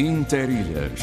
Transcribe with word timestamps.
Interilhas. 0.00 0.98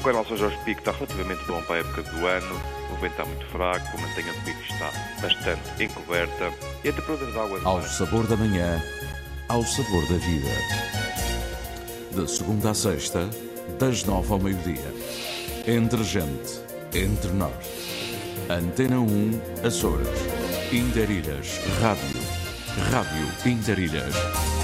O 0.00 0.02
canal 0.02 0.26
São 0.26 0.36
Jorge 0.36 0.58
Pico 0.64 0.80
está 0.80 0.90
relativamente 0.90 1.44
bom 1.46 1.62
para 1.62 1.76
a 1.76 1.78
época 1.78 2.02
do 2.02 2.26
ano. 2.26 2.60
O 2.90 3.00
vento 3.00 3.12
está 3.12 3.24
muito 3.24 3.46
fraco, 3.46 3.96
a 3.96 4.00
mantenha 4.00 4.32
do 4.32 4.40
pico 4.40 4.60
está 4.62 4.90
bastante 5.22 5.84
encoberta 5.84 6.52
e 6.82 6.88
a 6.88 6.92
temperatura 6.92 7.26
das 7.26 7.36
águas... 7.36 7.64
Ao 7.64 7.80
sabor 7.82 8.26
da 8.26 8.36
manhã, 8.36 8.82
ao 9.48 9.62
sabor 9.62 10.02
da 10.08 10.16
vida. 10.16 10.48
De 12.10 12.28
segunda 12.28 12.70
a 12.70 12.74
sexta, 12.74 13.30
das 13.78 14.02
nove 14.02 14.32
ao 14.32 14.40
meio-dia. 14.40 14.92
Entre 15.68 16.02
gente, 16.02 16.60
entre 16.92 17.30
nós. 17.30 17.52
Antena 18.50 18.98
1, 18.98 19.40
Açores. 19.64 20.08
Interilhas, 20.72 21.60
Rádio. 21.80 22.20
Rádio 22.90 23.52
Interilhas. 23.52 24.57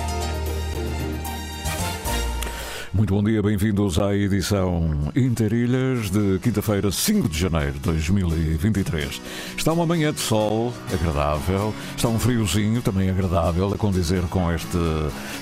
Muito 2.95 3.13
bom 3.13 3.25
dia, 3.25 3.43
bem-vindos 3.43 3.99
à 3.99 4.15
edição 4.15 4.89
Interilhas 5.17 6.11
de 6.11 6.39
quinta-feira, 6.39 6.93
5 6.93 7.29
de 7.29 7.37
janeiro 7.37 7.73
de 7.73 7.81
2023. 7.81 9.21
Está 9.57 9.73
uma 9.73 9.85
manhã 9.85 10.13
de 10.13 10.21
sol 10.21 10.73
agradável, 10.93 11.75
está 11.97 12.07
um 12.07 12.21
friozinho 12.21 12.81
também 12.83 13.11
agradável, 13.11 13.75
a 13.75 13.77
condizer 13.77 14.23
com 14.29 14.49
este 14.53 14.79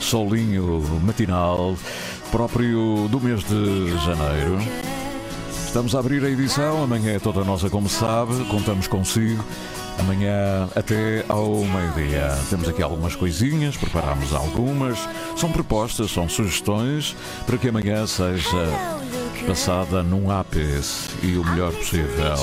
solinho 0.01 0.83
matinal 1.05 1.77
próprio 2.31 3.07
do 3.11 3.21
mês 3.21 3.45
de 3.45 3.99
janeiro. 3.99 4.57
Estamos 5.67 5.95
a 5.95 5.99
abrir 5.99 6.25
a 6.25 6.31
edição, 6.31 6.83
amanhã 6.83 7.13
é 7.13 7.19
toda 7.19 7.45
nossa, 7.45 7.69
como 7.69 7.87
sabe, 7.87 8.33
contamos 8.47 8.87
consigo. 8.87 9.45
Amanhã 9.99 10.69
até 10.75 11.25
ao 11.29 11.57
meio-dia. 11.65 12.37
Temos 12.51 12.69
aqui 12.69 12.83
algumas 12.83 13.15
coisinhas, 13.15 13.77
preparamos 13.77 14.33
algumas. 14.33 14.99
São 15.37 15.51
propostas, 15.51 16.11
são 16.11 16.29
sugestões 16.29 17.17
para 17.47 17.57
que 17.57 17.69
amanhã 17.69 18.07
seja 18.07 18.67
passada 19.47 20.03
num 20.03 20.31
ápice 20.31 21.11
e 21.23 21.37
o 21.37 21.45
melhor 21.45 21.73
possível. 21.73 22.35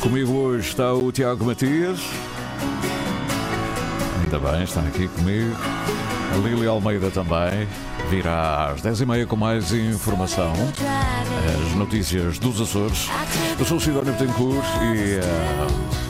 Comigo 0.00 0.32
hoje 0.32 0.68
está 0.68 0.92
o 0.92 1.12
Tiago 1.12 1.44
Matias. 1.44 2.00
Ainda 4.22 4.38
bem, 4.38 4.62
está 4.64 4.80
aqui 4.80 5.08
comigo. 5.08 5.54
A 6.32 6.36
Lili 6.36 6.66
Almeida 6.66 7.10
também. 7.10 7.66
Virá 8.08 8.72
às 8.72 8.82
10h30 8.82 9.26
com 9.26 9.36
mais 9.36 9.72
informação. 9.72 10.52
As 11.68 11.74
notícias 11.76 12.38
dos 12.38 12.60
Açores. 12.60 13.08
Eu 13.58 13.64
sou 13.64 13.76
o 13.76 13.80
Sidónio 13.80 14.12
Betancourt 14.12 14.64
e. 14.82 15.18
Uh, 15.18 16.09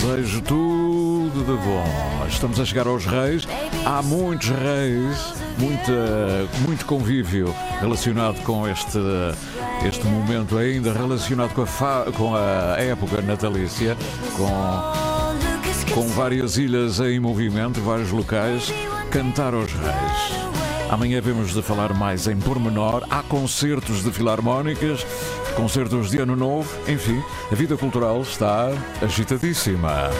Desejo 0.00 0.40
tudo 0.40 1.44
de 1.44 1.62
bom. 1.62 2.26
Estamos 2.26 2.58
a 2.58 2.64
chegar 2.64 2.86
aos 2.86 3.04
reis. 3.04 3.46
Há 3.84 4.00
muitos 4.00 4.48
reis, 4.48 5.34
muita, 5.58 6.48
muito 6.66 6.86
convívio 6.86 7.54
relacionado 7.82 8.40
com 8.42 8.66
este, 8.66 8.98
este 9.86 10.06
momento 10.06 10.56
ainda, 10.56 10.94
relacionado 10.94 11.52
com 11.52 11.62
a, 11.62 11.66
fa, 11.66 12.06
com 12.16 12.34
a 12.34 12.80
época 12.80 13.20
natalícia, 13.20 13.94
com, 14.38 15.94
com 15.94 16.08
várias 16.08 16.56
ilhas 16.56 16.98
em 17.00 17.20
movimento, 17.20 17.82
vários 17.82 18.10
locais. 18.10 18.72
Cantar 19.10 19.52
aos 19.52 19.70
reis. 19.70 20.50
Amanhã 20.90 21.20
vemos 21.20 21.52
de 21.52 21.62
falar 21.62 21.92
mais 21.94 22.26
em 22.26 22.36
pormenor. 22.36 23.04
Há 23.10 23.22
concertos 23.22 24.02
de 24.02 24.10
filarmónicas, 24.10 25.06
concertos 25.56 26.10
de 26.10 26.18
Ano 26.18 26.36
Novo, 26.36 26.68
enfim, 26.88 27.22
a 27.50 27.54
vida 27.54 27.76
cultural 27.76 28.22
está 28.22 28.68
agitadíssima. 29.02 30.10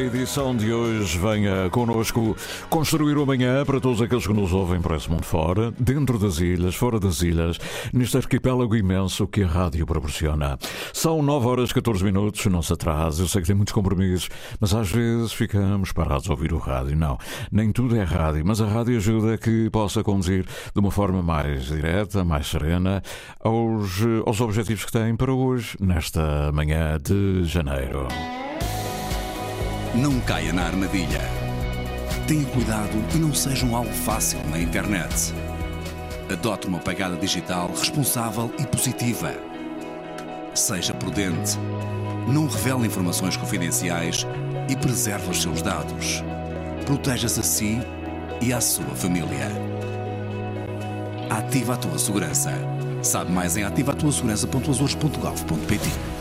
Edição 0.00 0.56
de 0.56 0.72
hoje 0.72 1.18
venha 1.18 1.68
connosco 1.70 2.36
construir 2.70 3.16
o 3.16 3.22
amanhã 3.22 3.64
para 3.64 3.80
todos 3.80 4.00
aqueles 4.00 4.26
que 4.26 4.32
nos 4.32 4.52
ouvem 4.52 4.80
por 4.80 4.94
esse 4.94 5.10
mundo 5.10 5.24
fora, 5.24 5.72
dentro 5.78 6.18
das 6.18 6.38
ilhas, 6.38 6.74
fora 6.74 7.00
das 7.00 7.20
ilhas, 7.22 7.58
neste 7.92 8.16
arquipélago 8.16 8.76
imenso 8.76 9.26
que 9.26 9.42
a 9.42 9.46
rádio 9.46 9.84
proporciona. 9.86 10.58
São 10.92 11.22
9 11.22 11.46
horas 11.46 11.72
14 11.72 12.04
minutos, 12.04 12.46
não 12.46 12.62
se 12.62 12.72
atrase, 12.72 13.22
eu 13.22 13.28
sei 13.28 13.40
que 13.40 13.48
tem 13.48 13.56
muitos 13.56 13.72
compromissos, 13.72 14.28
mas 14.60 14.74
às 14.74 14.90
vezes 14.90 15.32
ficamos 15.32 15.92
parados 15.92 16.28
a 16.28 16.32
ouvir 16.32 16.52
o 16.52 16.58
rádio. 16.58 16.96
Não, 16.96 17.18
nem 17.50 17.72
tudo 17.72 17.96
é 17.96 18.02
rádio, 18.02 18.44
mas 18.46 18.60
a 18.60 18.66
rádio 18.66 18.96
ajuda 18.96 19.36
que 19.36 19.68
possa 19.70 20.04
conduzir 20.04 20.44
de 20.44 20.80
uma 20.80 20.90
forma 20.90 21.22
mais 21.22 21.66
direta, 21.66 22.24
mais 22.24 22.46
serena, 22.46 23.02
aos, 23.40 24.00
aos 24.26 24.40
objetivos 24.40 24.84
que 24.84 24.92
tem 24.92 25.16
para 25.16 25.32
hoje, 25.32 25.76
nesta 25.80 26.52
manhã 26.52 26.98
de 27.00 27.44
janeiro. 27.44 28.06
Não 29.94 30.20
caia 30.20 30.52
na 30.52 30.64
armadilha. 30.64 31.22
Tenha 32.26 32.44
cuidado 32.46 32.92
e 33.14 33.18
não 33.18 33.32
seja 33.34 33.64
um 33.64 33.74
alvo 33.74 33.92
fácil 33.92 34.38
na 34.50 34.58
internet. 34.58 35.32
Adote 36.30 36.68
uma 36.68 36.78
pegada 36.78 37.16
digital 37.16 37.68
responsável 37.68 38.52
e 38.58 38.66
positiva. 38.66 39.32
Seja 40.54 40.92
prudente. 40.92 41.56
Não 42.28 42.46
revele 42.46 42.86
informações 42.86 43.34
confidenciais 43.36 44.26
e 44.68 44.76
preserve 44.76 45.30
os 45.30 45.40
seus 45.40 45.62
dados. 45.62 46.22
Proteja-se 46.84 47.40
a 47.40 47.42
si 47.42 47.80
e 48.42 48.52
à 48.52 48.60
sua 48.60 48.94
família. 48.94 49.50
Ativa 51.30 51.72
a 51.74 51.76
tua 51.76 51.98
segurança. 51.98 52.52
Sabe 53.02 53.32
mais 53.32 53.56
em 53.56 53.64
ativatuasegurança.azores.gov.pt 53.64 56.17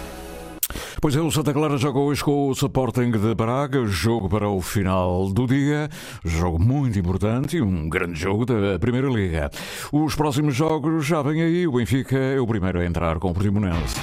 Pois 0.99 1.15
é, 1.15 1.21
o 1.21 1.29
Santa 1.29 1.53
Clara 1.53 1.77
joga 1.77 1.99
hoje 1.99 2.23
com 2.23 2.47
o 2.47 2.51
Sporting 2.53 3.11
de 3.11 3.35
Braga, 3.35 3.85
jogo 3.85 4.27
para 4.27 4.49
o 4.49 4.59
final 4.61 5.29
do 5.29 5.45
dia, 5.45 5.89
jogo 6.25 6.57
muito 6.57 6.97
importante 6.97 7.57
e 7.57 7.61
um 7.61 7.87
grande 7.87 8.19
jogo 8.19 8.45
da 8.45 8.79
Primeira 8.79 9.07
Liga. 9.07 9.51
Os 9.91 10.15
próximos 10.15 10.55
jogos 10.55 11.05
já 11.05 11.21
vêm 11.21 11.43
aí, 11.43 11.67
o 11.67 11.73
Benfica 11.73 12.17
é 12.17 12.39
o 12.39 12.47
primeiro 12.47 12.79
a 12.79 12.85
entrar 12.85 13.19
com 13.19 13.29
o 13.29 13.33
Portimonense. 13.33 13.95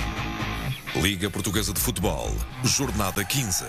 Liga 0.95 1.29
Portuguesa 1.29 1.73
de 1.73 1.81
Futebol, 1.81 2.31
Jornada 2.63 3.25
15. 3.25 3.65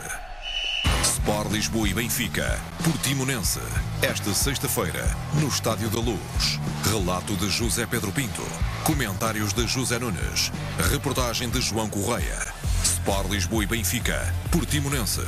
Sport 1.01 1.51
Lisboa 1.51 1.89
e 1.89 1.93
Benfica, 1.95 2.59
Portimonense, 2.83 3.59
esta 4.03 4.31
sexta-feira, 4.35 5.03
no 5.41 5.47
Estádio 5.47 5.89
da 5.89 5.99
Luz. 5.99 6.59
Relato 6.83 7.33
de 7.37 7.49
José 7.49 7.87
Pedro 7.87 8.11
Pinto, 8.11 8.43
comentários 8.83 9.51
de 9.51 9.65
José 9.65 9.97
Nunes, 9.97 10.51
reportagem 10.91 11.49
de 11.49 11.59
João 11.59 11.89
Correia. 11.89 12.64
Sport 12.85 13.31
Lisboa 13.31 13.63
e 13.63 13.65
Benfica, 13.65 14.31
Portimonense, 14.51 15.19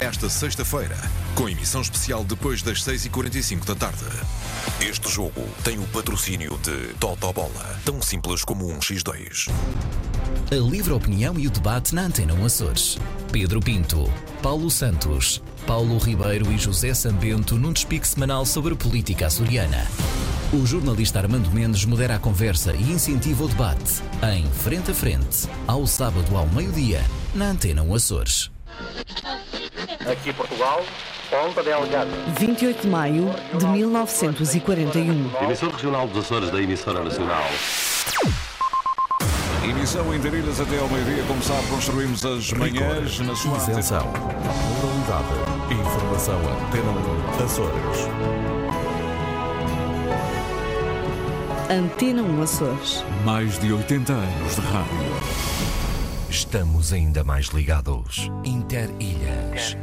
esta 0.00 0.28
sexta-feira, 0.28 0.98
com 1.34 1.48
emissão 1.48 1.80
especial 1.80 2.22
depois 2.22 2.60
das 2.60 2.84
6h45 2.84 3.64
da 3.64 3.74
tarde. 3.74 4.04
Este 4.82 5.10
jogo 5.10 5.42
tem 5.64 5.78
o 5.78 5.86
patrocínio 5.88 6.58
de 6.58 6.92
Toto 7.00 7.32
Bola, 7.32 7.80
tão 7.86 8.02
simples 8.02 8.44
como 8.44 8.70
um 8.70 8.80
X2. 8.80 9.50
A 10.50 10.54
livre 10.56 10.92
opinião 10.92 11.38
e 11.38 11.46
o 11.46 11.50
debate 11.50 11.94
na 11.94 12.02
Antena 12.02 12.34
1 12.34 12.44
Açores. 12.44 12.98
Pedro 13.32 13.60
Pinto, 13.60 14.12
Paulo 14.42 14.70
Santos, 14.70 15.42
Paulo 15.66 15.98
Ribeiro 15.98 16.52
e 16.52 16.56
José 16.56 16.94
Sambento 16.94 17.56
num 17.56 17.72
despique 17.72 18.06
semanal 18.06 18.46
sobre 18.46 18.76
política 18.76 19.26
açoriana. 19.26 19.84
O 20.52 20.64
jornalista 20.64 21.18
Armando 21.18 21.50
Mendes 21.50 21.84
modera 21.84 22.14
a 22.14 22.18
conversa 22.20 22.72
e 22.72 22.92
incentiva 22.92 23.44
o 23.44 23.48
debate 23.48 24.00
em 24.32 24.48
Frente 24.48 24.92
a 24.92 24.94
Frente, 24.94 25.48
ao 25.66 25.84
sábado 25.84 26.36
ao 26.36 26.46
meio-dia, 26.46 27.02
na 27.34 27.46
Antena 27.46 27.82
1 27.82 27.94
Açores. 27.94 28.50
Aqui 30.08 30.32
Portugal, 30.32 30.84
Ponta 31.28 31.64
Delgada. 31.64 32.10
28 32.38 32.82
de 32.82 32.88
maio 32.88 33.34
de 33.58 33.66
1941. 33.66 35.30
Emissor 35.42 35.70
regional 35.72 36.06
dos 36.06 36.24
Açores 36.24 36.50
da 36.50 36.62
emissora 36.62 37.02
nacional. 37.02 37.44
Emissão 39.64 40.14
em 40.14 40.20
Darilhas 40.20 40.60
até 40.60 40.78
ao 40.78 40.88
meio-dia, 40.88 41.24
como 41.26 41.42
sabe, 41.42 41.66
construímos 41.66 42.24
as 42.24 42.52
manhãs 42.52 43.18
na 43.18 43.34
sua 43.34 43.56
Isenção. 43.56 44.12
Moralidade. 45.06 45.72
Informação 45.72 46.38
Antena 46.40 46.90
1 46.90 47.44
Açores. 47.44 47.98
Antena 51.70 52.22
1 52.22 52.42
Açores. 52.42 53.04
Mais 53.24 53.58
de 53.58 53.72
80 53.72 54.12
anos 54.12 54.56
de 54.56 54.60
rádio. 54.62 54.96
Estamos 56.28 56.92
ainda 56.92 57.22
mais 57.22 57.46
ligados. 57.46 58.30
Interilhas. 58.44 59.76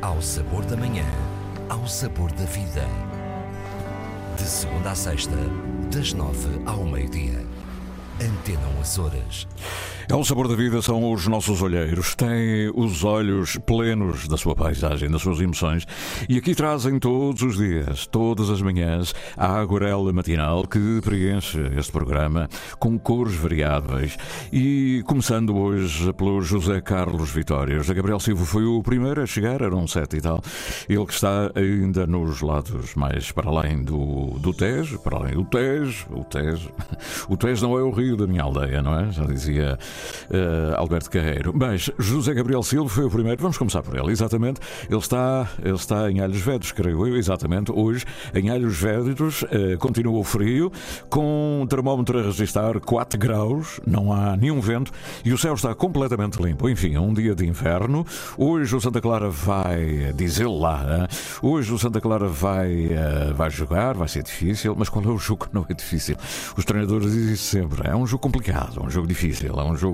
Ao 0.00 0.20
sabor 0.22 0.64
da 0.64 0.76
manhã, 0.76 1.06
ao 1.68 1.86
sabor 1.86 2.32
da 2.32 2.44
vida. 2.44 2.86
De 4.36 4.44
segunda 4.44 4.92
a 4.92 4.94
sexta, 4.94 5.36
das 5.92 6.12
nove 6.14 6.48
ao 6.64 6.84
meio-dia. 6.84 7.44
Antena 8.20 8.66
1 8.78 8.80
Açores. 8.80 9.46
É 10.10 10.14
o 10.14 10.24
sabor 10.24 10.48
da 10.48 10.54
vida, 10.56 10.80
são 10.80 11.12
os 11.12 11.26
nossos 11.26 11.60
olheiros. 11.60 12.14
Têm 12.14 12.72
os 12.74 13.04
olhos 13.04 13.58
plenos 13.58 14.26
da 14.26 14.38
sua 14.38 14.56
paisagem, 14.56 15.10
das 15.10 15.20
suas 15.20 15.38
emoções. 15.38 15.86
E 16.26 16.38
aqui 16.38 16.54
trazem 16.54 16.98
todos 16.98 17.42
os 17.42 17.58
dias, 17.58 18.06
todas 18.06 18.48
as 18.48 18.62
manhãs, 18.62 19.14
a 19.36 19.60
aguarela 19.60 20.10
matinal 20.10 20.66
que 20.66 21.02
preenche 21.02 21.60
este 21.76 21.92
programa 21.92 22.48
com 22.78 22.98
cores 22.98 23.34
variáveis. 23.34 24.16
E 24.50 25.04
começando 25.06 25.54
hoje 25.54 26.10
pelo 26.14 26.40
José 26.40 26.80
Carlos 26.80 27.30
Vitória. 27.30 27.76
José 27.76 27.92
Gabriel 27.92 28.18
Silva 28.18 28.46
foi 28.46 28.64
o 28.64 28.82
primeiro 28.82 29.22
a 29.22 29.26
chegar, 29.26 29.60
eram 29.60 29.86
sete 29.86 30.16
e 30.16 30.20
tal. 30.22 30.40
Ele 30.88 31.04
que 31.04 31.12
está 31.12 31.52
ainda 31.54 32.06
nos 32.06 32.40
lados 32.40 32.94
mais 32.94 33.30
para 33.30 33.50
além 33.50 33.82
do, 33.82 34.38
do 34.38 34.54
Tejo, 34.54 34.98
para 35.00 35.18
além 35.18 35.34
do 35.34 35.44
Tejo, 35.44 36.06
o 36.12 36.24
Tejo. 36.24 36.70
O 37.28 37.36
Tejo 37.36 37.66
não 37.66 37.78
é 37.78 37.82
o 37.82 37.90
rio 37.90 38.16
da 38.16 38.26
minha 38.26 38.42
aldeia, 38.42 38.80
não 38.80 38.98
é? 38.98 39.10
Já 39.10 39.24
dizia 39.24 39.78
uh, 40.30 40.76
Alberto 40.76 41.10
Carreiro. 41.10 41.52
Mas 41.54 41.90
José 41.98 42.34
Gabriel 42.34 42.62
Silva 42.62 42.88
foi 42.88 43.04
o 43.04 43.10
primeiro, 43.10 43.40
vamos 43.40 43.58
começar 43.58 43.82
por 43.82 43.96
ele, 43.96 44.10
exatamente. 44.10 44.60
Ele 44.88 44.98
está, 44.98 45.48
ele 45.62 45.74
está 45.74 46.10
em 46.10 46.20
Alhos 46.20 46.40
Vedros, 46.40 46.72
creio 46.72 47.06
eu, 47.06 47.16
exatamente. 47.16 47.72
Hoje, 47.72 48.04
em 48.34 48.50
Alhos 48.50 48.76
Vedros, 48.76 49.42
uh, 49.42 49.78
continua 49.78 50.18
o 50.18 50.24
frio, 50.24 50.70
com 51.08 51.62
o 51.62 51.66
termómetro 51.66 52.18
a 52.18 52.22
registrar 52.22 52.78
4 52.80 53.18
graus, 53.18 53.80
não 53.86 54.12
há 54.12 54.36
nenhum 54.36 54.60
vento 54.60 54.92
e 55.24 55.32
o 55.32 55.38
céu 55.38 55.54
está 55.54 55.74
completamente 55.74 56.40
limpo. 56.42 56.68
Enfim, 56.68 56.94
é 56.94 57.00
um 57.00 57.12
dia 57.12 57.34
de 57.34 57.46
inverno. 57.46 58.06
Hoje 58.36 58.74
o 58.74 58.80
Santa 58.80 59.00
Clara 59.00 59.28
vai, 59.28 60.12
diz 60.14 60.38
ele 60.38 60.58
lá, 60.58 61.08
hoje 61.42 61.72
o 61.72 61.78
Santa 61.78 62.00
Clara 62.00 62.28
vai, 62.28 62.86
uh, 62.86 63.34
vai 63.34 63.50
jogar, 63.50 63.94
vai 63.94 64.08
ser 64.08 64.22
difícil, 64.22 64.74
mas 64.76 64.88
qual 64.88 65.04
é 65.04 65.08
o 65.08 65.18
jogo 65.18 65.46
que 65.46 65.54
não 65.54 65.64
é 65.68 65.74
difícil? 65.74 66.16
Os 66.56 66.64
treinadores 66.64 67.12
dizem 67.12 67.36
sempre, 67.36 67.88
é 67.88 67.94
um 67.94 68.06
jogo 68.06 68.22
complicado, 68.22 68.80
é 68.80 68.86
um 68.86 68.90
jogo 68.90 69.06
difícil, 69.06 69.58
é 69.58 69.64
um 69.64 69.76
jogo, 69.76 69.87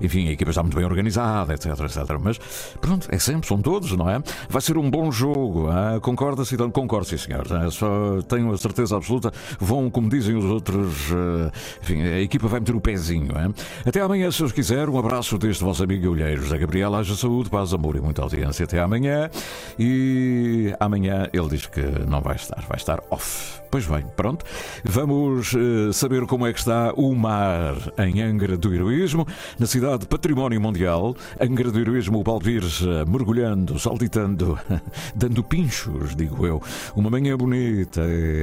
enfim, 0.00 0.28
a 0.28 0.32
equipa 0.32 0.50
está 0.50 0.62
muito 0.62 0.76
bem 0.76 0.84
organizada, 0.84 1.54
etc, 1.54 1.78
etc. 1.80 2.18
Mas 2.20 2.38
pronto, 2.80 3.08
é 3.10 3.18
sempre, 3.18 3.46
são 3.46 3.60
todos, 3.60 3.92
não 3.92 4.08
é? 4.08 4.22
Vai 4.48 4.62
ser 4.62 4.76
um 4.76 4.90
bom 4.90 5.10
jogo, 5.10 5.68
ah? 5.68 5.98
concorda-se? 6.00 6.54
Então, 6.54 6.70
concordo, 6.70 7.06
sim, 7.06 7.18
senhor. 7.18 7.46
Ah, 7.50 7.70
só 7.70 8.22
tenho 8.28 8.52
a 8.52 8.58
certeza 8.58 8.96
absoluta, 8.96 9.32
vão, 9.58 9.90
como 9.90 10.08
dizem 10.08 10.36
os 10.36 10.44
outros, 10.44 11.10
ah, 11.12 11.50
enfim, 11.82 12.02
a 12.02 12.20
equipa 12.20 12.48
vai 12.48 12.60
meter 12.60 12.74
o 12.74 12.80
pezinho. 12.80 13.32
Ah? 13.34 13.50
Até 13.86 14.00
amanhã, 14.00 14.30
se 14.30 14.42
os 14.42 14.52
quiser, 14.52 14.88
um 14.88 14.98
abraço 14.98 15.38
deste 15.38 15.64
vosso 15.64 15.82
amigo 15.82 16.10
Olheiro, 16.10 16.42
José 16.42 16.58
Gabriel, 16.58 16.94
haja 16.94 17.14
saúde, 17.14 17.50
paz, 17.50 17.72
amor 17.72 17.96
e 17.96 18.00
muita 18.00 18.22
audiência. 18.22 18.64
Até 18.64 18.80
amanhã. 18.80 19.30
E 19.78 20.74
amanhã 20.78 21.28
ele 21.32 21.48
diz 21.48 21.66
que 21.66 21.80
não 22.06 22.20
vai 22.20 22.36
estar, 22.36 22.60
vai 22.68 22.76
estar 22.76 23.00
off. 23.10 23.61
Pois 23.72 23.86
bem, 23.86 24.04
pronto. 24.14 24.44
Vamos 24.84 25.54
uh, 25.54 25.94
saber 25.94 26.26
como 26.26 26.46
é 26.46 26.52
que 26.52 26.58
está 26.58 26.92
o 26.94 27.14
mar 27.14 27.74
em 27.96 28.20
Angra 28.20 28.54
do 28.54 28.74
Heroísmo, 28.74 29.26
na 29.58 29.64
cidade 29.64 30.06
Património 30.06 30.60
Mundial. 30.60 31.16
Angra 31.40 31.70
do 31.70 31.80
Heroísmo, 31.80 32.20
o 32.20 32.22
Balvires 32.22 32.82
uh, 32.82 33.08
mergulhando, 33.08 33.78
saltitando, 33.78 34.58
dando 35.16 35.42
pinchos, 35.42 36.14
digo 36.14 36.46
eu. 36.46 36.62
Uma 36.94 37.08
manhã 37.08 37.34
bonita, 37.34 38.02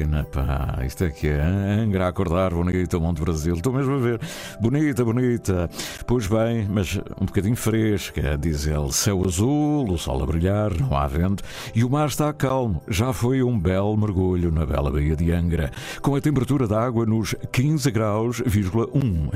na 0.10 0.24
pá, 0.24 0.80
isto 0.84 1.04
é 1.04 1.12
que 1.12 1.28
é. 1.28 1.44
Angra 1.44 2.08
a 2.08 2.10
acordar, 2.10 2.52
bonita, 2.52 2.98
Monte 2.98 3.22
Brasil. 3.22 3.54
Estou 3.54 3.72
mesmo 3.72 3.94
a 3.94 4.00
ver. 4.00 4.20
Bonita, 4.60 5.06
bonita. 5.06 5.70
Pois 6.08 6.26
bem, 6.26 6.68
mas 6.68 7.00
um 7.22 7.26
bocadinho 7.28 7.56
fresca, 7.56 8.36
diz 8.36 8.66
ele. 8.66 8.92
Céu 8.92 9.22
azul, 9.24 9.92
o 9.92 9.98
sol 10.00 10.24
a 10.24 10.26
brilhar, 10.26 10.74
não 10.74 10.98
há 10.98 11.06
vento 11.06 11.44
e 11.76 11.84
o 11.84 11.90
mar 11.90 12.08
está 12.08 12.34
calmo. 12.34 12.82
Já 12.88 13.14
foi 13.14 13.44
um 13.44 13.60
belo 13.60 13.96
mergulho 13.96 14.52
na 14.52 14.66
bela 14.66 14.90
Baía 14.90 15.19
de 15.20 15.32
Angra, 15.32 15.72
com 16.02 16.16
a 16.16 16.22
temperatura 16.22 16.68
da 16.68 16.82
água 16.82 17.06
nos 17.06 17.36
15 17.52 17.92
graus, 17.92 18.42
1. 18.42 19.30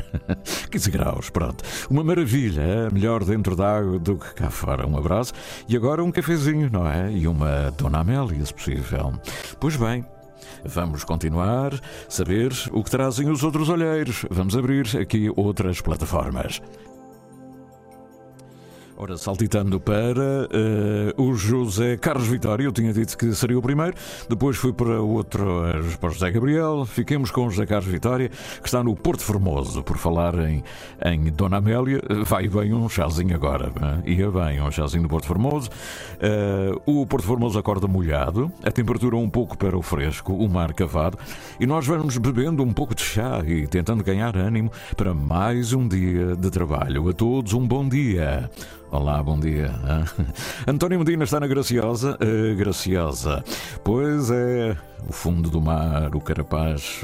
15 0.72 0.92
graus, 0.92 1.30
pronto. 1.30 1.63
Uma 1.90 2.04
maravilha, 2.04 2.62
é 2.62 2.90
melhor 2.90 3.24
dentro 3.24 3.56
da 3.56 3.78
água 3.78 4.00
do 4.00 4.16
que 4.16 4.34
cá 4.34 4.50
fora. 4.50 4.88
Um 4.88 4.98
abraço 4.98 5.34
e 5.68 5.75
agora 5.75 6.04
um 6.04 6.12
cafezinho, 6.12 6.70
não 6.72 6.88
é? 6.88 7.12
E 7.12 7.28
uma 7.28 7.72
Dona 7.78 8.00
Amélia, 8.00 8.46
se 8.46 8.54
possível. 8.54 9.13
Pois 9.60 9.75
bem, 9.75 10.06
Vamos 10.66 11.04
continuar, 11.04 11.74
saber 12.08 12.54
o 12.72 12.82
que 12.84 12.90
trazem 12.90 13.30
os 13.30 13.44
outros 13.44 13.68
olheiros. 13.68 14.25
Vamos 14.30 14.56
abrir 14.56 14.98
aqui 14.98 15.30
outras 15.36 15.82
plataformas. 15.82 16.62
Ora, 18.96 19.18
saltitando 19.18 19.80
para 19.80 20.48
uh, 21.18 21.22
o 21.22 21.34
José 21.34 21.98
Carlos 21.98 22.28
Vitória, 22.28 22.64
eu 22.64 22.72
tinha 22.72 22.94
dito 22.94 23.18
que 23.18 23.34
seria 23.34 23.58
o 23.58 23.62
primeiro, 23.62 23.96
depois 24.30 24.56
fui 24.56 24.72
para 24.72 25.02
o 25.02 25.14
outro, 25.16 25.68
uh, 25.68 25.98
para 25.98 26.10
o 26.10 26.14
José 26.14 26.30
Gabriel, 26.30 26.86
fiquemos 26.86 27.32
com 27.32 27.48
o 27.48 27.50
José 27.50 27.66
Carlos 27.66 27.92
Vitória, 27.92 28.30
que 28.30 28.68
está 28.68 28.84
no 28.84 28.96
Porto 28.96 29.24
Formoso, 29.24 29.82
por 29.82 29.98
falar 29.98 30.36
em, 30.48 30.64
em 31.04 31.24
Dona 31.32 31.58
Amélia, 31.58 32.02
vai 32.24 32.48
bem 32.48 32.72
um 32.72 32.88
chazinho 32.88 33.36
agora, 33.36 33.70
uh, 33.70 34.08
ia 34.08 34.30
bem 34.30 34.62
um 34.62 34.70
chazinho 34.70 35.04
no 35.04 35.10
Porto 35.10 35.26
Formoso. 35.26 35.70
Uh, 36.86 37.02
o 37.02 37.06
Porto 37.08 37.26
Formoso 37.26 37.58
acorda 37.58 37.88
molhado, 37.88 38.52
a 38.64 38.72
temperatura 38.72 39.18
um 39.18 39.30
pouco 39.30 39.58
para 39.58 39.76
o 39.76 39.82
fresco, 39.82 40.34
o 40.34 40.48
mar 40.48 40.72
cavado, 40.72 41.18
e 41.60 41.66
nós 41.66 41.88
vamos 41.88 42.16
bebendo 42.20 42.62
um 42.62 42.72
pouco 42.72 42.94
de 42.94 43.02
chá 43.02 43.42
e 43.44 43.66
tentando 43.66 44.04
ganhar 44.04 44.38
ânimo 44.38 44.72
para 44.96 45.16
mais 45.16 45.74
um 45.74 45.88
dia 45.88 46.36
de 46.36 46.52
trabalho. 46.52 47.10
A 47.10 47.14
todos 47.14 47.54
um 47.54 47.68
bom 47.68 47.90
dia. 47.90 48.50
Olá, 48.94 49.24
bom 49.24 49.40
dia. 49.40 49.74
António 50.68 51.00
Medina 51.00 51.24
está 51.24 51.40
na 51.40 51.48
Graciosa. 51.48 52.16
Uh, 52.22 52.56
graciosa. 52.56 53.44
Pois 53.84 54.30
é, 54.30 54.78
o 55.08 55.12
fundo 55.12 55.50
do 55.50 55.60
mar, 55.60 56.16
o 56.16 56.22
Carapaz? 56.22 57.02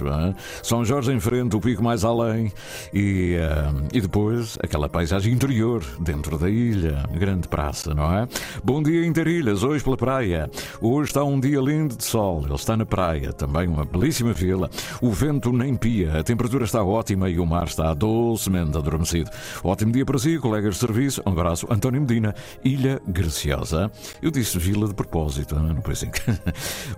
São 0.64 0.86
Jorge 0.86 1.12
em 1.12 1.20
frente, 1.20 1.56
o 1.56 1.60
pico 1.60 1.84
mais 1.84 2.04
além 2.04 2.52
e, 2.94 3.38
uh, 3.38 3.88
e 3.94 4.02
depois 4.02 4.58
aquela 4.62 4.88
paisagem 4.88 5.34
interior 5.34 5.84
dentro 6.00 6.38
da 6.38 6.50
ilha, 6.50 7.04
grande 7.12 7.48
praça, 7.48 7.94
não 7.94 8.14
é? 8.14 8.28
Bom 8.64 8.82
dia, 8.82 9.06
Interilhas, 9.06 9.64
hoje 9.64 9.84
pela 9.84 9.98
praia. 9.98 10.50
Hoje 10.82 11.10
está 11.10 11.24
um 11.24 11.40
dia 11.40 11.60
lindo 11.60 11.96
de 11.96 12.04
sol, 12.04 12.44
ele 12.46 12.56
está 12.56 12.78
na 12.78 12.86
praia, 12.86 13.34
também 13.34 13.68
uma 13.68 13.86
belíssima 13.86 14.34
vila. 14.34 14.70
O 15.02 15.12
vento 15.12 15.52
nem 15.52 15.76
pia, 15.76 16.20
a 16.20 16.24
temperatura 16.24 16.66
está 16.66 16.84
ótima 16.84 17.30
e 17.30 17.40
o 17.40 17.46
mar 17.46 17.66
está 17.66 17.94
docemente 17.94 18.78
adormecido. 18.78 19.30
Ótimo 19.64 19.92
dia 19.92 20.06
para 20.06 20.20
si, 20.20 20.38
colegas 20.38 20.76
de 20.76 20.80
serviço. 20.80 21.22
Um 21.26 21.32
abraço, 21.32 21.68
António 21.80 22.02
Medina, 22.02 22.36
Ilha 22.62 23.02
Graciosa. 23.08 23.90
Eu 24.22 24.30
disse 24.32 24.60
vila 24.60 24.86
de 24.86 24.94
propósito, 24.94 25.56
não 25.56 25.72
é? 25.72 25.82
Pois 25.82 26.00
sim. 26.00 26.12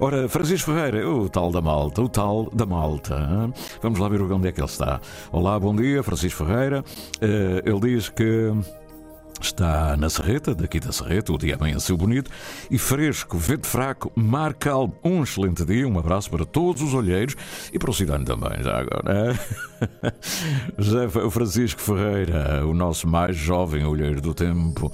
Ora, 0.02 0.28
Francisco 0.28 0.72
Ferreira 0.72 1.08
o 1.08 1.30
tal 1.30 1.52
da 1.52 1.62
Malta, 1.62 2.02
o 2.02 2.10
tal 2.10 2.50
da 2.52 2.66
Malta. 2.66 3.54
Vamos 3.80 4.00
lá 4.00 4.10
ver 4.10 4.24
onde 4.24 4.48
é 4.48 4.52
que 4.52 4.60
ele 4.60 4.68
está. 4.68 5.00
Olá, 5.32 5.60
bom 5.60 5.76
dia, 5.76 6.02
Francisco 6.02 6.44
Ferreira. 6.44 6.84
Eh, 7.22 7.62
ele 7.64 7.80
diz 7.80 8.10
que. 8.10 8.52
Está 9.40 9.96
na 9.98 10.10
Serreta, 10.10 10.54
daqui 10.54 10.80
da 10.80 10.92
Serreta, 10.92 11.32
o 11.32 11.38
dia 11.38 11.56
amanheceu 11.56 11.96
bonito 11.98 12.30
e 12.70 12.78
fresco, 12.78 13.38
vento 13.38 13.68
fraco, 13.68 14.12
mar 14.16 14.54
calmo. 14.54 14.96
Um 15.04 15.24
excelente 15.24 15.64
dia, 15.66 15.88
um 15.88 15.98
abraço 15.98 16.30
para 16.30 16.46
todos 16.46 16.82
os 16.82 16.94
olheiros 16.94 17.36
e 17.72 17.80
para 17.80 17.90
o 17.90 17.94
Cidano 17.94 18.26
também, 18.26 18.62
já 18.62 18.80
agora. 18.80 19.40
José 20.78 21.08
Francisco 21.30 21.82
Ferreira, 21.82 22.66
o 22.66 22.74
nosso 22.74 23.08
mais 23.08 23.36
jovem 23.36 23.86
olheiro 23.86 24.22
do 24.22 24.34
tempo. 24.34 24.92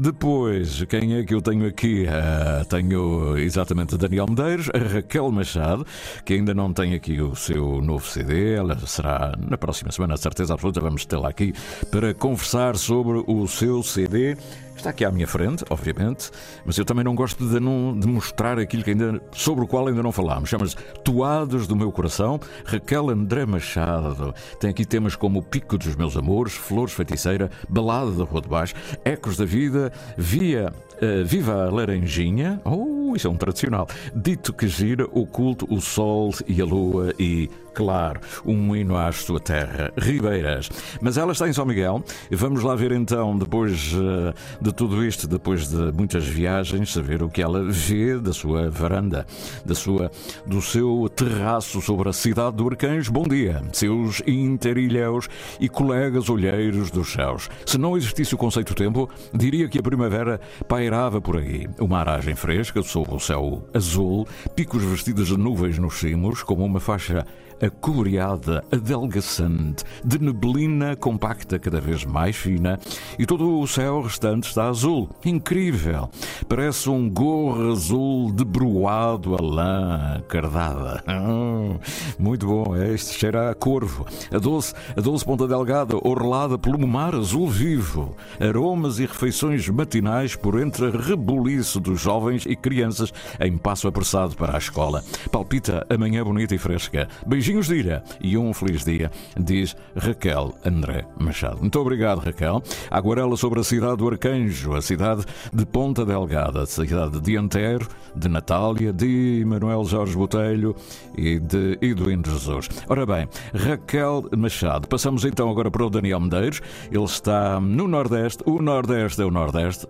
Depois, 0.00 0.84
quem 0.84 1.16
é 1.16 1.24
que 1.24 1.34
eu 1.34 1.42
tenho 1.42 1.66
aqui? 1.66 2.04
Uh, 2.04 2.64
tenho 2.66 3.36
exatamente 3.36 3.96
Daniel 3.96 4.26
Medeiros, 4.28 4.70
a 4.72 4.78
Raquel 4.78 5.28
Machado, 5.32 5.84
que 6.24 6.34
ainda 6.34 6.54
não 6.54 6.72
tem 6.72 6.94
aqui 6.94 7.20
o 7.20 7.34
seu 7.34 7.82
novo 7.82 8.06
CD. 8.06 8.54
Ela 8.54 8.78
será 8.86 9.34
na 9.36 9.58
próxima 9.58 9.90
semana, 9.90 10.16
certeza 10.16 10.54
absoluta. 10.54 10.80
Vamos 10.80 11.04
tê-la 11.04 11.28
aqui 11.28 11.52
para 11.90 12.14
conversar 12.14 12.76
sobre 12.76 13.24
o 13.26 13.48
seu 13.48 13.82
CD. 13.82 14.36
Está 14.78 14.90
aqui 14.90 15.04
à 15.04 15.10
minha 15.10 15.26
frente, 15.26 15.64
obviamente, 15.70 16.30
mas 16.64 16.78
eu 16.78 16.84
também 16.84 17.02
não 17.02 17.12
gosto 17.12 17.44
de, 17.44 17.58
não, 17.58 17.98
de 17.98 18.06
mostrar 18.06 18.60
aquilo 18.60 18.84
que 18.84 18.90
ainda, 18.90 19.20
sobre 19.32 19.64
o 19.64 19.66
qual 19.66 19.88
ainda 19.88 20.04
não 20.04 20.12
falámos. 20.12 20.48
Chama-se 20.48 20.76
Toados 21.02 21.66
do 21.66 21.74
Meu 21.74 21.90
Coração, 21.90 22.38
Raquel 22.64 23.10
André 23.10 23.44
Machado. 23.44 24.32
Tem 24.60 24.70
aqui 24.70 24.84
temas 24.84 25.16
como 25.16 25.40
O 25.40 25.42
Pico 25.42 25.76
dos 25.76 25.96
Meus 25.96 26.16
Amores, 26.16 26.54
Flores 26.54 26.94
Feiticeira, 26.94 27.50
Balada 27.68 28.12
da 28.12 28.22
Rua 28.22 28.40
de 28.40 28.48
Baixo, 28.48 28.74
Ecos 29.04 29.36
da 29.36 29.44
Vida, 29.44 29.92
Via 30.16 30.72
Uh, 30.98 31.24
Viva 31.24 31.66
a 31.66 31.70
Laranjinha, 31.70 32.60
oh, 32.64 33.14
isso 33.14 33.28
é 33.28 33.30
um 33.30 33.36
tradicional. 33.36 33.86
Dito 34.12 34.52
que 34.52 34.66
gira, 34.66 35.06
o 35.12 35.24
culto, 35.24 35.64
o 35.72 35.80
sol 35.80 36.34
e 36.44 36.60
a 36.60 36.64
lua 36.64 37.14
e, 37.16 37.48
claro, 37.78 38.20
um 38.44 38.74
hino 38.74 38.96
à 38.96 39.12
sua 39.12 39.38
terra, 39.38 39.92
Ribeiras. 39.96 40.68
Mas 41.00 41.16
ela 41.16 41.30
está 41.30 41.48
em 41.48 41.52
São 41.52 41.64
Miguel. 41.64 42.02
Vamos 42.32 42.64
lá 42.64 42.74
ver 42.74 42.90
então, 42.90 43.38
depois 43.38 43.92
uh, 43.92 44.34
de 44.60 44.72
tudo 44.72 45.04
isto, 45.06 45.28
depois 45.28 45.68
de 45.68 45.92
muitas 45.92 46.26
viagens, 46.26 46.92
saber 46.92 47.22
o 47.22 47.28
que 47.28 47.40
ela 47.40 47.62
vê 47.62 48.18
da 48.18 48.32
sua 48.32 48.68
varanda, 48.68 49.24
da 49.64 49.76
sua, 49.76 50.10
do 50.44 50.60
seu 50.60 51.08
terraço 51.14 51.80
sobre 51.80 52.08
a 52.08 52.12
cidade 52.12 52.56
do 52.56 52.68
Arcanjo. 52.68 53.12
Bom 53.12 53.22
dia, 53.22 53.62
seus 53.72 54.20
interilhéus 54.26 55.28
e 55.60 55.68
colegas 55.68 56.28
olheiros 56.28 56.90
dos 56.90 57.12
céus. 57.12 57.48
Se 57.64 57.78
não 57.78 57.96
existisse 57.96 58.34
o 58.34 58.38
conceito 58.38 58.74
tempo, 58.74 59.08
diria 59.32 59.68
que 59.68 59.78
a 59.78 59.82
primavera 59.82 60.40
pai 60.66 60.88
pairava 60.88 61.20
por 61.20 61.36
aí. 61.36 61.68
Uma 61.78 61.98
aragem 61.98 62.34
fresca 62.34 62.82
sob 62.82 63.14
o 63.14 63.20
céu 63.20 63.62
azul, 63.74 64.26
picos 64.56 64.82
vestidos 64.82 65.28
de 65.28 65.36
nuvens 65.36 65.78
nos 65.78 65.98
cimos, 65.98 66.42
como 66.42 66.64
uma 66.64 66.80
faixa 66.80 67.26
acoloreada, 67.60 68.64
adelgaçante, 68.70 69.84
de 70.04 70.18
neblina 70.18 70.96
compacta 70.96 71.58
cada 71.58 71.80
vez 71.80 72.04
mais 72.04 72.36
fina, 72.36 72.78
e 73.18 73.26
todo 73.26 73.58
o 73.60 73.66
céu 73.66 74.02
restante 74.02 74.48
está 74.48 74.68
azul. 74.68 75.10
Incrível! 75.24 76.08
Parece 76.48 76.88
um 76.88 77.08
gorro 77.10 77.72
azul 77.72 78.32
debruado 78.32 79.34
a 79.34 79.42
lã 79.42 80.22
cardada. 80.28 81.02
Hum, 81.08 81.78
muito 82.18 82.46
bom, 82.46 82.76
é 82.76 82.92
este 82.94 83.18
cheira 83.18 83.50
a 83.50 83.54
corvo. 83.54 84.06
A 84.32 84.38
doce, 84.38 84.74
a 84.96 85.00
doce 85.00 85.24
ponta 85.24 85.46
delgada, 85.46 85.96
orlada 86.02 86.58
pelo 86.58 86.86
mar 86.86 87.14
azul 87.14 87.48
vivo. 87.48 88.16
Aromas 88.40 88.98
e 88.98 89.06
refeições 89.06 89.68
matinais 89.68 90.36
por 90.36 90.60
entre 90.60 90.86
a 90.86 90.90
rebuliço 90.90 91.80
dos 91.80 92.00
jovens 92.00 92.46
e 92.46 92.54
crianças 92.54 93.12
em 93.40 93.56
passo 93.56 93.88
apressado 93.88 94.36
para 94.36 94.54
a 94.54 94.58
escola. 94.58 95.02
Palpita 95.30 95.86
a 95.88 95.98
manhã 95.98 96.22
bonita 96.24 96.54
e 96.54 96.58
fresca. 96.58 97.08
Beijinhos 97.26 97.47
Beijinhos 97.48 97.66
de 97.66 97.76
ilha 97.76 98.02
e 98.20 98.36
um 98.36 98.52
feliz 98.52 98.84
dia, 98.84 99.10
diz 99.38 99.74
Raquel 99.96 100.54
André 100.66 101.06
Machado. 101.18 101.60
Muito 101.60 101.80
obrigado, 101.80 102.18
Raquel. 102.18 102.62
Aguarela 102.90 103.38
sobre 103.38 103.60
a 103.60 103.64
cidade 103.64 103.96
do 103.96 104.06
Arcanjo, 104.06 104.74
a 104.74 104.82
cidade 104.82 105.24
de 105.50 105.64
Ponta 105.64 106.04
Delgada, 106.04 106.64
a 106.64 106.66
cidade 106.66 107.18
de 107.18 107.38
Antero, 107.38 107.88
de 108.14 108.28
Natália, 108.28 108.92
de 108.92 109.44
Manuel 109.46 109.82
Jorge 109.86 110.14
Botelho 110.14 110.76
e 111.16 111.38
de 111.38 111.78
Eduardo 111.80 112.30
Jesus. 112.30 112.68
Ora 112.86 113.06
bem, 113.06 113.26
Raquel 113.54 114.28
Machado. 114.36 114.86
Passamos 114.86 115.24
então 115.24 115.48
agora 115.48 115.70
para 115.70 115.86
o 115.86 115.88
Daniel 115.88 116.20
Medeiros. 116.20 116.60
Ele 116.92 117.04
está 117.04 117.58
no 117.58 117.88
Nordeste. 117.88 118.42
O 118.44 118.60
Nordeste 118.60 119.22
é 119.22 119.24
o 119.24 119.30
Nordeste. 119.30 119.86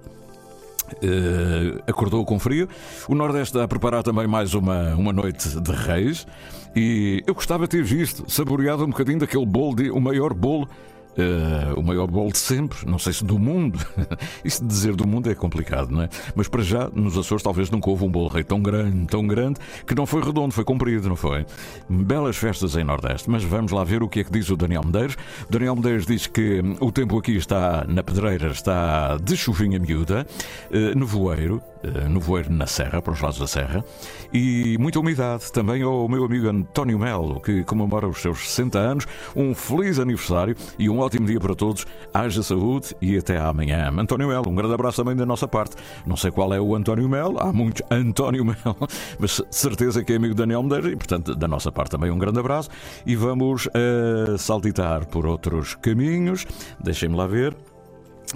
Uh, 0.94 1.82
acordou 1.86 2.24
com 2.24 2.38
frio. 2.38 2.68
O 3.08 3.14
Nordeste 3.14 3.56
está 3.56 3.64
a 3.64 3.68
preparar 3.68 4.02
também 4.02 4.26
mais 4.26 4.54
uma, 4.54 4.94
uma 4.94 5.12
noite 5.12 5.60
de 5.60 5.72
reis. 5.72 6.24
E 6.74 7.22
eu 7.26 7.34
gostava 7.34 7.64
de 7.64 7.70
ter 7.70 7.82
visto, 7.82 8.30
saboreado 8.30 8.84
um 8.84 8.90
bocadinho 8.90 9.18
daquele 9.18 9.46
bolo, 9.46 9.76
de, 9.76 9.90
o 9.90 10.00
maior 10.00 10.32
bolo 10.34 10.68
Uh, 11.18 11.74
o 11.74 11.82
maior 11.82 12.06
bolo 12.06 12.30
de 12.30 12.38
sempre, 12.38 12.78
não 12.86 12.96
sei 12.96 13.12
se 13.12 13.24
do 13.24 13.40
mundo. 13.40 13.84
Isso 14.44 14.62
de 14.62 14.68
dizer 14.68 14.94
do 14.94 15.04
mundo 15.04 15.28
é 15.28 15.34
complicado, 15.34 15.90
não 15.90 16.02
é? 16.02 16.08
Mas 16.36 16.46
para 16.46 16.62
já, 16.62 16.88
nos 16.94 17.18
Açores, 17.18 17.42
talvez 17.42 17.68
nunca 17.70 17.90
houve 17.90 18.04
um 18.04 18.08
bolo 18.08 18.28
rei 18.28 18.44
tão 18.44 18.62
grande, 18.62 19.06
tão 19.06 19.26
grande, 19.26 19.58
que 19.84 19.96
não 19.96 20.06
foi 20.06 20.22
redondo, 20.22 20.54
foi 20.54 20.62
comprido, 20.62 21.08
não 21.08 21.16
foi? 21.16 21.44
Belas 21.88 22.36
festas 22.36 22.76
em 22.76 22.84
Nordeste, 22.84 23.28
mas 23.28 23.42
vamos 23.42 23.72
lá 23.72 23.82
ver 23.82 24.00
o 24.00 24.08
que 24.08 24.20
é 24.20 24.24
que 24.24 24.30
diz 24.30 24.48
o 24.48 24.56
Daniel 24.56 24.84
Medeiros. 24.84 25.16
O 25.48 25.50
Daniel 25.50 25.74
Medeiros 25.74 26.06
diz 26.06 26.28
que 26.28 26.60
hum, 26.60 26.76
o 26.78 26.92
tempo 26.92 27.18
aqui 27.18 27.36
está, 27.36 27.84
na 27.88 28.04
pedreira, 28.04 28.52
está 28.52 29.16
de 29.16 29.36
chuvinha 29.36 29.80
miúda, 29.80 30.24
uh, 30.70 30.96
nevoeiro, 30.96 31.60
nevoeiro 32.08 32.52
na 32.52 32.66
Serra, 32.66 33.00
para 33.00 33.12
os 33.12 33.20
lados 33.20 33.38
da 33.38 33.46
Serra, 33.46 33.84
e 34.32 34.76
muita 34.78 35.00
umidade. 35.00 35.50
Também 35.52 35.82
ao 35.82 36.08
meu 36.08 36.24
amigo 36.24 36.48
António 36.48 36.98
Melo, 36.98 37.40
que 37.40 37.64
comemora 37.64 38.08
os 38.08 38.20
seus 38.20 38.48
60 38.50 38.78
anos, 38.78 39.06
um 39.34 39.54
feliz 39.54 39.98
aniversário 39.98 40.56
e 40.78 40.88
um 40.88 40.98
ótimo 40.98 41.26
dia 41.26 41.40
para 41.40 41.54
todos, 41.54 41.86
haja 42.12 42.42
saúde 42.42 42.94
e 43.00 43.16
até 43.16 43.38
amanhã. 43.38 43.92
António 43.96 44.28
Melo, 44.28 44.48
um 44.48 44.54
grande 44.54 44.74
abraço 44.74 45.02
também 45.02 45.16
da 45.16 45.26
nossa 45.26 45.46
parte. 45.46 45.76
Não 46.06 46.16
sei 46.16 46.30
qual 46.30 46.52
é 46.52 46.60
o 46.60 46.74
António 46.74 47.08
Melo, 47.08 47.38
há 47.40 47.52
muitos 47.52 47.82
António 47.90 48.44
Melo, 48.44 48.88
mas 49.18 49.42
certeza 49.50 50.04
que 50.04 50.12
é 50.12 50.16
amigo 50.16 50.34
Daniel 50.34 50.62
Medeiros 50.62 50.92
e, 50.92 50.96
portanto, 50.96 51.34
da 51.34 51.48
nossa 51.48 51.72
parte 51.72 51.90
também 51.90 52.10
um 52.10 52.18
grande 52.18 52.38
abraço. 52.38 52.70
E 53.06 53.16
vamos 53.16 53.66
uh, 53.66 54.38
saltitar 54.38 55.06
por 55.06 55.26
outros 55.26 55.74
caminhos. 55.74 56.46
Deixem-me 56.80 57.16
lá 57.16 57.26
ver 57.26 57.56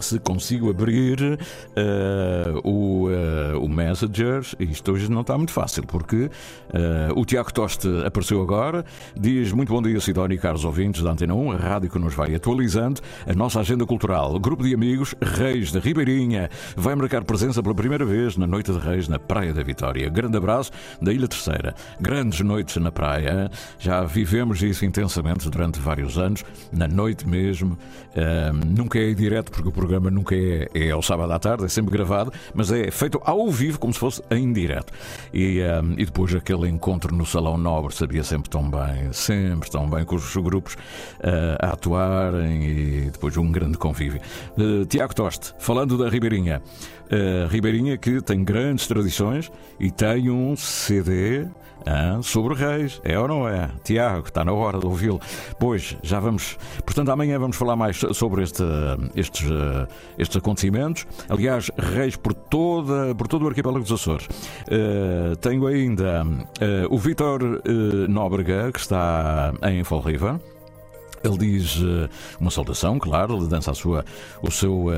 se 0.01 0.19
consigo 0.19 0.71
abrir 0.71 1.21
uh, 1.23 2.69
o, 2.69 3.09
uh, 3.09 3.65
o 3.65 3.69
Messenger, 3.69 4.43
isto 4.59 4.93
hoje 4.93 5.11
não 5.11 5.21
está 5.21 5.37
muito 5.37 5.53
fácil, 5.53 5.83
porque 5.87 6.25
uh, 6.25 7.21
o 7.21 7.25
Tiago 7.25 7.53
Toste 7.53 7.89
apareceu 8.07 8.41
agora, 8.41 8.85
diz 9.15 9.53
muito 9.53 9.73
bom 9.73 9.83
dia, 9.83 10.01
Sidónia 10.01 10.35
e 10.35 10.39
caros 10.39 10.65
ouvintes 10.65 11.03
da 11.03 11.11
Antena 11.11 11.35
1, 11.35 11.53
a 11.53 11.57
rádio 11.57 11.91
que 11.91 11.99
nos 11.99 12.15
vai 12.15 12.35
atualizando 12.35 13.01
a 13.27 13.35
nossa 13.35 13.61
agenda 13.61 13.85
cultural. 13.85 14.39
Grupo 14.39 14.63
de 14.63 14.75
amigos 14.75 15.15
Reis 15.21 15.73
da 15.73 15.81
Ribeirinha 15.81 16.49
vai 16.77 16.95
marcar 16.95 17.25
presença 17.25 17.63
pela 17.63 17.75
primeira 17.75 18.05
vez 18.05 18.37
na 18.37 18.47
Noite 18.47 18.73
de 18.73 18.79
Reis 18.79 19.09
na 19.09 19.19
Praia 19.19 19.53
da 19.53 19.63
Vitória. 19.63 20.09
Grande 20.09 20.37
abraço 20.37 20.71
da 21.01 21.13
Ilha 21.13 21.29
Terceira. 21.29 21.75
Grandes 22.01 22.41
noites 22.41 22.77
na 22.77 22.93
praia, 22.93 23.51
já 23.79 24.03
vivemos 24.05 24.63
isso 24.63 24.85
intensamente 24.85 25.51
durante 25.51 25.79
vários 25.81 26.17
anos, 26.17 26.45
na 26.73 26.87
noite 26.87 27.29
mesmo. 27.29 27.77
nunca 28.67 28.99
é 28.99 29.13
direto 29.13 29.51
porque 29.51 29.69
o 29.69 29.73
programa 29.83 30.13
nunca 30.13 30.37
é, 30.37 30.69
é 30.75 30.91
ao 30.93 31.03
sábado 31.03 31.33
à 31.33 31.39
tarde, 31.41 31.65
é 31.65 31.69
sempre 31.69 31.91
gravado, 31.91 32.33
mas 32.55 32.71
é 32.71 32.89
feito 32.93 33.21
ao 33.25 33.51
vivo 33.51 33.81
como 33.81 33.93
se 33.93 33.99
fosse 33.99 34.23
em 34.31 34.53
direto. 34.53 34.93
E, 35.35 35.61
um, 35.61 35.95
e 35.99 36.05
depois 36.05 36.33
aquele 36.37 36.69
encontro 36.69 37.13
no 37.15 37.27
Salão 37.27 37.59
Nobre 37.59 37.93
sabia 37.93 38.23
sempre 38.23 38.49
tão 38.49 38.71
bem, 38.71 39.13
sempre 39.13 39.69
tão 39.69 39.91
bem, 39.91 40.05
com 40.05 40.15
os 40.15 40.37
grupos 40.37 40.75
uh, 40.75 41.59
a 41.59 41.71
atuarem 41.71 42.63
e 42.65 43.11
depois 43.11 43.37
um 43.37 43.51
grande 43.51 43.77
convívio. 43.77 44.21
Uh, 44.57 44.85
Tiago 44.87 45.15
Toste, 45.15 45.53
falando 45.59 45.99
da 45.99 46.09
Ribeirinha. 46.09 46.63
Ribeirinha 47.49 47.97
que 47.97 48.21
tem 48.21 48.43
grandes 48.43 48.87
tradições 48.87 49.51
e 49.79 49.91
tem 49.91 50.31
um 50.31 50.57
CD 50.57 51.47
ah, 51.87 52.21
sobre 52.23 52.55
reis, 52.55 53.01
é 53.05 53.19
ou 53.19 53.27
não 53.27 53.49
é? 53.49 53.71
Tiago, 53.83 54.29
está 54.29 54.45
na 54.45 54.53
hora 54.53 54.79
de 54.79 54.87
ouvi-lo. 54.87 55.21
Pois, 55.59 55.97
já 56.03 56.21
vamos. 56.21 56.57
Portanto, 56.85 57.11
amanhã 57.11 57.39
vamos 57.39 57.57
falar 57.57 57.77
mais 57.77 57.97
sobre 58.13 58.43
este, 58.43 58.63
estes, 59.15 59.49
estes 60.19 60.37
acontecimentos. 60.37 61.07
Aliás, 61.29 61.71
reis 61.77 62.17
por, 62.17 62.35
toda, 62.35 63.15
por 63.15 63.27
todo 63.27 63.45
o 63.45 63.49
arquipélago 63.49 63.85
dos 63.85 63.93
Açores. 63.93 64.27
Uh, 64.27 65.37
tenho 65.37 65.67
ainda 65.67 66.25
uh, 66.25 66.95
o 66.95 66.99
Vítor 66.99 67.43
uh, 67.43 68.09
Nóbrega, 68.09 68.71
que 68.73 68.81
está 68.81 69.53
em 69.63 69.83
Fall 69.85 70.01
River. 70.01 70.52
Ele 71.25 71.39
diz 71.39 71.77
uh, 71.77 72.09
uma 72.41 72.51
saudação, 72.51 72.99
claro, 72.99 73.37
ele 73.37 73.47
dança 73.47 73.71
a 73.71 73.75
sua, 73.75 74.05
o, 74.43 74.51
seu, 74.51 74.87
uh, 74.87 74.93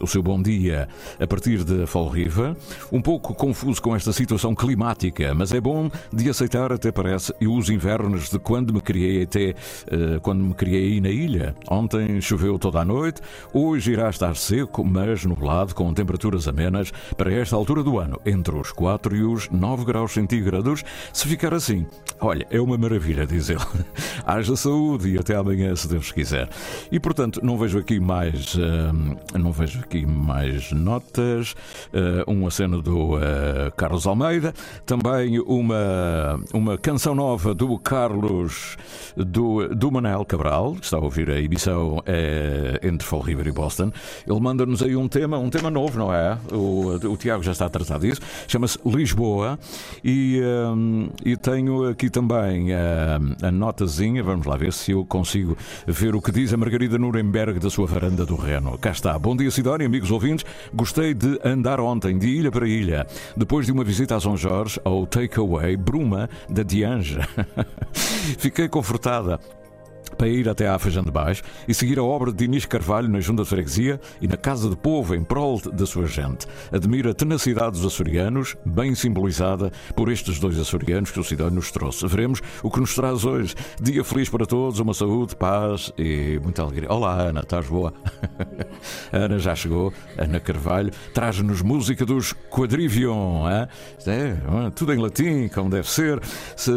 o 0.00 0.06
seu 0.06 0.22
bom 0.22 0.40
dia 0.40 0.88
a 1.18 1.26
partir 1.26 1.64
de 1.64 1.86
Fall 1.86 2.08
River. 2.08 2.54
Um 2.90 3.00
pouco 3.00 3.34
confuso 3.34 3.80
com 3.80 3.96
esta 3.96 4.12
situação 4.12 4.54
climática, 4.54 5.34
mas 5.34 5.52
é 5.52 5.60
bom 5.60 5.90
de 6.12 6.28
aceitar, 6.28 6.72
até 6.72 6.92
parece, 6.92 7.34
e 7.40 7.48
os 7.48 7.70
invernos 7.70 8.28
de 8.28 8.38
quando 8.38 8.74
me 8.74 8.80
criei 8.80 9.22
até 9.22 9.54
uh, 9.90 10.20
quando 10.20 10.44
me 10.44 10.54
criei 10.54 10.92
aí 10.92 11.00
na 11.00 11.08
ilha. 11.08 11.54
Ontem 11.70 12.20
choveu 12.20 12.58
toda 12.58 12.80
a 12.80 12.84
noite, 12.84 13.20
hoje 13.52 13.92
irá 13.92 14.10
estar 14.10 14.36
seco, 14.36 14.84
mas 14.84 15.24
nublado, 15.24 15.74
com 15.74 15.92
temperaturas 15.94 16.46
amenas 16.46 16.92
para 17.16 17.32
esta 17.32 17.56
altura 17.56 17.82
do 17.82 17.98
ano, 17.98 18.20
entre 18.26 18.54
os 18.54 18.72
4 18.72 19.16
e 19.16 19.22
os 19.22 19.48
9 19.48 19.84
graus 19.84 20.12
centígrados. 20.12 20.84
Se 21.12 21.26
ficar 21.26 21.54
assim, 21.54 21.86
olha, 22.20 22.46
é 22.50 22.60
uma 22.60 22.76
maravilha, 22.76 23.26
diz 23.26 23.48
ele. 23.48 23.60
Haja 24.26 24.56
saúde 24.56 25.10
e 25.10 25.18
até 25.18 25.34
amanhã 25.34 25.61
se 25.76 25.88
Deus 25.88 26.12
quiser. 26.12 26.48
E 26.90 26.98
portanto, 26.98 27.40
não 27.42 27.56
vejo 27.56 27.78
aqui 27.78 27.98
mais, 28.00 28.54
uh, 28.54 29.38
não 29.38 29.52
vejo 29.52 29.80
aqui 29.80 30.04
mais 30.04 30.72
notas. 30.72 31.54
Uh, 31.92 32.30
um 32.30 32.46
aceno 32.46 32.82
do 32.82 33.16
uh, 33.16 33.20
Carlos 33.76 34.06
Almeida, 34.06 34.52
também 34.84 35.38
uma, 35.40 36.40
uma 36.52 36.78
canção 36.78 37.14
nova 37.14 37.54
do 37.54 37.78
Carlos 37.78 38.76
do, 39.16 39.68
do 39.68 39.90
Manel 39.90 40.24
Cabral, 40.24 40.74
que 40.74 40.84
está 40.84 40.96
a 40.96 41.00
ouvir 41.00 41.30
a 41.30 41.40
emissão 41.40 42.02
entre 42.82 43.06
Fall 43.06 43.20
River 43.20 43.46
e 43.46 43.52
Boston. 43.52 43.92
Ele 44.26 44.40
manda-nos 44.40 44.82
aí 44.82 44.96
um 44.96 45.08
tema, 45.08 45.38
um 45.38 45.50
tema 45.50 45.70
novo, 45.70 45.98
não 45.98 46.12
é? 46.12 46.38
O, 46.52 46.94
o 47.12 47.16
Tiago 47.16 47.42
já 47.42 47.52
está 47.52 47.66
a 47.66 47.70
tratar 47.70 47.98
disso. 47.98 48.20
Chama-se 48.48 48.78
Lisboa 48.84 49.58
e, 50.04 50.40
um, 50.44 51.08
e 51.24 51.36
tenho 51.36 51.88
aqui 51.88 52.10
também 52.10 52.72
a 52.74 53.50
notazinha. 53.50 54.22
Vamos 54.22 54.46
lá 54.46 54.56
ver 54.56 54.72
se 54.72 54.92
eu 54.92 55.04
consigo 55.04 55.51
ver 55.86 56.14
o 56.14 56.20
que 56.20 56.32
diz 56.32 56.52
a 56.52 56.56
Margarida 56.56 56.98
Nuremberg 56.98 57.58
da 57.58 57.70
sua 57.70 57.86
varanda 57.86 58.24
do 58.24 58.36
Reno. 58.36 58.76
Cá 58.78 58.90
está. 58.90 59.18
Bom 59.18 59.36
dia, 59.36 59.50
Sidónia, 59.50 59.86
amigos 59.86 60.10
ouvintes. 60.10 60.44
Gostei 60.72 61.14
de 61.14 61.38
andar 61.44 61.80
ontem 61.80 62.18
de 62.18 62.28
ilha 62.28 62.50
para 62.50 62.66
ilha, 62.66 63.06
depois 63.36 63.66
de 63.66 63.72
uma 63.72 63.84
visita 63.84 64.16
a 64.16 64.20
São 64.20 64.36
Jorge 64.36 64.80
ao 64.84 65.06
Takeaway 65.06 65.76
Bruma 65.76 66.28
da 66.48 66.62
Dianja. 66.62 67.26
Fiquei 68.38 68.68
confortada 68.68 69.38
para 70.22 70.28
ir 70.28 70.48
até 70.48 70.68
à 70.68 70.78
Feijão 70.78 71.02
de 71.02 71.10
Baixo 71.10 71.42
e 71.66 71.74
seguir 71.74 71.98
a 71.98 72.04
obra 72.04 72.32
de 72.32 72.44
Inês 72.44 72.64
Carvalho 72.64 73.08
na 73.08 73.18
Junta 73.18 73.42
de 73.42 73.48
Freguesia 73.48 74.00
e 74.20 74.28
na 74.28 74.36
Casa 74.36 74.70
do 74.70 74.76
Povo 74.76 75.16
em 75.16 75.24
prol 75.24 75.60
da 75.60 75.84
sua 75.84 76.06
gente. 76.06 76.46
Admira 76.70 77.10
a 77.10 77.14
tenacidade 77.14 77.72
dos 77.72 77.84
açorianos, 77.84 78.56
bem 78.64 78.94
simbolizada 78.94 79.72
por 79.96 80.08
estes 80.08 80.38
dois 80.38 80.60
açorianos 80.60 81.10
que 81.10 81.18
o 81.18 81.24
Sidónio 81.24 81.56
nos 81.56 81.72
trouxe. 81.72 82.06
Veremos 82.06 82.40
o 82.62 82.70
que 82.70 82.78
nos 82.78 82.94
traz 82.94 83.24
hoje. 83.24 83.56
Dia 83.80 84.04
feliz 84.04 84.28
para 84.28 84.46
todos, 84.46 84.78
uma 84.78 84.94
saúde, 84.94 85.34
paz 85.34 85.92
e 85.98 86.38
muita 86.40 86.62
alegria. 86.62 86.92
Olá, 86.92 87.14
Ana, 87.20 87.40
estás 87.40 87.66
boa? 87.66 87.92
Ana 89.10 89.40
já 89.40 89.56
chegou, 89.56 89.92
Ana 90.16 90.38
Carvalho, 90.38 90.92
traz-nos 91.12 91.62
música 91.62 92.06
dos 92.06 92.32
Quadrivion, 92.48 93.48
é, 93.48 93.66
tudo 94.72 94.92
em 94.92 94.98
latim, 94.98 95.48
como 95.48 95.68
deve 95.68 95.90
ser, 95.90 96.20
Se... 96.54 96.70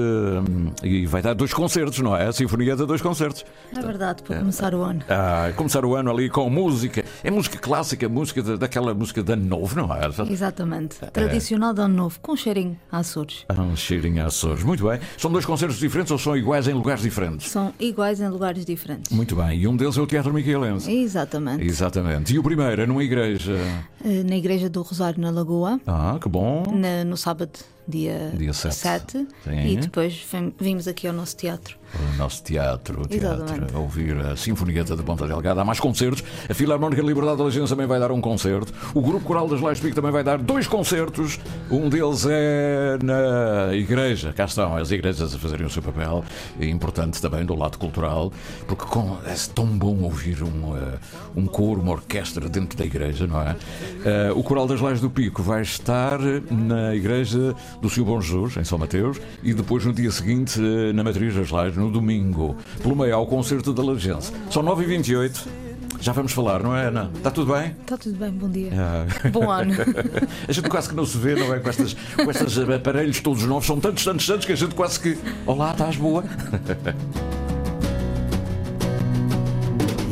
e 0.81 1.05
vai 1.05 1.21
dar 1.21 1.35
dois 1.35 1.53
concertos, 1.53 1.99
não 1.99 2.17
é? 2.17 2.25
A 2.25 2.33
Sinfonia 2.33 2.75
dá 2.75 2.85
dois 2.85 3.03
concertos 3.03 3.35
concertos. 3.44 3.46
É 3.75 3.82
verdade, 3.82 4.24
para 4.24 4.39
começar 4.39 4.74
o 4.74 4.82
ano. 4.82 5.01
Ah, 5.10 5.51
começar 5.56 5.86
o 5.86 5.96
ano 5.96 6.12
ali 6.12 6.30
com 6.30 6.50
música. 6.50 7.04
É 7.24 7.32
música 7.32 7.58
clássica, 7.58 8.08
música 8.08 8.42
de, 8.42 8.58
daquela 8.58 8.94
música 8.94 9.22
de 9.22 9.34
ano 9.34 9.46
novo, 9.46 9.75
não 9.75 9.94
é? 9.94 10.06
Exatamente. 10.32 10.98
É. 11.01 11.08
Tradicional 11.08 11.74
de 11.74 11.82
ano 11.82 11.96
novo, 11.96 12.20
com 12.22 12.36
cheirinho 12.36 12.77
a 12.92 13.00
Açores. 13.00 13.46
Ah, 13.50 13.62
um 13.62 13.75
cheirinho 13.75 14.24
a 14.24 14.27
Açores. 14.27 14.63
Muito 14.63 14.88
bem. 14.88 15.00
São 15.18 15.32
dois 15.32 15.46
concertos 15.46 15.77
diferentes 15.77 16.12
ou 16.12 16.18
são 16.18 16.38
iguais 16.38 16.68
em 16.68 16.74
lugares 16.74 17.01
diferentes? 17.01 17.50
São 17.50 17.74
iguais 17.80 18.22
em 18.22 18.30
lugares 18.30 18.65
diferentes. 18.65 19.12
Muito 19.12 19.36
bem. 19.36 19.60
E 19.60 19.68
um 19.68 19.75
deles 19.75 19.98
é 19.98 20.01
o 20.01 20.08
Teatro 20.08 20.34
Miquelense. 20.34 20.92
Exatamente. 20.92 21.63
Exatamente. 21.63 22.34
E 22.34 22.39
o 22.39 22.44
primeiro 22.44 22.82
é 22.82 22.86
numa 22.86 23.04
igreja? 23.04 23.56
Eh, 24.04 24.24
na 24.24 24.36
Igreja 24.36 24.70
do 24.70 24.82
Rosário, 24.82 25.20
na 25.20 25.30
Lagoa. 25.30 25.80
Ah, 25.86 26.18
que 26.22 26.30
bom. 26.30 26.63
Na, 26.72 27.04
no 27.04 27.18
sábado 27.18 27.51
dia, 27.88 28.32
dia 28.36 28.54
7. 28.54 28.75
7 28.75 29.27
e 29.65 29.78
depois 29.78 30.26
vimos 30.60 30.88
aqui 30.88 31.08
ao 31.08 31.13
nosso 31.13 31.36
teatro. 31.36 31.78
O 31.95 32.17
nosso 32.17 32.43
teatro, 32.43 33.02
o 33.02 33.08
teatro 33.08 33.67
a 33.74 33.80
ouvir 33.80 34.17
a 34.17 34.36
Sinfonieta 34.36 34.98
de 34.98 35.04
Ponta 35.04 35.26
Delgada. 35.28 35.62
Há 35.62 35.65
mais 35.65 35.80
concertos. 35.80 36.24
A 36.50 36.54
Filarmónica 36.54 37.02
Liberdade 37.02 37.38
da 37.38 37.43
Legenda 37.45 37.67
também 37.67 37.88
vai 37.88 38.00
dar 38.00 38.12
um 38.12 38.19
concerto. 38.19 38.74
O 38.93 39.02
Grupo 39.02 39.26
Coral 39.26 39.48
das 39.48 39.62
Leis 39.62 39.80
também 39.80 40.12
vai 40.12 40.24
dar 40.24 40.38
dois 40.38 40.67
concertos. 40.67 41.39
Um 41.69 41.88
deles 41.88 42.26
é 42.30 42.98
na 43.02 43.74
igreja. 43.74 44.34
Cá 44.34 44.45
estão 44.45 44.76
as 44.76 44.91
igrejas 44.91 45.34
a 45.34 45.39
fazerem 45.39 45.65
o 45.65 45.69
seu 45.69 45.82
papel. 45.82 46.24
É 46.60 46.65
importante 46.67 47.21
também 47.21 47.45
do 47.45 47.56
lado 47.56 47.78
cultural, 47.78 48.32
porque 48.67 48.86
com, 48.86 49.17
é 49.26 49.36
tão 49.54 49.67
bom 49.67 50.02
ouvir 50.02 50.43
um, 50.43 50.74
uh, 50.74 51.00
um 51.36 51.45
coro, 51.45 51.82
uma 51.82 51.93
orquestra 51.93 52.50
dentro 52.50 52.78
da 52.78 52.86
igreja, 52.86 53.26
não 53.28 53.41
é? 53.41 53.52
Uh, 53.54 54.38
o 54.38 54.43
Coral 54.43 54.67
das 54.67 54.82
Leis 54.82 55.00
do 55.00 55.10
Pico 55.10 55.41
vai 55.41 55.62
estar 55.62 56.19
na 56.52 56.93
igreja 56.95 57.56
do 57.81 57.89
Senhor 57.89 58.05
Bom 58.05 58.21
Jesus, 58.21 58.57
em 58.57 58.63
São 58.63 58.77
Mateus, 58.77 59.19
e 59.43 59.53
depois 59.53 59.85
no 59.85 59.93
dia 59.93 60.11
seguinte 60.11 60.59
eh, 60.59 60.93
na 60.93 61.03
Matriz 61.03 61.35
das 61.35 61.49
Lajes, 61.49 61.77
no 61.77 61.91
domingo, 61.91 62.55
pelo 62.81 62.95
meio 62.95 63.15
ao 63.15 63.25
concerto 63.25 63.73
da 63.73 63.83
Lagense. 63.83 64.31
São 64.49 64.63
9h28. 64.63 65.65
Já 66.05 66.11
vamos 66.11 66.33
falar, 66.33 66.61
não 66.61 66.75
é, 66.75 66.85
Ana? 66.85 67.09
Está 67.15 67.31
tudo 67.31 67.53
bem? 67.53 67.75
Está 67.81 67.97
tudo 67.97 68.15
bem, 68.17 68.31
bom 68.31 68.47
dia. 68.47 68.71
Ah. 68.75 69.07
Bom 69.29 69.49
ano. 69.49 69.73
a 70.47 70.51
gente 70.51 70.69
quase 70.69 70.88
que 70.89 70.95
não 70.95 71.05
se 71.05 71.17
vê, 71.17 71.35
não 71.35 71.53
é? 71.53 71.59
Com, 71.59 71.69
estas, 71.69 71.95
com 72.15 72.29
estes 72.29 72.59
aparelhos 72.59 73.19
todos 73.21 73.43
novos, 73.43 73.65
são 73.65 73.79
tantos, 73.79 74.03
tantos, 74.03 74.27
tantos 74.27 74.45
que 74.45 74.51
a 74.51 74.55
gente 74.55 74.75
quase 74.75 74.99
que. 74.99 75.17
Olá, 75.47 75.71
estás 75.71 75.95
boa? 75.95 76.23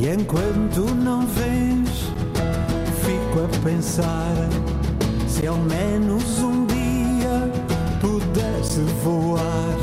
e 0.02 0.08
enquanto 0.08 0.95
não 0.95 1.28
vens, 1.28 2.12
fico 3.04 3.45
a 3.45 3.49
pensar 3.63 4.34
se 5.28 5.45
ao 5.45 5.58
menos 5.58 6.39
um 6.39 6.73
pudesse 8.04 8.82
voar, 9.02 9.78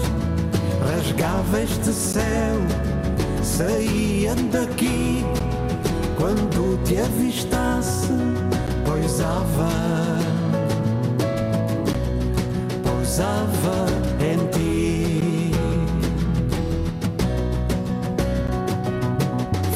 rasgava 0.87 1.63
este 1.63 1.91
céu, 1.91 2.61
saía 3.43 4.35
daqui. 4.53 5.25
Quando 6.19 6.79
te 6.85 6.99
avistasse, 6.99 8.13
poisava, 8.85 9.71
pousava 12.85 13.87
em 14.21 14.47
ti. 14.51 15.51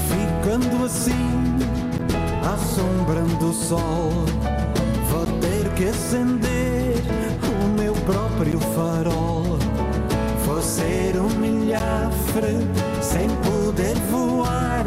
Ficando 0.07 0.85
assim, 0.85 1.57
assombrando 2.45 3.49
o 3.49 3.55
sol, 3.55 4.13
vou 5.09 5.27
ter 5.41 5.67
que 5.75 5.85
acender 5.89 6.84
próprio 8.45 8.61
farol. 8.75 9.59
Vou 10.45 10.61
ser 10.61 11.17
um 11.17 11.29
milhafre 11.39 12.59
sem 13.01 13.29
poder 13.29 13.95
voar, 14.11 14.85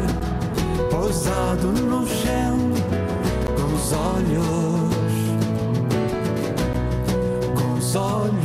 pousado 0.90 1.72
no 1.72 2.06
chão, 2.06 2.58
com 3.56 3.74
os 3.74 3.92
olhos, 3.92 4.94
com 7.54 7.78
os 7.78 7.96
olhos 7.96 8.37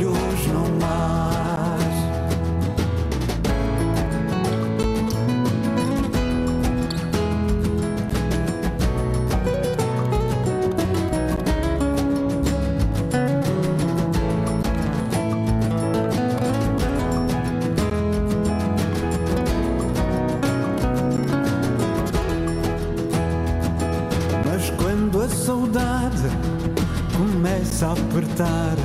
apertar. 27.82 28.76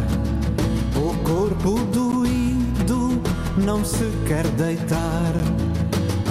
O 0.95 1.13
corpo 1.23 1.79
doído 1.93 3.21
não 3.57 3.85
se 3.85 4.05
quer 4.27 4.47
deitar. 4.49 5.33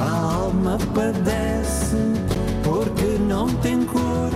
A 0.00 0.34
alma 0.34 0.78
padece 0.94 1.96
porque 2.64 3.18
não 3.18 3.48
tem 3.48 3.84
cor. 3.84 4.32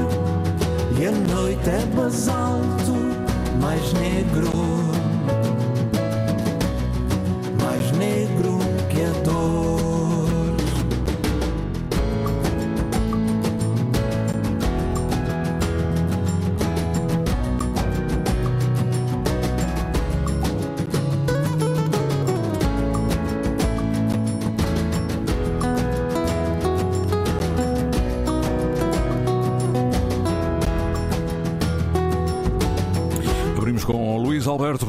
E 1.00 1.06
a 1.06 1.10
noite 1.34 1.68
é 1.68 1.84
basalto 1.96 2.92
mais 3.60 3.92
negro. 3.94 4.61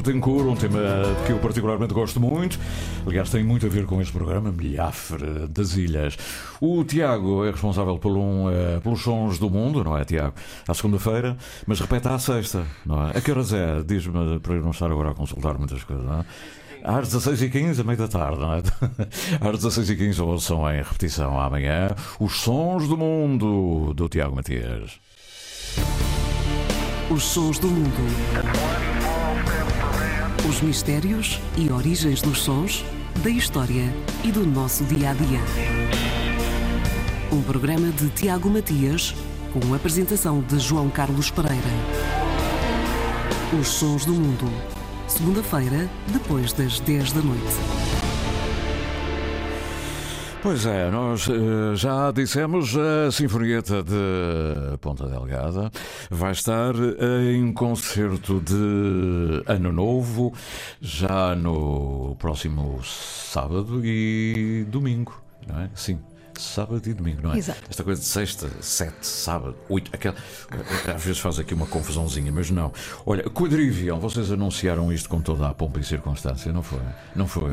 Betancourt, 0.04 0.46
um 0.46 0.56
tema 0.56 0.82
que 1.26 1.32
eu 1.32 1.40
particularmente 1.40 1.94
gosto 1.94 2.20
muito. 2.20 2.60
Aliás, 3.08 3.30
tem 3.30 3.42
muito 3.42 3.66
a 3.66 3.70
ver 3.70 3.86
com 3.86 4.02
este 4.02 4.12
programa, 4.12 4.52
Milhafre 4.52 5.48
das 5.48 5.78
Ilhas. 5.78 6.18
O 6.60 6.84
Tiago 6.84 7.46
é 7.46 7.52
responsável 7.52 7.98
por 7.98 8.18
um, 8.18 8.48
uh, 8.48 8.82
pelos 8.82 9.02
sons 9.02 9.40
do 9.40 9.50
mundo, 9.50 9.82
não 9.82 9.98
é, 9.98 10.04
Tiago? 10.04 10.34
À 10.68 10.74
segunda-feira, 10.74 11.38
mas 11.66 11.80
repete 11.80 12.10
à 12.10 12.20
sexta, 12.20 12.66
não 12.86 13.08
é? 13.08 13.18
A 13.18 13.22
que 13.22 13.32
horas 13.32 13.54
é? 13.54 13.82
Diz-me 13.82 14.40
para 14.42 14.56
eu 14.56 14.62
não 14.62 14.72
estar 14.72 14.92
agora 14.92 15.12
a 15.12 15.14
consultar 15.14 15.58
muitas 15.58 15.82
coisas, 15.86 16.06
não 16.06 16.20
é? 16.20 16.26
Às 16.84 17.08
16h15, 17.08 17.80
a 17.80 17.84
meio 17.86 17.98
da 17.98 18.08
tarde, 18.10 18.42
não 18.42 18.54
é? 18.56 18.58
Às 19.40 19.64
16h15 19.64 20.22
ouçam 20.22 20.70
em 20.70 20.84
repetição 20.84 21.40
amanhã 21.40 21.96
os 22.20 22.42
sons 22.42 22.90
do 22.90 22.98
mundo 22.98 23.94
do 23.94 24.10
Tiago 24.10 24.36
Matias. 24.36 25.00
Os 27.10 27.24
sons 27.24 27.58
do 27.58 27.70
mundo 27.70 28.93
os 30.54 30.62
mistérios 30.62 31.40
e 31.58 31.72
origens 31.72 32.22
dos 32.22 32.44
sons, 32.44 32.86
da 33.24 33.30
história 33.30 33.92
e 34.24 34.32
do 34.32 34.46
nosso 34.46 34.84
dia 34.84 35.10
a 35.10 35.14
dia. 35.14 35.40
Um 37.32 37.42
programa 37.42 37.90
de 37.90 38.08
Tiago 38.10 38.52
Matias, 38.52 39.16
com 39.52 39.74
apresentação 39.74 40.42
de 40.42 40.60
João 40.60 40.92
Carlos 40.92 41.32
Pereira. 41.32 41.64
Os 43.60 43.68
Sons 43.68 44.06
do 44.06 44.14
Mundo. 44.14 44.48
Segunda-feira, 45.08 45.90
depois 46.10 46.54
das 46.54 46.80
10 46.80 47.14
da 47.14 47.22
noite. 47.22 47.93
Pois 50.44 50.66
é, 50.66 50.92
nós 50.92 51.26
uh, 51.30 51.74
já 51.74 52.12
dissemos 52.12 52.76
a 52.76 53.10
Sinfonieta 53.10 53.82
de 53.82 54.78
Ponta 54.82 55.08
Delgada 55.08 55.72
vai 56.12 56.34
estar 56.34 56.74
em 57.34 57.54
concerto 57.54 58.42
de 58.42 59.42
Ano 59.48 59.72
Novo 59.72 60.34
já 60.82 61.34
no 61.34 62.18
próximo 62.20 62.84
sábado 62.84 63.86
e 63.86 64.66
domingo, 64.68 65.18
não 65.48 65.62
é? 65.62 65.70
Sim 65.74 65.98
sábado 66.42 66.82
e 66.88 66.94
domingo, 66.94 67.22
não 67.24 67.34
é? 67.34 67.38
Exato. 67.38 67.62
Esta 67.70 67.84
coisa 67.84 68.02
de 68.02 68.08
sexta, 68.08 68.50
sete, 68.62 69.06
sábado, 69.06 69.56
oito, 69.70 69.92
aquela, 69.94 70.16
às 70.94 71.04
vezes 71.04 71.20
faz 71.20 71.40
aqui 71.40 71.54
uma 71.54 71.66
confusãozinha, 71.68 72.32
mas 72.32 72.50
não. 72.50 72.72
Olha, 73.06 73.24
Quadrivial, 73.30 74.00
vocês 74.00 74.32
anunciaram 74.32 74.92
isto 74.92 75.10
com 75.10 75.22
toda 75.22 75.48
a 75.48 75.54
pompa 75.54 75.80
e 75.80 75.84
circunstância, 75.84 76.52
não 76.52 76.64
foi? 76.64 76.82
Não 77.16 77.28
foi? 77.28 77.52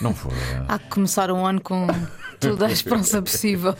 Não 0.00 0.14
foi? 0.14 0.32
Há 0.68 0.78
que 0.78 0.88
começar 0.88 1.30
um 1.30 1.46
ano 1.46 1.60
com 1.60 1.86
toda 2.40 2.66
a 2.66 2.70
esperança 2.70 3.20
possível. 3.22 3.74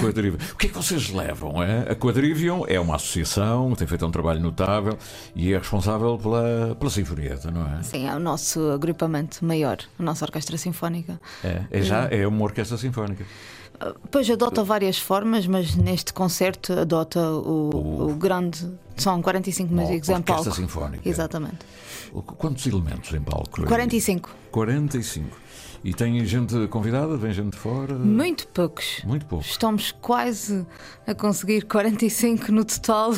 Quadrivial. 0.00 0.40
O 0.52 0.56
que 0.56 0.66
é 0.66 0.70
que 0.70 0.76
vocês 0.76 1.10
levam? 1.10 1.62
É? 1.62 1.90
A 1.90 1.94
Quadrivial 1.94 2.64
é 2.68 2.78
uma 2.78 2.96
associação, 2.96 3.74
tem 3.74 3.86
feito 3.86 4.06
um 4.06 4.10
trabalho 4.10 4.40
notável 4.40 4.96
e 5.34 5.52
é 5.52 5.58
responsável 5.58 6.18
pela, 6.18 6.74
pela 6.76 6.90
Sinfonieta, 6.90 7.50
não 7.50 7.66
é? 7.66 7.82
Sim, 7.82 8.08
é 8.08 8.14
o 8.14 8.20
nosso 8.20 8.70
agrupamento 8.70 9.44
maior, 9.44 9.78
a 9.98 10.02
nossa 10.02 10.24
orquestra 10.24 10.56
sinfónica. 10.56 11.20
É, 11.44 11.62
é 11.70 11.82
já 11.82 12.08
é 12.10 12.26
uma 12.26 12.44
orquestra 12.44 12.76
sinfónica. 12.76 13.24
Pois 14.10 14.28
adota 14.28 14.62
várias 14.62 14.98
formas, 14.98 15.46
mas 15.46 15.74
neste 15.74 16.12
concerto 16.12 16.72
adota 16.72 17.20
o, 17.20 17.70
o... 17.74 18.10
o 18.10 18.14
grande. 18.14 18.70
São 18.96 19.22
45 19.22 19.72
músicos 19.72 20.08
em 20.10 20.20
palco. 20.20 20.52
sinfónica. 20.52 21.08
Exatamente. 21.08 21.58
Quantos 22.36 22.66
elementos 22.66 23.12
em 23.14 23.22
palco? 23.22 23.62
45. 23.66 24.30
45. 24.50 25.36
E 25.82 25.94
tem 25.94 26.22
gente 26.26 26.66
convidada? 26.68 27.16
Vem 27.16 27.32
gente 27.32 27.52
de 27.52 27.58
fora? 27.58 27.94
Muito 27.94 28.46
poucos. 28.48 29.00
Muito 29.04 29.24
poucos. 29.24 29.48
Estamos 29.48 29.92
quase 29.92 30.66
a 31.06 31.14
conseguir 31.14 31.62
45 31.62 32.52
no 32.52 32.64
total 32.66 33.14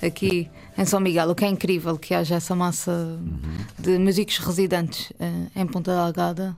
aqui 0.00 0.48
em 0.78 0.84
São 0.84 1.00
Miguel, 1.00 1.30
o 1.30 1.34
que 1.34 1.44
é 1.44 1.48
incrível 1.48 1.98
que 1.98 2.14
haja 2.14 2.36
essa 2.36 2.54
massa 2.54 2.92
uhum. 2.92 3.56
de 3.76 3.98
músicos 3.98 4.38
residentes 4.38 5.10
uh, 5.12 5.50
em 5.56 5.66
Ponta 5.66 5.92
Delgada 5.92 6.56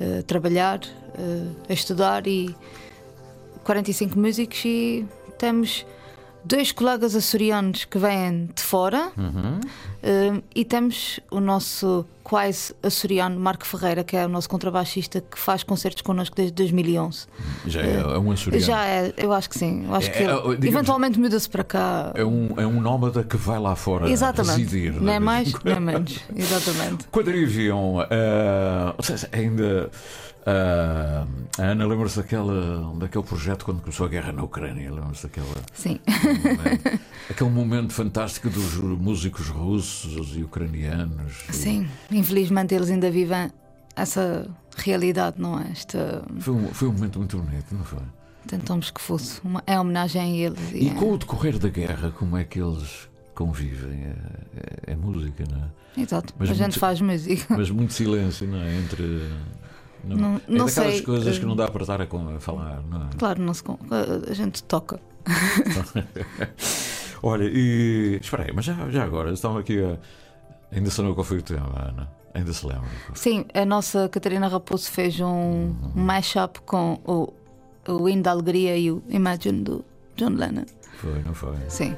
a 0.00 0.22
trabalhar, 0.22 0.80
a 1.68 1.72
estudar 1.72 2.26
e 2.26 2.54
45 3.64 4.18
músicos 4.18 4.64
e 4.64 5.06
temos 5.38 5.86
dois 6.46 6.72
colegas 6.72 7.14
açorianos 7.14 7.84
que 7.84 7.98
vêm 7.98 8.48
de 8.54 8.62
fora 8.62 9.10
uhum. 9.16 9.58
uh, 9.58 10.42
e 10.54 10.64
temos 10.64 11.18
o 11.30 11.40
nosso 11.40 12.06
quase 12.22 12.74
açoriano 12.82 13.38
Marco 13.38 13.64
Ferreira, 13.64 14.02
que 14.02 14.16
é 14.16 14.26
o 14.26 14.28
nosso 14.28 14.48
contrabaixista 14.48 15.20
que 15.20 15.38
faz 15.38 15.62
concertos 15.62 16.02
connosco 16.02 16.34
desde 16.34 16.54
2011. 16.54 17.26
Já 17.66 17.82
é, 17.82 17.94
é 17.98 18.18
um 18.18 18.32
açoriano? 18.32 18.66
Já 18.66 18.84
é, 18.84 19.14
eu 19.16 19.32
acho 19.32 19.48
que 19.48 19.56
sim. 19.56 19.84
Eu 19.86 19.94
acho 19.94 20.08
é, 20.08 20.12
que 20.12 20.22
é, 20.24 20.26
digamos, 20.26 20.64
eventualmente 20.64 21.20
muda-se 21.20 21.48
para 21.48 21.62
cá. 21.62 22.12
É 22.14 22.24
um, 22.24 22.48
é 22.56 22.66
um 22.66 22.80
nómada 22.80 23.22
que 23.22 23.36
vai 23.36 23.60
lá 23.60 23.76
fora 23.76 24.10
Exatamente. 24.10 24.58
residir. 24.58 25.00
Não 25.00 25.12
é 25.12 25.20
mais, 25.20 25.52
não 25.52 25.72
é 25.72 25.78
menos. 25.80 26.18
Exatamente. 26.34 27.06
Quadrivium, 27.12 27.98
uh, 27.98 28.04
ainda. 29.32 29.90
Uh, 30.46 31.26
a 31.58 31.62
Ana 31.62 31.84
lembra-se 31.84 32.18
daquela, 32.18 32.94
daquele 32.98 33.24
projeto 33.24 33.64
quando 33.64 33.80
começou 33.80 34.06
a 34.06 34.08
guerra 34.08 34.30
na 34.30 34.44
Ucrânia? 34.44 34.92
Lembra-se 34.92 35.24
daquela. 35.24 35.56
Sim. 35.74 35.98
Momento, 36.44 37.00
aquele 37.28 37.50
momento 37.50 37.92
fantástico 37.92 38.48
dos 38.48 38.76
músicos 38.76 39.48
russos 39.48 40.36
e 40.36 40.44
ucranianos. 40.44 41.46
Sim, 41.50 41.88
e... 42.10 42.18
infelizmente 42.18 42.74
eles 42.76 42.90
ainda 42.90 43.10
vivem 43.10 43.50
essa 43.96 44.48
realidade, 44.76 45.40
não 45.40 45.58
é? 45.58 45.68
Esta... 45.72 46.22
Foi, 46.38 46.54
um, 46.54 46.68
foi 46.68 46.88
um 46.88 46.92
momento 46.92 47.18
muito 47.18 47.38
bonito, 47.38 47.74
não 47.74 47.84
foi? 47.84 48.02
Tentamos 48.46 48.92
que 48.92 49.00
fosse. 49.00 49.40
Uma, 49.42 49.64
é 49.66 49.80
homenagem 49.80 50.22
a 50.22 50.28
eles. 50.28 50.72
E, 50.72 50.84
e 50.84 50.88
é... 50.90 50.94
com 50.94 51.12
o 51.12 51.18
decorrer 51.18 51.58
da 51.58 51.68
guerra, 51.68 52.12
como 52.12 52.36
é 52.36 52.44
que 52.44 52.60
eles 52.60 53.08
convivem? 53.34 54.04
É, 54.04 54.90
é, 54.90 54.92
é 54.92 54.96
música, 54.96 55.44
não 55.50 55.58
é? 55.58 56.00
Exato, 56.00 56.34
mas 56.38 56.50
a 56.50 56.52
muito, 56.52 56.64
gente 56.64 56.78
faz 56.78 57.00
música. 57.00 57.46
Mas 57.56 57.70
muito 57.70 57.92
silêncio, 57.94 58.46
não 58.46 58.58
é? 58.58 58.76
Entre 58.76 59.28
não, 60.04 60.16
não, 60.16 60.34
é 60.34 60.38
daquelas 60.38 60.72
sei. 60.72 61.02
coisas 61.02 61.38
que 61.38 61.44
não 61.44 61.56
dá 61.56 61.68
para 61.68 61.82
estar 61.82 62.00
a, 62.00 62.06
falar, 62.40 62.82
não 62.88 63.02
é? 63.02 63.10
Claro, 63.18 63.42
não 63.42 63.54
se, 63.54 63.62
a 64.28 64.34
gente 64.34 64.62
toca. 64.62 65.00
Olha, 67.22 67.44
e. 67.44 68.18
Espera 68.20 68.44
aí, 68.44 68.52
mas 68.54 68.64
já, 68.64 68.88
já 68.90 69.04
agora, 69.04 69.32
estão 69.32 69.56
aqui 69.56 69.82
a. 69.82 69.98
Ainda 70.74 70.90
se 70.90 71.00
lembra 71.00 71.14
qual 71.14 71.24
foi 71.24 71.38
o 71.38 71.42
tema, 71.42 71.88
Ana? 71.88 72.08
Ainda 72.34 72.52
se 72.52 72.66
lembra? 72.66 72.88
Sim, 73.14 73.46
a 73.54 73.64
nossa 73.64 74.08
Catarina 74.08 74.46
Raposo 74.48 74.90
fez 74.90 75.18
um, 75.20 75.26
uhum. 75.26 75.74
um 75.96 76.02
mashup 76.02 76.60
com 76.66 77.00
o, 77.04 77.32
o 77.90 78.08
Hino 78.08 78.22
da 78.22 78.32
Alegria 78.32 78.76
e 78.76 78.90
o 78.90 79.02
Imagine 79.08 79.62
do 79.62 79.84
John 80.16 80.30
Lennon. 80.30 80.66
Foi, 80.98 81.22
não 81.24 81.34
foi? 81.34 81.56
Sim. 81.68 81.96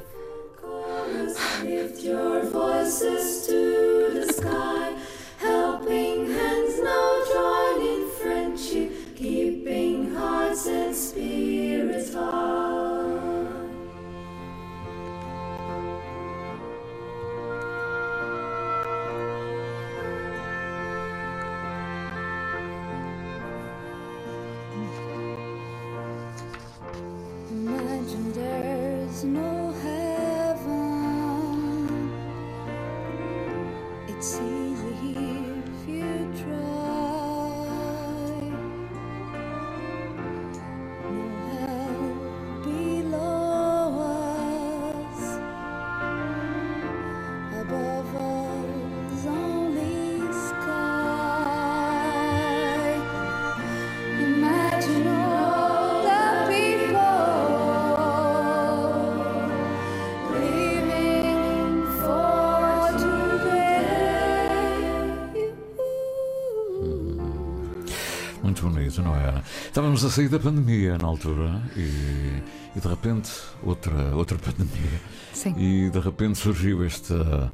Estávamos 69.98 70.04
a 70.04 70.10
sair 70.10 70.28
da 70.28 70.38
pandemia 70.38 70.96
na 70.96 71.08
altura 71.08 71.60
e, 71.76 72.40
e 72.76 72.80
de 72.80 72.86
repente 72.86 73.32
outra, 73.64 74.14
outra 74.14 74.38
pandemia. 74.38 75.00
Sim. 75.32 75.54
E 75.58 75.90
de 75.90 75.98
repente 75.98 76.38
surgiu 76.38 76.84
esta, 76.84 77.52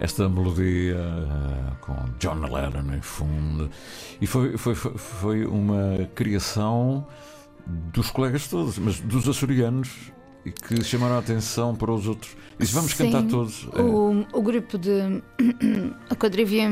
esta 0.00 0.26
melodia 0.26 0.96
uh, 0.96 1.76
com 1.82 1.94
John 2.18 2.40
Lennon 2.40 2.94
em 2.96 3.02
fundo. 3.02 3.68
E 4.22 4.26
foi, 4.26 4.56
foi, 4.56 4.74
foi, 4.74 5.44
uma 5.44 6.08
criação 6.14 7.06
dos 7.66 8.10
colegas 8.10 8.48
todos, 8.48 8.78
mas 8.78 8.98
dos 9.00 9.28
açorianos 9.28 9.90
e 10.46 10.50
que 10.50 10.82
chamaram 10.82 11.16
a 11.16 11.18
atenção 11.18 11.74
para 11.76 11.92
os 11.92 12.08
outros. 12.08 12.34
E 12.58 12.64
vamos 12.64 12.92
Sim, 12.92 13.10
cantar 13.10 13.28
todos. 13.28 13.64
O, 13.64 14.24
o 14.32 14.40
grupo 14.40 14.78
de. 14.78 15.22
A 16.08 16.14
quadrivia 16.14 16.70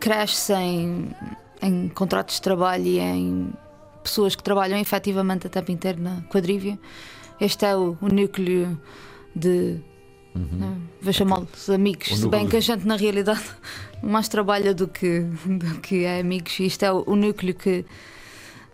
cresce 0.00 0.52
em, 0.54 1.14
em 1.62 1.88
contratos 1.88 2.34
de 2.36 2.42
trabalho 2.42 2.84
e 2.84 2.98
em 2.98 3.52
pessoas 4.10 4.34
que 4.34 4.42
trabalham 4.42 4.78
efetivamente 4.78 5.46
a 5.46 5.50
tempo 5.50 5.70
inteiro 5.70 6.02
na. 6.02 6.22
Este 7.40 7.64
é 7.64 7.76
o, 7.76 7.96
o 8.00 8.08
núcleo 8.08 8.78
de. 9.34 9.80
Uhum. 10.34 10.80
Vou 11.00 11.12
chamá-los 11.12 11.70
amigos, 11.70 12.18
se 12.18 12.28
bem 12.28 12.46
que 12.46 12.56
a 12.56 12.60
gente 12.60 12.86
na 12.86 12.96
realidade 12.96 13.42
mais 14.02 14.28
trabalha 14.28 14.72
do 14.72 14.86
que, 14.86 15.20
do 15.20 15.80
que 15.80 16.04
é 16.04 16.20
amigos. 16.20 16.60
Isto 16.60 16.84
é 16.84 16.92
o, 16.92 17.02
o 17.06 17.16
núcleo 17.16 17.54
que 17.54 17.84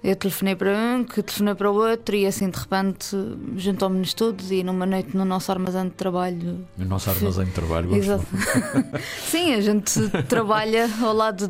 eu 0.03 0.15
telefonei 0.15 0.55
para 0.55 0.73
um, 0.73 1.05
que 1.05 1.23
telefonei 1.23 1.55
para 1.55 1.71
o 1.71 1.75
outro 1.75 2.15
e 2.15 2.27
assim 2.27 2.49
de 2.49 2.59
repente 2.59 3.17
juntámos-nos 3.57 4.15
todos 4.15 4.51
e 4.51 4.63
numa 4.63 4.87
noite 4.87 5.17
no 5.17 5.25
nosso 5.25 5.51
armazém 5.51 5.85
de 5.85 5.91
trabalho. 5.91 6.65
No 6.77 6.85
nosso 6.85 7.11
armazém 7.11 7.45
de 7.47 7.51
trabalho, 7.53 7.95
Exato. 7.95 8.27
Sim, 9.27 9.55
a 9.55 9.61
gente 9.61 10.09
trabalha 10.29 10.89
ao 11.03 11.13
lado 11.13 11.49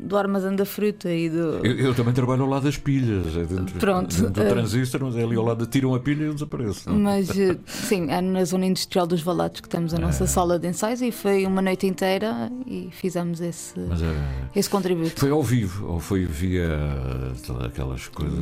do 0.00 0.16
armazém 0.16 0.56
da 0.56 0.64
fruta 0.64 1.10
e 1.12 1.28
do. 1.30 1.64
Eu, 1.64 1.78
eu, 1.78 1.94
também 1.94 2.12
trabalho 2.12 2.42
ao 2.42 2.48
lado 2.48 2.64
das 2.64 2.76
pilhas, 2.76 3.36
é 3.36 3.44
dentro, 3.44 3.78
Pronto, 3.78 4.14
dentro 4.14 4.44
do 4.44 4.48
transistor, 4.48 5.00
mas 5.02 5.16
é 5.16 5.22
ali 5.22 5.36
ao 5.36 5.44
lado, 5.44 5.66
tiram 5.66 5.94
a 5.94 6.00
pilha 6.00 6.24
e 6.24 6.26
eu 6.26 6.34
desapareço. 6.34 6.90
Mas 6.90 7.28
sim, 7.66 8.10
é 8.10 8.20
na 8.20 8.44
zona 8.44 8.66
industrial 8.66 9.06
dos 9.06 9.22
Valados 9.22 9.60
que 9.60 9.68
temos 9.68 9.94
a 9.94 9.98
nossa 9.98 10.24
é. 10.24 10.26
sala 10.26 10.58
de 10.58 10.68
ensaios 10.68 11.02
e 11.02 11.12
foi 11.12 11.46
uma 11.46 11.62
noite 11.62 11.86
inteira 11.86 12.50
e 12.66 12.88
fizemos 12.90 13.40
esse, 13.40 13.78
é, 13.78 14.58
esse 14.58 14.68
contributo. 14.68 15.20
Foi 15.20 15.30
ao 15.30 15.42
vivo 15.42 15.86
ou 15.86 16.00
foi 16.00 16.24
via 16.24 16.68
aquelas 17.66 18.08
coisas. 18.08 18.38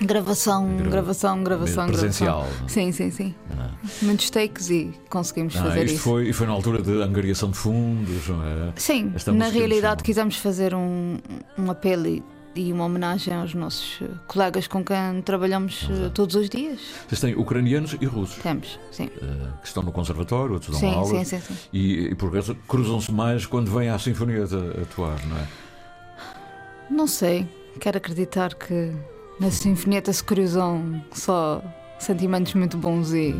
Gravação, 0.00 0.76
Gra 0.76 0.90
gravação, 0.90 1.42
gravação, 1.42 1.86
presencial. 1.86 2.42
Gravação. 2.42 2.68
Sim, 2.68 2.92
sim, 2.92 3.10
sim. 3.10 3.34
Ah. 3.58 3.70
Muitos 4.02 4.30
takes 4.30 4.70
e 4.70 4.92
conseguimos 5.10 5.56
ah, 5.56 5.64
fazer 5.64 5.84
isto 5.84 5.94
isso. 5.94 6.02
Foi, 6.04 6.28
e 6.28 6.32
foi 6.32 6.46
na 6.46 6.52
altura 6.52 6.80
de 6.80 7.02
angariação 7.02 7.50
de 7.50 7.56
fundos, 7.56 8.28
não 8.28 8.44
é? 8.44 8.72
Sim, 8.76 9.12
Esta 9.14 9.32
na 9.32 9.48
realidade 9.48 10.02
quisemos 10.02 10.36
fazer 10.36 10.74
um, 10.74 11.18
um 11.58 11.70
apelo 11.70 12.06
e, 12.06 12.72
uma 12.72 12.86
homenagem 12.86 13.32
aos 13.32 13.54
nossos 13.54 14.00
colegas 14.26 14.66
com 14.66 14.84
quem 14.84 15.22
trabalhamos 15.24 15.88
Exato. 15.88 16.10
todos 16.10 16.34
os 16.34 16.48
dias. 16.50 16.80
Vocês 17.06 17.20
têm 17.20 17.36
ucranianos 17.36 17.96
e 18.00 18.04
russos? 18.04 18.42
Temos, 18.42 18.80
sim. 18.90 19.04
Uh, 19.04 19.56
que 19.60 19.68
estão 19.68 19.80
no 19.80 19.92
conservatório, 19.92 20.54
outros 20.54 20.72
dão 20.72 20.80
sim, 20.80 20.94
aulas. 20.96 21.28
Sim, 21.28 21.38
sim, 21.38 21.40
sim. 21.40 21.56
E, 21.72 22.08
e 22.08 22.14
por 22.16 22.30
acaso 22.30 22.56
cruzam-se 22.66 23.12
mais 23.12 23.46
quando 23.46 23.70
vêm 23.70 23.88
à 23.88 23.98
Sinfonia 23.98 24.42
atuar, 24.82 25.24
não 25.26 25.36
é? 25.36 25.46
Não 26.90 27.06
sei. 27.06 27.46
Quero 27.80 27.98
acreditar 27.98 28.54
que 28.54 28.92
na 29.38 29.50
Sinfonieta 29.50 30.12
se 30.12 30.22
cruzam 30.22 31.02
só 31.12 31.62
sentimentos 31.98 32.54
muito 32.54 32.76
bons 32.76 33.12
e 33.12 33.34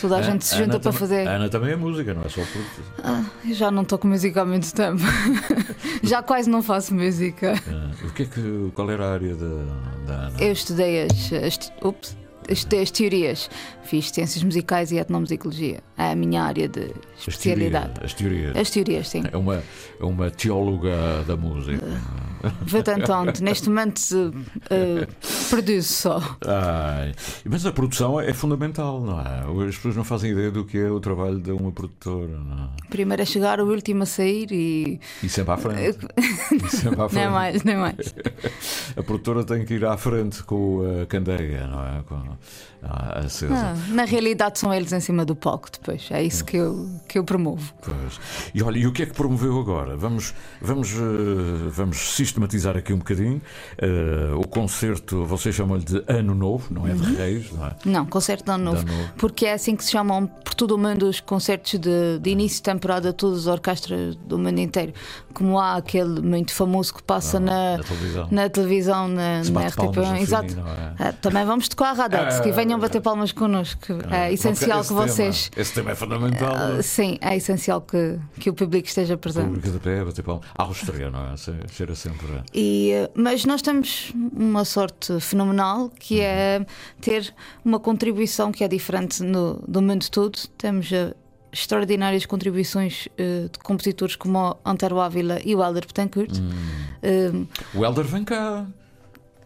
toda 0.00 0.16
a, 0.16 0.18
a 0.20 0.22
gente 0.22 0.44
se 0.44 0.56
junta 0.56 0.78
para 0.78 0.92
fazer. 0.92 1.26
A 1.26 1.32
Ana 1.36 1.48
também 1.48 1.72
é 1.72 1.76
música, 1.76 2.14
não 2.14 2.22
é 2.22 2.28
só 2.28 2.40
por. 2.40 2.84
Ah, 3.02 3.24
já 3.50 3.70
não 3.70 3.84
toco 3.84 4.06
música 4.06 4.42
há 4.42 4.44
muito 4.44 4.72
tempo. 4.72 5.02
já 6.02 6.22
quase 6.22 6.48
não 6.48 6.62
faço 6.62 6.94
música. 6.94 7.54
Ah, 7.68 7.90
o 8.04 8.12
que 8.12 8.22
é 8.22 8.26
que, 8.26 8.72
qual 8.74 8.90
era 8.90 9.06
a 9.06 9.12
área 9.12 9.34
da, 9.34 9.64
da 10.06 10.14
Ana? 10.26 10.40
Eu 10.40 10.52
estudei 10.52 11.04
as. 11.04 11.32
as 11.32 11.72
ups, 11.82 12.16
estudei 12.48 12.82
as 12.82 12.90
teorias. 12.90 13.50
Fiz 13.82 14.10
ciências 14.10 14.42
musicais 14.44 14.92
e 14.92 14.98
etnomusicologia. 14.98 15.80
É 15.98 16.12
a 16.12 16.16
minha 16.16 16.42
área 16.42 16.68
de 16.68 16.92
especialidade. 17.18 17.94
As 18.04 18.14
teorias. 18.14 18.56
As 18.56 18.70
teorias, 18.70 19.08
sim. 19.08 19.22
É 19.32 19.36
uma, 19.36 19.56
é 20.00 20.04
uma 20.04 20.30
teóloga 20.30 21.24
da 21.26 21.36
música. 21.36 21.84
Vou 22.62 22.82
tanto, 22.82 23.12
neste 23.42 23.68
momento 23.68 23.98
uh, 23.98 25.06
produzo 25.48 25.92
só. 25.92 26.36
Ai, 26.46 27.12
mas 27.44 27.66
a 27.66 27.72
produção 27.72 28.20
é 28.20 28.32
fundamental, 28.32 29.00
não 29.00 29.20
é? 29.20 29.68
As 29.68 29.76
pessoas 29.76 29.96
não 29.96 30.04
fazem 30.04 30.32
ideia 30.32 30.50
do 30.50 30.64
que 30.64 30.78
é 30.78 30.90
o 30.90 31.00
trabalho 31.00 31.38
de 31.38 31.50
uma 31.50 31.70
produtora. 31.72 32.32
É? 32.32 32.88
Primeiro 32.88 33.22
a 33.22 33.26
chegar, 33.26 33.60
o 33.60 33.66
último 33.66 34.02
a 34.02 34.06
sair 34.06 34.50
e. 34.50 35.00
E 35.22 35.28
sempre 35.28 35.52
à 35.52 35.56
frente. 35.56 36.06
e 36.52 36.68
sempre 36.68 37.00
à 37.02 37.08
frente. 37.08 37.24
É 37.24 37.28
mais, 37.28 37.64
é 37.64 37.76
mais. 37.76 38.14
a 38.96 39.02
produtora 39.02 39.44
tem 39.44 39.64
que 39.64 39.74
ir 39.74 39.84
à 39.84 39.96
frente 39.96 40.42
com 40.44 41.02
a 41.02 41.06
candeia, 41.06 41.66
não 41.66 41.84
é? 41.84 42.02
Com 42.02 42.38
a 42.82 43.20
acesa. 43.20 43.52
Não, 43.54 43.94
na 43.94 44.04
realidade 44.04 44.58
são 44.58 44.72
eles 44.72 44.92
em 44.92 45.00
cima 45.00 45.24
do 45.24 45.36
palco 45.36 45.68
depois. 45.70 46.08
É 46.10 46.22
isso 46.22 46.44
que 46.44 46.56
eu, 46.56 46.88
que 47.06 47.18
eu 47.18 47.24
promovo. 47.24 47.72
Pois. 47.82 48.20
E 48.54 48.62
olha, 48.62 48.78
e 48.78 48.86
o 48.86 48.92
que 48.92 49.02
é 49.02 49.06
que 49.06 49.12
promoveu 49.12 49.58
agora? 49.58 49.96
Vamos, 49.96 50.34
vamos, 50.60 50.92
uh, 50.92 51.70
vamos 51.70 52.14
sistematizar 52.14 52.76
aqui 52.76 52.92
um 52.92 52.98
bocadinho. 52.98 53.40
Uh, 53.80 54.38
o 54.38 54.46
concerto, 54.46 55.24
vocês 55.24 55.54
chamam-lhe 55.54 55.84
de 55.84 56.02
Ano 56.08 56.34
Novo, 56.34 56.72
não 56.72 56.86
é 56.86 56.92
de 56.92 57.14
Reis, 57.14 57.52
não 57.52 57.66
é? 57.66 57.76
Não, 57.84 58.06
concerto 58.06 58.44
de 58.44 58.50
Ano 58.50 58.64
Novo. 58.64 58.84
De 58.84 58.90
ano 58.90 59.02
novo. 59.02 59.12
Porque 59.16 59.46
é 59.46 59.52
assim 59.52 59.76
que 59.76 59.84
se 59.84 59.90
chamam 59.90 60.26
por 60.26 60.54
todo 60.54 60.72
o 60.72 60.78
mundo 60.78 61.04
os 61.04 61.20
concertos 61.20 61.78
de, 61.78 62.18
de 62.18 62.30
início 62.30 62.56
de 62.56 62.62
temporada, 62.62 63.12
todas 63.12 63.40
as 63.40 63.46
orquestras 63.46 64.16
do 64.16 64.38
mundo 64.38 64.58
inteiro. 64.58 64.92
Como 65.34 65.58
há 65.58 65.76
aquele 65.76 66.20
muito 66.20 66.52
famoso 66.52 66.94
que 66.94 67.02
passa 67.02 67.36
ah, 67.36 67.40
na, 67.40 67.76
na, 67.76 67.82
televisão, 67.84 68.28
na, 68.30 68.48
televisão, 68.48 69.08
na, 69.08 69.42
na 69.44 69.66
RTP. 69.66 70.20
Exato. 70.20 70.54
Fim, 70.54 70.60
é? 70.98 71.12
também 71.12 71.44
vamos 71.44 71.68
tocar 71.68 71.90
a 71.90 71.92
Radex, 71.92 72.40
que 72.40 72.52
venham 72.70 72.78
bater 72.78 73.00
palmas 73.00 73.32
connosco. 73.32 73.94
É 74.10 74.32
essencial 74.32 74.82
que 74.82 74.92
vocês. 74.92 75.48
Tema, 75.48 75.62
esse 75.62 75.74
tema 75.74 75.90
é 75.90 75.94
fundamental. 75.94 76.54
Uh, 76.78 76.82
sim, 76.82 77.18
é 77.20 77.36
essencial 77.36 77.80
que, 77.80 78.18
que 78.38 78.48
o 78.48 78.54
público 78.54 78.86
esteja 78.86 79.16
presente. 79.16 79.46
O 79.46 79.54
público 79.54 79.70
de 79.70 79.78
pé, 79.78 80.04
bater 80.04 80.22
palmas. 80.22 80.46
A 80.56 80.62
Áustria, 80.62 81.10
não 81.10 81.32
é? 81.32 81.34
Cheira 81.68 81.94
sempre. 81.94 82.28
E, 82.54 82.92
mas 83.14 83.44
nós 83.44 83.60
temos 83.60 84.12
uma 84.32 84.64
sorte 84.64 85.18
fenomenal 85.20 85.90
que 85.98 86.20
é 86.20 86.64
ter 87.00 87.34
uma 87.64 87.80
contribuição 87.80 88.52
que 88.52 88.62
é 88.62 88.68
diferente 88.68 89.22
no, 89.22 89.62
do 89.66 89.82
mundo 89.82 90.08
todo. 90.10 90.38
Temos 90.56 90.90
a 90.92 91.14
extraordinárias 91.52 92.24
contribuições 92.26 93.06
uh, 93.06 93.48
de 93.48 93.58
compositores 93.64 94.14
como 94.14 94.38
o 94.38 94.56
Antero 94.64 95.00
Ávila 95.00 95.40
e 95.44 95.56
o 95.56 95.64
Helder 95.64 95.84
Betancourt. 95.86 96.38
Hum. 96.38 97.46
Uh, 97.74 97.78
o 97.78 97.84
Helder 97.84 98.04
vem 98.04 98.22
cá. 98.22 98.66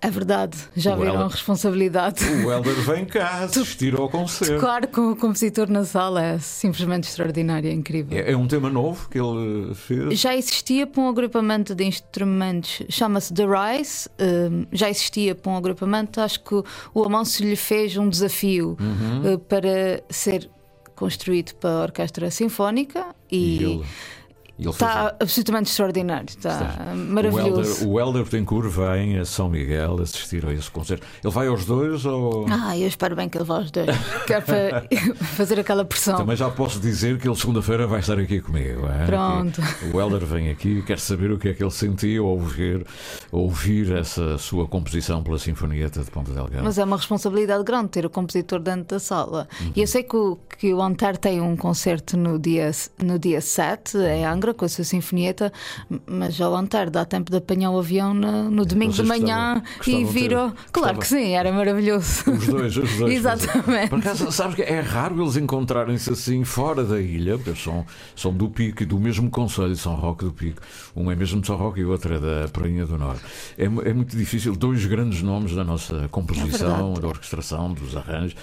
É 0.04 0.10
verdade, 0.10 0.58
já 0.76 0.94
o 0.94 0.98
viram 0.98 1.14
Helder, 1.14 1.28
responsabilidade. 1.28 2.22
O 2.26 2.52
Helder 2.52 2.74
vem 2.82 3.06
cá 3.06 3.38
assistir 3.44 3.98
ao 3.98 4.06
concerto. 4.06 4.56
Tocar 4.56 4.86
com 4.88 5.12
o 5.12 5.16
compositor 5.16 5.70
na 5.70 5.82
sala 5.82 6.22
é 6.22 6.38
simplesmente 6.38 7.08
extraordinário, 7.08 7.70
é 7.70 7.72
incrível. 7.72 8.18
É, 8.18 8.32
é, 8.32 8.36
um 8.36 8.46
tema 8.46 8.68
novo 8.68 9.08
que 9.08 9.18
ele 9.18 9.74
fez? 9.74 10.20
Já 10.20 10.36
existia 10.36 10.86
para 10.86 11.00
um 11.00 11.08
agrupamento 11.08 11.74
de 11.74 11.84
instrumentos, 11.84 12.82
chama-se 12.90 13.32
The 13.32 13.44
Rise. 13.46 14.10
Um, 14.20 14.66
já 14.70 14.90
existia 14.90 15.34
para 15.34 15.50
um 15.50 15.56
agrupamento. 15.56 16.20
Acho 16.20 16.44
que 16.44 16.62
o 16.92 17.02
Amanso 17.02 17.42
lhe 17.42 17.56
fez 17.56 17.96
um 17.96 18.06
desafio 18.06 18.76
uhum. 18.78 19.32
uh, 19.32 19.38
para 19.38 20.04
ser 20.10 20.50
construído 20.94 21.54
para 21.54 21.70
a 21.70 21.82
orquestra 21.84 22.30
sinfónica 22.30 23.06
e, 23.32 23.56
e 23.56 23.64
ele 23.64 23.84
está 24.58 25.14
absolutamente 25.20 25.70
extraordinário, 25.70 26.28
está, 26.28 26.94
maravilhoso. 26.94 27.88
O 27.88 27.98
Helder 27.98 28.24
Betancourt 28.24 28.68
vem 28.68 29.18
a 29.18 29.24
São 29.24 29.48
Miguel 29.48 30.00
assistir 30.00 30.46
a 30.46 30.52
esse 30.52 30.70
concerto. 30.70 31.06
Ele 31.22 31.32
vai 31.32 31.48
aos 31.48 31.64
dois 31.64 32.04
ou. 32.04 32.46
Ah, 32.48 32.76
eu 32.76 32.86
espero 32.86 33.16
bem 33.16 33.28
que 33.28 33.36
ele 33.36 33.44
vá 33.44 33.56
aos 33.56 33.70
dois. 33.70 33.88
Quero 34.26 34.44
para 34.44 34.86
fazer 35.36 35.58
aquela 35.58 35.84
pressão. 35.84 36.16
Também 36.16 36.36
já 36.36 36.50
posso 36.50 36.78
dizer 36.78 37.18
que 37.18 37.28
ele 37.28 37.36
segunda-feira 37.36 37.86
vai 37.86 38.00
estar 38.00 38.18
aqui 38.18 38.40
comigo. 38.40 38.86
É? 38.86 39.06
Pronto. 39.06 39.60
o 39.92 40.00
Helder 40.00 40.24
vem 40.24 40.50
aqui 40.50 40.78
e 40.78 40.82
quer 40.82 40.98
saber 40.98 41.30
o 41.32 41.38
que 41.38 41.48
é 41.48 41.54
que 41.54 41.62
ele 41.62 41.70
sentiu 41.70 42.26
ao 42.26 42.32
ouvir, 42.32 42.86
ouvir 43.32 43.92
essa 43.92 44.38
sua 44.38 44.66
composição 44.66 45.22
pela 45.22 45.38
Sinfonieta 45.38 46.02
de 46.02 46.10
Ponta 46.10 46.32
Delgado. 46.32 46.64
Mas 46.64 46.78
é 46.78 46.84
uma 46.84 46.96
responsabilidade 46.96 47.64
grande 47.64 47.88
ter 47.88 48.06
o 48.06 48.10
compositor 48.10 48.60
dentro 48.60 48.96
da 48.96 48.98
sala. 48.98 49.48
Uhum. 49.60 49.72
E 49.74 49.80
eu 49.80 49.86
sei 49.86 50.02
que 50.02 50.16
o, 50.16 50.38
que 50.58 50.72
o 50.72 50.80
Antar 50.80 51.16
tem 51.16 51.40
um 51.40 51.56
concerto 51.56 52.16
no 52.16 52.38
dia, 52.38 52.70
no 53.02 53.18
dia 53.18 53.40
7 53.40 53.98
em 53.98 54.24
Angra 54.24 54.43
com 54.52 54.64
a 54.64 54.68
sua 54.68 54.84
sinfonieta, 54.84 55.52
mas 56.06 56.40
ao 56.40 56.54
Antar 56.54 56.90
dá 56.90 57.04
tempo 57.04 57.30
de 57.30 57.38
apanhar 57.38 57.70
o 57.70 57.78
avião 57.78 58.12
no, 58.12 58.50
no 58.50 58.66
domingo 58.66 58.92
de 58.92 59.02
manhã 59.02 59.62
gostavam, 59.78 60.00
e 60.00 60.04
vir. 60.04 60.30
Claro 60.72 60.98
que 60.98 61.06
sim, 61.06 61.32
era 61.32 61.52
maravilhoso. 61.52 62.30
Os 62.30 62.46
dois, 62.46 62.76
os 62.76 62.96
dois. 62.96 63.14
Exatamente. 63.14 63.88
Por 63.88 63.98
acaso, 64.00 64.30
sabes 64.32 64.56
que 64.56 64.62
é 64.62 64.80
raro 64.80 65.22
eles 65.22 65.36
encontrarem-se 65.36 66.10
assim 66.10 66.44
fora 66.44 66.84
da 66.84 67.00
ilha, 67.00 67.38
porque 67.38 67.58
são, 67.60 67.86
são 68.16 68.32
do 68.32 68.48
Pico 68.48 68.82
e 68.82 68.86
do 68.86 68.98
mesmo 68.98 69.30
Conselho, 69.30 69.76
São 69.76 69.94
Roque 69.94 70.24
do 70.24 70.32
Pico. 70.32 70.60
Um 70.96 71.10
é 71.10 71.14
mesmo 71.14 71.40
de 71.40 71.46
São 71.46 71.56
Roque 71.56 71.80
e 71.80 71.84
o 71.84 71.90
outro 71.90 72.14
é 72.14 72.18
da 72.18 72.48
Prainha 72.48 72.84
do 72.84 72.98
Norte. 72.98 73.22
É, 73.56 73.64
é 73.64 73.68
muito 73.68 74.16
difícil, 74.16 74.54
dois 74.56 74.84
grandes 74.86 75.22
nomes 75.22 75.54
da 75.54 75.64
nossa 75.64 76.08
composição, 76.08 76.94
é 76.96 77.00
da 77.00 77.08
orquestração, 77.08 77.72
dos 77.72 77.96
arranjos, 77.96 78.36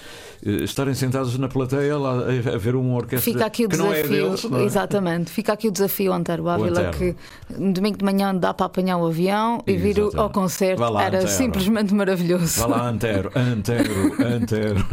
eh, 0.44 0.64
estarem 0.64 0.94
sentados 0.94 1.36
na 1.38 1.48
plateia 1.48 1.96
lá, 1.96 2.12
a 2.54 2.58
ver 2.58 2.74
uma 2.74 2.94
orquestra 2.94 3.32
Fica 3.32 3.46
aqui 3.46 3.64
o 3.64 3.68
que 3.68 3.76
desafio. 3.76 4.08
não 4.08 4.16
é 4.16 4.28
deles. 4.28 4.44
Não 4.44 4.58
é? 4.58 4.64
Exatamente. 4.64 5.30
Fica 5.30 5.52
aqui 5.52 5.68
o 5.68 5.72
desafio 5.72 5.91
desafio 5.92 6.12
Antero 6.12 6.48
Ávila 6.48 6.90
que 6.90 7.14
domingo 7.50 7.98
de 7.98 8.04
manhã 8.04 8.34
dá 8.34 8.54
para 8.54 8.66
apanhar 8.66 8.96
o 8.96 9.06
avião 9.06 9.62
e 9.66 9.76
vir 9.76 9.96
ao 10.16 10.30
concerto. 10.30 10.82
Lá, 10.82 11.04
Era 11.04 11.18
Antero. 11.18 11.32
simplesmente 11.32 11.94
maravilhoso. 11.94 12.60
Vá 12.60 12.66
lá, 12.66 12.88
Antero, 12.88 13.30
Antero, 13.34 14.24
Antero. 14.24 14.84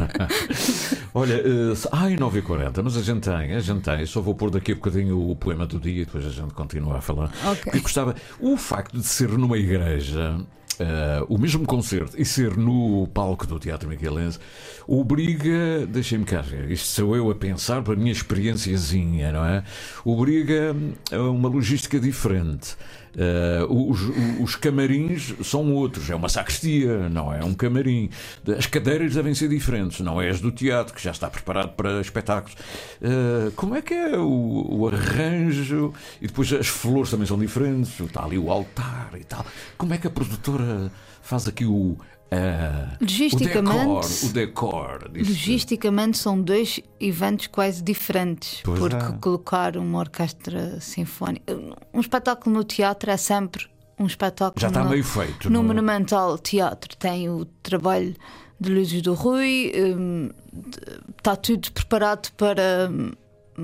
Olha, 1.13 1.75
se- 1.75 1.88
ai, 1.91 2.15
9h40, 2.15 2.81
mas 2.83 2.97
a 2.97 3.01
gente 3.01 3.21
tem, 3.21 3.55
a 3.55 3.59
gente 3.59 3.81
tem. 3.81 4.05
Só 4.05 4.21
vou 4.21 4.35
pôr 4.35 4.49
daqui 4.51 4.73
a 4.73 4.75
bocadinho 4.75 5.29
o 5.29 5.35
poema 5.35 5.65
do 5.65 5.79
dia 5.79 6.01
e 6.01 6.05
depois 6.05 6.25
a 6.25 6.29
gente 6.29 6.53
continua 6.53 6.97
a 6.97 7.01
falar. 7.01 7.31
Ok. 7.45 7.71
Eu 7.73 7.81
gostava, 7.81 8.15
o 8.39 8.57
facto 8.57 8.97
de 8.97 9.03
ser 9.05 9.29
numa 9.29 9.57
igreja. 9.57 10.38
Eh, 10.80 11.26
o 11.28 11.38
mesmo 11.38 11.65
concerto 11.65 12.20
e 12.20 12.24
ser 12.24 12.56
no 12.56 13.06
palco 13.08 13.46
do 13.46 13.60
Teatro 13.60 13.89
Michelense 13.89 14.39
obriga, 14.88 15.86
deixem-me 15.88 16.24
cá 16.24 16.42
ver, 16.42 16.72
isto 16.72 16.88
sou 16.88 17.15
eu 17.15 17.30
a 17.30 17.36
pensar 17.36 17.84
para 17.84 17.94
a 17.94 17.98
minha 17.98 18.12
experiênciazinha, 18.12 19.32
não 19.32 19.46
é? 19.46 19.63
Obriga 20.06 20.76
a 21.12 21.22
uma 21.30 21.50
logística 21.50 22.00
diferente. 22.00 22.78
Eh, 23.17 23.65
os, 23.69 24.00
os 24.39 24.56
camarins 24.56 25.34
são 25.43 25.74
outros, 25.74 26.10
é 26.10 26.15
uma 26.15 26.30
sacristia, 26.30 27.10
não 27.10 27.34
é 27.34 27.43
um 27.43 27.54
camarim. 27.54 28.10
As 28.58 28.65
cadeiras 28.65 29.15
devem 29.15 29.34
ser 29.34 29.50
diferentes, 29.50 30.00
não 30.00 30.22
é 30.22 30.30
as 30.30 30.39
do 30.39 30.52
teatro, 30.52 30.93
que 30.93 31.02
já 31.02 31.12
está 31.12 31.30
preparado 31.30 31.74
para 31.76 32.02
espetáculos. 32.02 32.56
Eh, 33.02 33.52
como 33.56 33.76
é 33.76 33.82
que 33.82 33.93
é 33.93 34.17
o, 34.17 34.80
o 34.80 34.88
arranjo? 34.88 35.93
E 36.22 36.28
depois 36.28 36.52
as 36.54 36.67
flores 36.67 37.12
também 37.12 37.26
são 37.26 37.38
diferentes, 37.38 38.00
está 38.00 38.24
ali 38.24 38.38
o 38.38 38.52
altar 38.52 39.12
e 39.19 39.24
tal. 39.24 39.45
Como 39.78 39.93
é 39.93 39.98
que 39.98 40.08
a 40.08 40.12
produtora 40.12 40.91
faz 41.22 41.48
aqui 41.48 41.65
o. 41.65 41.98
eh, 42.32 42.88
Logisticamente- 43.02 44.26
o 44.26 44.30
decor, 44.30 44.30
o 44.30 44.34
decor? 44.34 45.12
Logisticamente 45.15 46.18
são 46.18 46.39
dois 46.42 46.80
eventos 47.00 47.48
quase 47.48 47.82
diferentes, 47.84 48.62
Pois 48.63 48.80
porque 48.80 48.96
é. 48.96 49.12
colocar 49.20 49.76
uma 49.78 50.00
orquestra 50.00 50.80
sinfónica. 50.80 51.54
Um 51.94 52.00
espetáculo 52.00 52.56
no 52.56 52.63
teatro 52.63 53.10
é 53.12 53.18
sempre 53.18 53.65
um 54.00 54.06
espetáculo. 54.06 54.62
Já 54.62 54.68
está 54.68 54.84
no, 54.84 54.89
meio 54.92 55.04
feito, 55.04 55.50
No 55.50 55.56
não 55.56 55.62
é? 55.62 55.68
Monumental 55.68 56.38
Teatro 56.38 56.96
tem 56.98 57.30
o 57.30 57.46
trabalho 57.63 58.15
de 58.60 58.70
Luzes 58.74 59.02
do 59.02 59.13
Rui, 59.13 59.72
hum, 59.76 60.30
de- 60.54 60.80
está 61.18 61.36
tudo 61.36 61.72
preparado 61.72 62.30
para, 62.34 62.89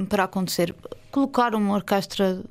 para 0.10 0.24
acontecer. 0.24 0.74
Colocar 1.12 1.54
uma 1.56 1.74
orquestra 1.76 2.42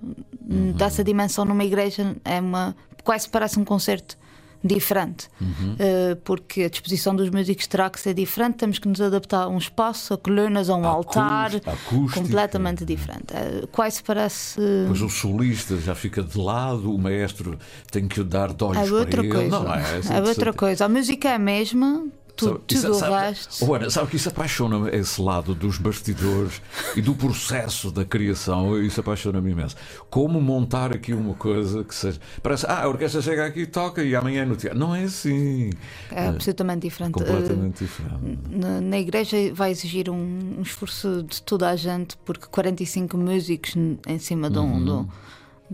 Uhum. 0.48 0.72
dessa 0.72 1.02
dimensão 1.02 1.44
numa 1.44 1.64
igreja 1.64 2.16
é 2.24 2.40
uma. 2.40 2.76
quase 3.02 3.28
parece 3.28 3.58
um 3.58 3.64
concerto 3.64 4.16
diferente, 4.64 5.28
Uhum. 5.40 5.74
Uh, 5.74 6.16
porque 6.24 6.62
a 6.62 6.68
disposição 6.70 7.14
dos 7.14 7.28
músicos 7.28 7.66
terá 7.66 7.90
que 7.90 8.00
ser 8.00 8.14
diferente, 8.14 8.54
temos 8.56 8.78
que 8.78 8.88
nos 8.88 9.00
adaptar 9.00 9.42
a 9.44 9.48
um 9.48 9.58
espaço, 9.58 10.14
a 10.14 10.18
colunas, 10.18 10.70
a 10.70 10.74
um 10.76 10.86
altar, 10.86 11.54
acústica, 11.56 12.20
completamente 12.20 12.84
diferente. 12.84 13.26
Uh, 13.34 13.66
quase 13.68 14.02
parece. 14.02 14.58
Pois 14.86 15.02
o 15.02 15.08
solista 15.10 15.76
já 15.76 15.94
fica 15.94 16.22
de 16.22 16.38
lado, 16.38 16.92
o 16.94 16.98
maestro 16.98 17.58
tem 17.90 18.08
que 18.08 18.22
dar 18.24 18.52
de 18.54 18.64
olhos 18.64 18.88
É 18.88 18.92
outra 18.92 19.22
para 19.22 19.24
ele. 19.24 19.32
coisa. 19.50 19.60
Não 19.60 19.74
é? 19.74 20.18
é 20.18 20.22
outra 20.22 20.52
coisa. 20.52 20.84
A 20.86 20.88
música 20.88 21.28
é 21.28 21.34
a 21.34 21.38
mesma, 21.38 22.06
tu- 22.36 22.46
Sabe- 22.46 22.60
isso- 22.70 22.90
o 22.90 22.94
sabe-. 22.94 23.38
Oh, 23.62 23.74
Ana, 23.74 23.90
sabe 23.90 24.08
que 24.10 24.16
isso 24.16 24.28
apaixona-me, 24.28 24.90
esse 24.90 25.20
lado 25.20 25.54
dos 25.54 25.78
bastidores 25.78 26.60
e 26.96 27.00
do 27.02 27.14
processo 27.14 27.90
da 27.90 28.04
criação, 28.04 28.80
isso 28.82 29.00
apaixona-me 29.00 29.50
imenso. 29.52 29.76
Como 30.10 30.40
montar 30.40 30.92
aqui 30.92 31.12
uma 31.12 31.34
coisa 31.34 31.84
que 31.84 31.94
seja. 31.94 32.18
Parece, 32.42 32.66
ah, 32.68 32.82
a 32.82 32.88
orquestra 32.88 33.22
chega 33.22 33.46
aqui, 33.46 33.66
toca 33.66 34.02
e 34.02 34.14
amanhã 34.16 34.42
é 34.42 34.44
no 34.44 34.56
teatro. 34.56 34.78
Não 34.78 34.94
é 34.94 35.04
assim. 35.04 35.70
É 36.10 36.28
absolutamente 36.28 36.82
diferente. 36.88 37.12
Completamente 37.12 37.84
Uh, 37.84 37.86
diferente. 37.86 38.38
Na, 38.50 38.80
na 38.80 38.98
igreja 38.98 39.36
vai 39.54 39.70
exigir 39.70 40.10
um, 40.10 40.56
um 40.58 40.62
esforço 40.62 41.22
de 41.28 41.40
toda 41.42 41.68
a 41.70 41.76
gente, 41.76 42.16
porque 42.24 42.46
45 42.46 43.16
músicos 43.16 43.74
em 43.76 44.18
cima 44.18 44.50
de, 44.50 44.58
um, 44.58 44.64
Uhum. 44.64 44.84
de, 44.84 44.90
um, 44.90 45.08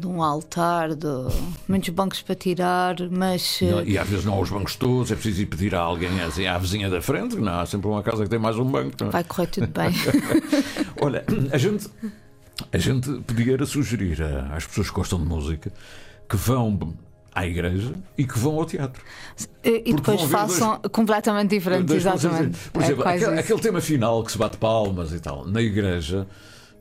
de 0.01 0.07
um 0.07 0.23
altar, 0.23 0.95
de 0.95 1.07
muitos 1.69 1.89
bancos 1.91 2.23
para 2.23 2.35
tirar, 2.35 2.97
mas. 3.11 3.59
Não, 3.63 3.83
e 3.85 3.97
às 3.99 4.09
vezes 4.09 4.25
não 4.25 4.35
há 4.35 4.41
os 4.41 4.51
bancos 4.51 4.75
todos, 4.77 5.13
é 5.13 5.15
preciso 5.15 5.43
ir 5.43 5.47
pedir 5.47 5.75
a 5.75 5.81
alguém, 5.81 6.21
assim, 6.23 6.47
à 6.47 6.57
vizinha 6.59 6.89
da 6.91 7.01
frente, 7.03 7.37
não, 7.37 7.61
há 7.61 7.67
sempre 7.67 7.87
uma 7.89 8.03
casa 8.03 8.25
que 8.25 8.31
tem 8.31 8.39
mais 8.39 8.57
um 8.57 8.65
banco. 8.65 8.97
não 9.01 9.09
é? 9.09 9.11
Vai 9.11 9.25
correr 9.25 9.47
tudo 9.49 9.67
bem. 9.69 9.91
Olha, 11.01 11.25
a 11.53 11.59
gente, 11.59 11.89
a 12.73 12.79
gente 12.79 13.11
podia 13.27 13.53
era 13.55 13.67
sugerir 13.67 14.23
a- 14.23 14.57
às 14.57 14.67
pessoas 14.67 14.89
que 14.89 14.97
gostam 14.97 15.19
de 15.21 15.27
música 15.27 15.73
que 16.29 16.37
vão 16.37 16.95
à 17.35 17.47
igreja 17.47 17.93
e 18.19 18.25
que 18.27 18.39
vão 18.39 18.57
ao 18.57 18.65
teatro. 18.65 19.03
E 19.63 19.71
Porque 19.71 19.93
depois 19.95 20.23
façam 20.23 20.81
completamente 20.91 21.51
diferentes, 21.51 21.87
Dois 21.87 22.05
exatamente. 22.05 22.59
Por 22.73 22.83
É 22.83 22.85
exemplo, 22.87 23.03
quase 23.05 23.25
aquele, 23.25 23.41
aquele 23.41 23.61
tema 23.61 23.81
final 23.81 24.25
que 24.25 24.33
se 24.33 24.39
bate 24.39 24.57
palmas 24.57 25.13
e 25.13 25.21
tal, 25.21 25.47
na 25.47 25.61
igreja 25.63 26.27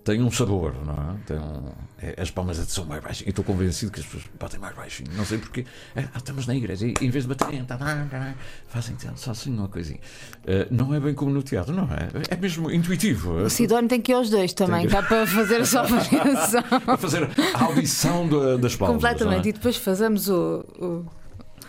tem 0.03 0.21
um 0.21 0.31
sabor, 0.31 0.73
não 0.85 0.93
é? 0.93 1.15
Tem 1.25 1.38
um- 1.38 1.71
é, 2.01 2.21
as 2.21 2.31
palmas 2.31 2.57
são 2.57 2.85
mais 2.85 3.03
baixinhas. 3.03 3.27
E 3.27 3.29
estou 3.31 3.43
convencido 3.43 3.91
que 3.91 3.99
as 3.99 4.05
pessoas 4.05 4.23
batem 4.39 4.59
mais 4.59 4.75
baixinho. 4.75 5.09
Não 5.15 5.25
sei 5.25 5.38
porquê. 5.38 5.65
É, 5.95 6.01
ah, 6.13 6.17
estamos 6.17 6.47
na 6.47 6.55
igreja 6.55 6.88
e 6.88 6.93
em 7.01 7.09
vez 7.09 7.25
de 7.25 7.27
baterem, 7.33 7.63
tá, 7.65 7.77
tá, 7.77 8.07
tá, 8.09 8.33
fazem 8.67 8.95
só 9.15 9.31
assim 9.31 9.53
uma 9.55 9.67
coisinha. 9.67 9.99
Eh, 10.47 10.67
não 10.71 10.93
é 10.93 10.99
bem 10.99 11.13
como 11.13 11.31
no 11.31 11.43
teatro, 11.43 11.73
não 11.75 11.83
é? 11.85 12.09
É 12.33 12.35
mesmo 12.38 12.71
intuitivo. 12.71 13.33
O 13.43 13.49
Sidónio 13.49 13.89
tem 13.89 14.01
que 14.01 14.12
ir 14.12 14.15
aos 14.15 14.29
dois 14.29 14.53
também, 14.53 14.88
cá 14.88 15.03
para 15.03 15.27
fazer 15.27 15.62
a 15.62 15.65
sua 15.65 15.81
avaliação. 15.81 16.63
Para 16.85 16.97
fazer 16.97 17.29
a 17.53 17.63
audição 17.65 18.27
da- 18.27 18.57
das 18.57 18.75
palmas. 18.75 18.95
Completamente. 18.95 19.47
é? 19.47 19.49
E 19.49 19.53
depois 19.53 19.75
fazemos 19.77 20.29
o. 20.29 20.65
o- 20.79 21.18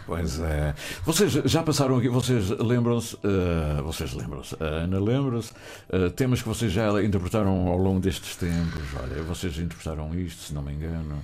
Pois 0.07 0.41
é. 0.41 0.75
Vocês 1.05 1.33
já 1.33 1.63
passaram 1.63 1.97
aqui, 1.99 2.09
vocês 2.09 2.49
lembram-se, 2.51 3.17
eh, 3.23 3.81
vocês 3.83 4.13
lembram-se, 4.15 4.57
Ana 4.59 4.99
lembra-se, 4.99 5.53
eh, 5.91 6.09
temas 6.11 6.43
que 6.43 6.49
vocês 6.49 6.73
já 6.73 7.03
interpretaram 7.03 7.69
ao 7.69 7.77
longo 7.77 8.01
destes 8.01 8.35
tempos. 8.37 8.83
Olha, 9.01 9.23
vocês 9.23 9.57
interpretaram 9.59 10.13
isto, 10.19 10.43
se 10.43 10.55
não 10.55 10.63
me 10.63 10.73
engano. 10.73 11.23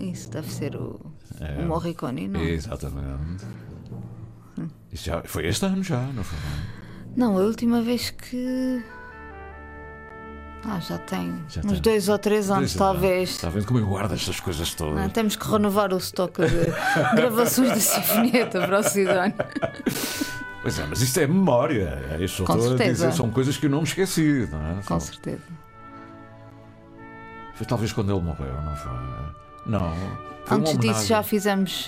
Isso 0.00 0.30
deve 0.30 0.50
ser 0.52 0.76
o, 0.76 1.00
É. 1.40 1.62
o 1.62 1.66
Morricone, 1.66 2.28
não? 2.28 2.40
Exatamente. 2.40 3.44
Isso 4.92 5.06
já, 5.06 5.22
foi 5.22 5.46
este 5.46 5.64
ano 5.66 5.82
já, 5.82 6.00
não 6.12 6.22
foi? 6.22 6.38
Não, 7.16 7.36
a 7.38 7.40
última 7.40 7.80
vez 7.82 8.10
que. 8.10 8.82
Ah, 10.66 10.80
já 10.80 10.96
tem 10.98 11.34
Já 11.48 11.60
uns 11.60 11.72
tem. 11.72 11.80
dois 11.82 12.08
ou 12.08 12.18
três 12.18 12.50
anos, 12.50 12.72
Dois 12.72 12.74
talvez. 12.74 13.30
Está 13.30 13.50
vendo 13.50 13.66
como 13.66 13.78
eu 13.80 13.86
guardo 13.86 14.14
estas 14.14 14.40
coisas 14.40 14.72
todas? 14.74 14.94
Não, 14.96 15.08
temos 15.10 15.36
que 15.36 15.46
renovar 15.46 15.92
o 15.92 15.98
estoque 15.98 16.40
de 16.46 16.72
gravações 17.16 17.68
da 17.68 17.76
Sinfonieta 17.80 18.60
para 18.66 18.78
o 18.80 18.82
Sidónio. 18.82 19.34
Pois 20.62 20.78
é, 20.78 20.86
mas 20.86 21.02
isto 21.02 21.20
é 21.20 21.26
memória. 21.26 22.02
Que 22.18 22.42
Com 22.44 22.58
certeza. 22.60 23.06
dizer. 23.08 23.12
São 23.12 23.30
coisas 23.30 23.56
que 23.58 23.66
eu 23.66 23.70
não 23.70 23.78
me 23.78 23.84
esqueci. 23.84 24.48
Não 24.50 24.66
é? 24.70 24.74
Com 24.76 24.82
São- 24.82 25.00
certeza. 25.00 25.42
Foi 27.54 27.66
talvez 27.66 27.92
quando 27.92 28.12
ele 28.12 28.22
morreu, 28.22 28.52
não 28.62 28.74
foi? 28.76 28.92
Não. 29.66 29.94
Foi 30.46 30.56
Antes 30.58 30.78
disso 30.78 31.06
já 31.06 31.22
fizemos. 31.22 31.86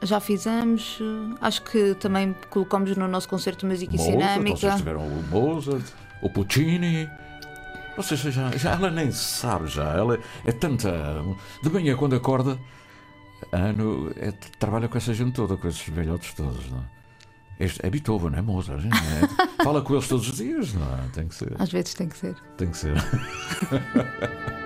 Já 0.00 0.20
fizemos, 0.20 1.00
acho 1.40 1.60
que 1.62 1.92
também 1.96 2.32
colocamos 2.50 2.96
no 2.96 3.08
nosso 3.08 3.28
concerto 3.28 3.60
de 3.60 3.66
música 3.66 3.96
e 3.96 3.98
Mozart, 3.98 4.12
cinémica. 4.16 4.56
Vocês 4.56 4.76
tiveram 4.76 5.00
o 5.00 5.24
Mozart, 5.28 5.82
o 6.22 6.30
Puccini. 6.30 7.10
Vocês 7.98 8.20
já, 8.20 8.48
já 8.52 8.70
ela 8.74 8.92
nem 8.92 9.10
sabe 9.10 9.66
já. 9.66 9.92
Ela 9.92 10.20
é 10.44 10.52
tanta. 10.52 10.88
De 11.60 11.68
manhã 11.68 11.96
quando 11.96 12.14
acorda, 12.14 12.56
ano, 13.50 14.12
é, 14.14 14.30
trabalha 14.56 14.86
com 14.86 14.96
essa 14.96 15.12
gente 15.12 15.32
toda, 15.32 15.56
com 15.56 15.66
esses 15.66 15.82
velhotes 15.88 16.32
todos, 16.32 16.70
não 16.70 16.78
é? 16.78 17.64
Este 17.64 17.84
é 17.84 17.90
Beethoven, 17.90 18.30
não 18.30 18.38
é 18.38 18.42
Mozart, 18.42 18.84
é? 18.84 18.92
Fala 19.64 19.82
com 19.82 19.94
eles 19.94 20.06
todos 20.06 20.28
os 20.28 20.36
dias, 20.36 20.72
não 20.74 20.86
é? 20.94 21.08
Tem 21.12 21.26
que 21.26 21.34
ser. 21.34 21.52
Às 21.58 21.72
vezes 21.72 21.92
tem 21.94 22.08
que 22.08 22.16
ser. 22.16 22.36
Tem 22.56 22.70
que 22.70 22.76
ser. 22.76 22.94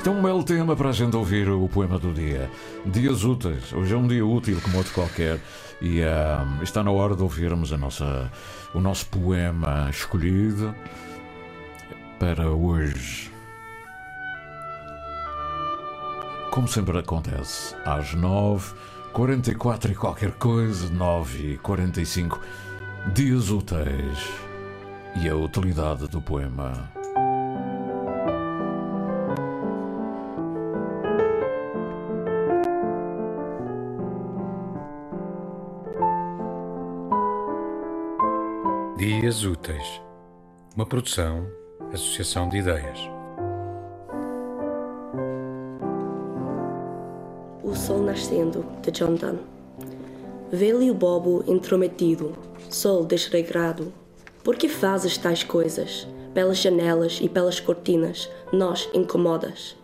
Então, 0.00 0.18
um 0.18 0.22
belo 0.22 0.42
tema 0.42 0.74
para 0.74 0.88
a 0.88 0.92
gente 0.92 1.14
ouvir 1.14 1.46
o 1.50 1.68
poema 1.68 1.98
do 1.98 2.10
dia. 2.10 2.50
Dias 2.86 3.22
úteis. 3.22 3.70
Hoje 3.70 3.92
é 3.92 3.96
um 3.98 4.08
dia 4.08 4.24
útil 4.24 4.58
como 4.62 4.78
outro 4.78 4.94
qualquer. 4.94 5.38
E 5.78 6.02
ah, 6.02 6.58
está 6.62 6.82
na 6.82 6.90
hora 6.90 7.14
de 7.14 7.22
ouvirmos 7.22 7.70
a 7.70 7.76
nossa, 7.76 8.32
o 8.74 8.80
nosso 8.80 9.06
poema 9.06 9.88
escolhido 9.90 10.74
para 12.18 12.50
hoje. 12.50 13.30
Como 16.50 16.66
sempre 16.66 16.98
acontece, 16.98 17.74
às 17.84 18.14
9h44 18.14 19.90
e 19.90 19.94
qualquer 19.94 20.32
coisa, 20.32 20.88
9h45, 20.88 22.38
dias 23.14 23.50
úteis 23.50 24.28
e 25.16 25.28
a 25.28 25.36
utilidade 25.36 26.08
do 26.08 26.20
poema. 26.20 26.99
Dias 39.00 39.44
Úteis. 39.46 40.02
Uma 40.76 40.84
produção, 40.84 41.46
associação 41.90 42.50
de 42.50 42.58
ideias. 42.58 42.98
O 47.64 47.74
Sol 47.74 48.02
Nascendo, 48.02 48.62
de 48.82 48.90
John 48.90 49.14
Donne. 49.14 49.40
Velho 50.52 50.92
bobo 50.92 51.42
intrometido, 51.46 52.36
sol 52.68 53.02
desregrado, 53.02 53.90
por 54.44 54.56
que 54.56 54.68
fazes 54.68 55.16
tais 55.16 55.42
coisas? 55.42 56.06
Pelas 56.34 56.58
janelas 56.58 57.20
e 57.22 57.28
pelas 57.30 57.58
cortinas, 57.58 58.30
nós 58.52 58.86
incomodas. 58.92 59.78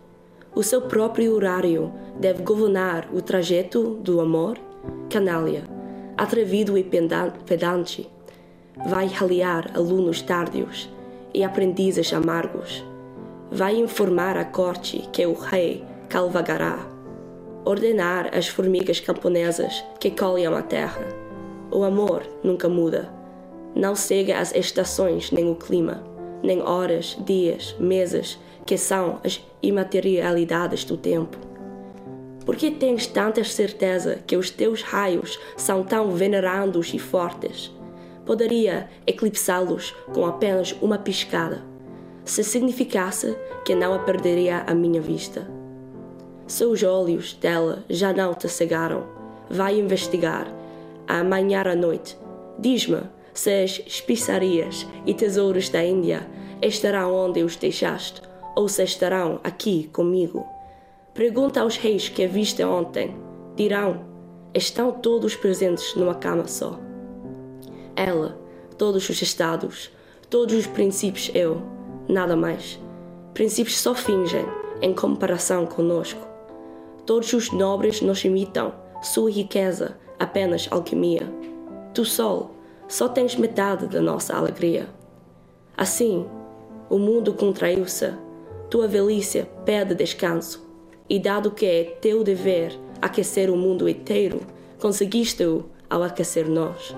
O 0.53 0.61
seu 0.61 0.83
próprio 0.83 1.33
horário 1.33 1.91
deve 2.19 2.43
governar 2.43 3.09
o 3.11 3.19
trajeto 3.19 3.95
do 3.95 4.21
amor? 4.21 4.59
Canalha, 5.09 5.63
atrevido 6.15 6.77
e 6.77 6.83
pedante, 6.83 8.07
vai 8.85 9.07
raliar 9.07 9.71
alunos 9.73 10.21
tardios 10.21 10.89
e 11.33 11.43
aprendizes 11.43 12.13
amargos. 12.13 12.83
Vai 13.51 13.75
informar 13.77 14.37
a 14.37 14.45
corte 14.45 15.07
que 15.11 15.25
o 15.25 15.33
rei 15.33 15.83
calvagará. 16.09 16.79
Ordenar 17.65 18.29
as 18.35 18.47
formigas 18.47 18.99
camponesas 18.99 19.83
que 19.99 20.11
colhem 20.11 20.47
a 20.47 20.61
terra. 20.61 21.05
O 21.71 21.83
amor 21.83 22.23
nunca 22.43 22.69
muda. 22.69 23.09
Não 23.75 23.95
segue 23.95 24.31
as 24.31 24.53
estações 24.55 25.31
nem 25.31 25.51
o 25.51 25.55
clima, 25.55 26.03
nem 26.41 26.61
horas, 26.61 27.17
dias, 27.25 27.75
meses, 27.79 28.39
que 28.65 28.77
são 28.77 29.19
as 29.23 29.41
imaterialidades 29.61 30.83
do 30.83 30.97
tempo. 30.97 31.37
Por 32.45 32.55
que 32.55 32.71
tens 32.71 33.05
tanta 33.05 33.43
certeza 33.43 34.19
que 34.25 34.37
os 34.37 34.49
teus 34.49 34.81
raios 34.81 35.37
são 35.57 35.83
tão 35.83 36.11
venerandos 36.11 36.93
e 36.93 36.99
fortes? 36.99 37.76
Poderia 38.27 38.89
eclipsá-los 39.07 39.95
com 40.13 40.25
apenas 40.25 40.75
uma 40.81 40.97
piscada, 40.97 41.63
se 42.25 42.43
significasse 42.43 43.37
que 43.63 43.73
não 43.73 43.93
a 43.93 43.99
perderia 43.99 44.65
à 44.67 44.75
minha 44.75 44.99
vista. 44.99 45.49
Se 46.45 46.65
os 46.65 46.83
olhos 46.83 47.33
dela 47.35 47.85
já 47.89 48.11
não 48.11 48.33
te 48.33 48.49
cegaram, 48.49 49.05
vai 49.49 49.79
investigar, 49.79 50.45
amanhã 51.07 51.63
à 51.65 51.73
noite. 51.73 52.17
Diz-me 52.59 53.01
se 53.33 53.63
as 53.63 53.81
especiarias 53.87 54.85
e 55.05 55.13
tesouros 55.13 55.69
da 55.69 55.85
Índia 55.85 56.27
estarão 56.61 57.15
onde 57.15 57.41
os 57.43 57.55
deixaste, 57.55 58.21
ou 58.57 58.67
se 58.67 58.83
estarão 58.83 59.39
aqui 59.41 59.89
comigo. 59.93 60.45
Pergunta 61.13 61.61
aos 61.61 61.77
reis 61.77 62.09
que 62.09 62.25
a 62.25 62.27
viste 62.27 62.61
ontem. 62.61 63.15
Dirão: 63.55 64.01
estão 64.53 64.91
todos 64.91 65.33
presentes 65.35 65.95
numa 65.95 66.15
cama 66.15 66.45
só. 66.45 66.86
Ela, 67.97 68.37
todos 68.77 69.09
os 69.09 69.19
estados, 69.23 69.89
todos 70.29 70.55
os 70.55 70.67
princípios 70.67 71.31
eu, 71.33 71.59
nada 72.07 72.35
mais. 72.35 72.79
Princípios 73.33 73.79
só 73.79 73.95
fingem 73.95 74.45
em 74.83 74.93
comparação 74.93 75.65
conosco. 75.65 76.19
Todos 77.07 77.33
os 77.33 77.51
nobres 77.51 77.99
nos 77.99 78.23
imitam, 78.23 78.71
sua 79.01 79.31
riqueza 79.31 79.97
apenas 80.19 80.67
alquimia. 80.69 81.27
Tu, 81.91 82.05
sol, 82.05 82.51
só 82.87 83.09
tens 83.09 83.35
metade 83.35 83.87
da 83.87 83.99
nossa 83.99 84.35
alegria. 84.35 84.87
Assim, 85.75 86.27
o 86.91 86.99
mundo 86.99 87.33
contraiu-se, 87.33 88.13
tua 88.69 88.87
velhice 88.87 89.47
pede 89.65 89.95
descanso, 89.95 90.69
e 91.09 91.19
dado 91.19 91.49
que 91.49 91.65
é 91.65 91.83
teu 91.99 92.23
dever 92.23 92.77
aquecer 93.01 93.49
o 93.49 93.57
mundo 93.57 93.89
inteiro, 93.89 94.41
conseguiste-o 94.79 95.65
ao 95.89 96.03
aquecer 96.03 96.47
nós. 96.47 96.95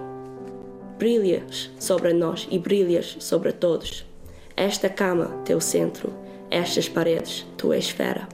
Brilhas 0.99 1.71
sobre 1.79 2.11
nós 2.11 2.45
e 2.51 2.59
brilhas 2.59 3.15
sobre 3.21 3.53
todos. 3.53 4.05
Esta 4.53 4.89
cama, 4.89 5.27
teu 5.45 5.61
centro, 5.61 6.13
estas 6.51 6.89
paredes, 6.89 7.47
tua 7.55 7.77
esfera. 7.77 8.27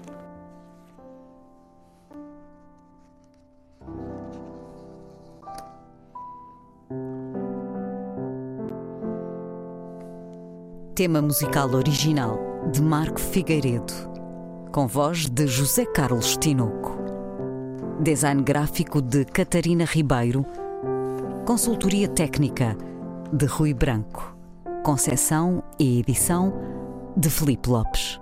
Tema 10.96 11.22
musical 11.22 11.70
original 11.76 12.40
de 12.72 12.82
Marco 12.82 13.20
Figueiredo, 13.20 13.94
com 14.72 14.88
voz 14.88 15.30
de 15.30 15.46
José 15.46 15.86
Carlos 15.86 16.36
Tinoco. 16.36 16.98
Design 18.02 18.42
gráfico 18.42 19.04
de 19.04 19.24
Catarina 19.24 19.86
Ribeiro. 19.86 20.44
Consultoria 21.46 22.08
técnica 22.08 22.76
de 23.32 23.46
Rui 23.46 23.72
Branco. 23.72 24.36
Concessão 24.84 25.64
e 25.80 26.00
edição 26.00 26.52
de 27.16 27.30
Felipe 27.30 27.70
Lopes. 27.70 28.20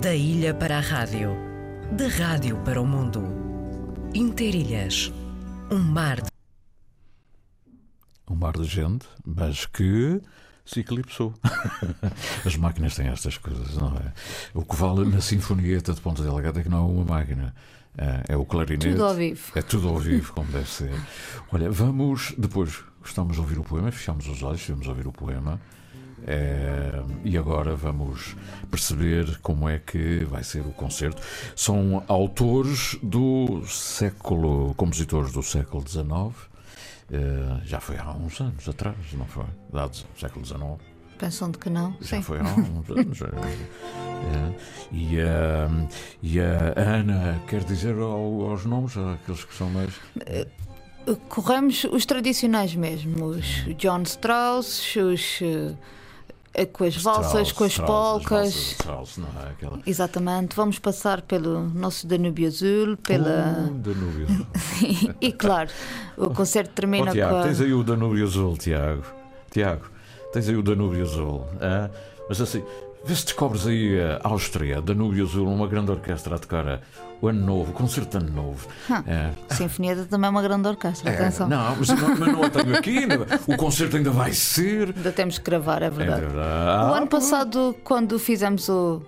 Da 0.00 0.14
ilha 0.14 0.54
para 0.54 0.78
a 0.78 0.80
rádio, 0.80 1.30
de 1.90 2.06
rádio 2.06 2.58
para 2.58 2.80
o 2.80 2.86
mundo. 2.86 3.24
Interilhas, 4.14 5.12
um 5.68 5.80
mar 5.80 6.20
de 6.20 6.28
um 8.30 8.36
mar 8.36 8.52
de 8.52 8.64
gente, 8.64 9.08
mas 9.24 9.66
que 9.66 10.22
se 10.66 10.80
eclipsou. 10.80 11.32
As 12.44 12.56
máquinas 12.56 12.96
têm 12.96 13.06
estas 13.06 13.38
coisas, 13.38 13.76
não 13.76 13.96
é? 13.96 14.12
O 14.52 14.64
que 14.64 14.74
vale 14.74 15.04
na 15.06 15.20
Sinfonieta 15.20 15.94
de 15.94 16.00
Ponta 16.00 16.22
Delgada 16.22 16.60
é 16.60 16.62
que 16.62 16.68
não 16.68 16.78
é 16.78 16.92
uma 16.92 17.04
máquina. 17.04 17.54
É 18.28 18.36
o 18.36 18.44
clarinete. 18.44 18.90
Tudo 18.90 19.04
ao 19.04 19.14
vivo. 19.14 19.52
É 19.54 19.62
tudo 19.62 19.88
ao 19.88 19.98
vivo, 19.98 20.32
como 20.34 20.52
deve 20.52 20.68
ser. 20.68 20.92
Olha, 21.50 21.70
vamos. 21.70 22.34
Depois 22.36 22.84
gostamos 23.00 23.36
de 23.36 23.40
ouvir 23.40 23.58
o 23.58 23.62
poema, 23.62 23.90
fechamos 23.90 24.28
os 24.28 24.42
olhos, 24.42 24.66
vamos 24.68 24.86
ouvir 24.86 25.06
o 25.06 25.12
poema. 25.12 25.58
É, 26.26 27.02
e 27.24 27.38
agora 27.38 27.76
vamos 27.76 28.36
perceber 28.70 29.38
como 29.40 29.68
é 29.68 29.78
que 29.78 30.24
vai 30.24 30.42
ser 30.42 30.60
o 30.60 30.72
concerto. 30.72 31.22
São 31.54 32.02
autores 32.08 32.98
do 33.02 33.62
século, 33.66 34.74
compositores 34.74 35.32
do 35.32 35.42
século 35.42 35.86
XIX 35.88 36.34
já 37.64 37.80
foi 37.80 37.96
há 37.98 38.10
uns 38.12 38.40
anos 38.40 38.68
atrás, 38.68 38.96
não 39.12 39.26
foi? 39.26 39.46
Dados 39.72 40.06
século 40.18 40.44
XIX. 40.44 40.60
Pensando 41.18 41.58
que 41.58 41.70
não. 41.70 41.96
Já 42.00 42.16
Sim. 42.16 42.22
foi 42.22 42.38
há 42.40 42.42
uns 42.42 42.90
anos. 42.90 43.22
é. 43.22 44.54
e, 44.92 45.18
uh, 45.18 45.88
e 46.22 46.40
a 46.40 46.74
Ana 46.76 47.40
quer 47.46 47.64
dizer 47.64 47.96
ao, 47.96 48.50
aos 48.50 48.64
nomes, 48.64 48.96
aqueles 48.96 49.44
que 49.44 49.54
são 49.54 49.70
mais. 49.70 49.94
Uh, 51.06 51.16
corremos 51.28 51.84
os 51.84 52.04
tradicionais 52.04 52.74
mesmo, 52.74 53.26
os 53.26 53.64
John 53.76 54.02
Strauss, 54.02 54.96
os 54.96 55.40
com 56.64 56.84
as 56.84 56.96
valsas, 56.96 57.52
com 57.52 57.64
as 57.64 57.72
Strauss, 57.72 58.22
polcas. 58.22 58.54
Strauss, 58.54 59.18
é? 59.18 59.48
Aquela... 59.50 59.80
Exatamente, 59.84 60.56
vamos 60.56 60.78
passar 60.78 61.20
pelo 61.22 61.68
nosso 61.68 62.06
Danúbio 62.06 62.46
Azul, 62.46 62.96
pela. 62.96 63.68
Oh, 63.68 63.74
Danúbio. 63.74 64.26
e 65.20 65.32
claro, 65.32 65.68
o 66.16 66.30
concerto 66.30 66.70
termina 66.70 67.10
oh, 67.10 67.12
Tiago, 67.12 67.34
com. 67.34 67.40
A... 67.40 67.42
Tens 67.42 67.60
aí 67.60 67.74
o 67.74 67.82
Danúbio 67.82 68.24
Azul, 68.24 68.56
Tiago. 68.56 69.02
Tiago, 69.50 69.84
tens 70.32 70.48
aí 70.48 70.56
o 70.56 70.62
Danúbio 70.62 71.02
Azul. 71.02 71.46
Ah? 71.60 71.90
Mas 72.28 72.40
assim, 72.40 72.62
vê 73.04 73.14
se 73.14 73.24
descobres 73.24 73.66
aí 73.66 74.00
a 74.00 74.20
Áustria, 74.28 74.80
Danúbio 74.80 75.24
Azul, 75.24 75.46
uma 75.46 75.66
grande 75.66 75.90
orquestra 75.90 76.36
a 76.36 76.38
tocar 76.38 76.80
o 77.20 77.28
Ano 77.28 77.44
Novo, 77.44 77.70
o 77.70 77.74
concerto 77.74 78.18
Ano 78.18 78.30
Novo. 78.30 78.68
Hum, 78.90 79.02
é. 79.06 79.32
A 79.48 79.54
Sinfonia 79.54 79.96
também 80.04 80.28
é 80.28 80.30
uma 80.30 80.42
grande 80.42 80.68
orquestra, 80.68 81.10
é, 81.10 81.14
atenção. 81.14 81.48
Não, 81.48 81.76
mas 81.76 81.88
não, 81.88 82.08
mas 82.08 82.32
não 82.32 82.42
a 82.42 82.50
tenho 82.50 82.76
aqui, 82.76 82.98
o 83.46 83.56
concerto 83.56 83.96
ainda 83.96 84.10
vai 84.10 84.32
ser. 84.32 84.94
Ainda 84.96 85.12
temos 85.12 85.38
que 85.38 85.44
gravar, 85.44 85.82
é 85.82 85.90
verdade. 85.90 86.24
É 86.24 86.26
verdade. 86.26 86.90
O 86.90 86.94
ano 86.94 87.06
passado, 87.06 87.76
quando 87.84 88.18
fizemos 88.18 88.68
o. 88.68 89.02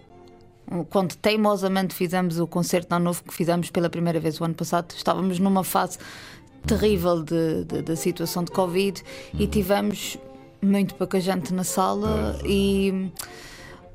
Quando 0.90 1.14
teimosamente 1.16 1.94
fizemos 1.94 2.38
o 2.38 2.46
concerto 2.46 2.94
Ano 2.94 3.06
Novo 3.06 3.24
que 3.24 3.32
fizemos 3.32 3.70
pela 3.70 3.88
primeira 3.88 4.20
vez 4.20 4.38
o 4.38 4.44
ano 4.44 4.54
passado, 4.54 4.92
estávamos 4.94 5.38
numa 5.38 5.64
fase 5.64 5.98
terrível 6.66 7.24
da 7.24 7.96
situação 7.96 8.44
de 8.44 8.50
Covid 8.50 9.02
e 9.32 9.46
tivemos 9.46 10.18
muito 10.60 10.94
pouca 10.94 11.18
gente 11.20 11.54
na 11.54 11.64
sala 11.64 12.38
e 12.44 13.10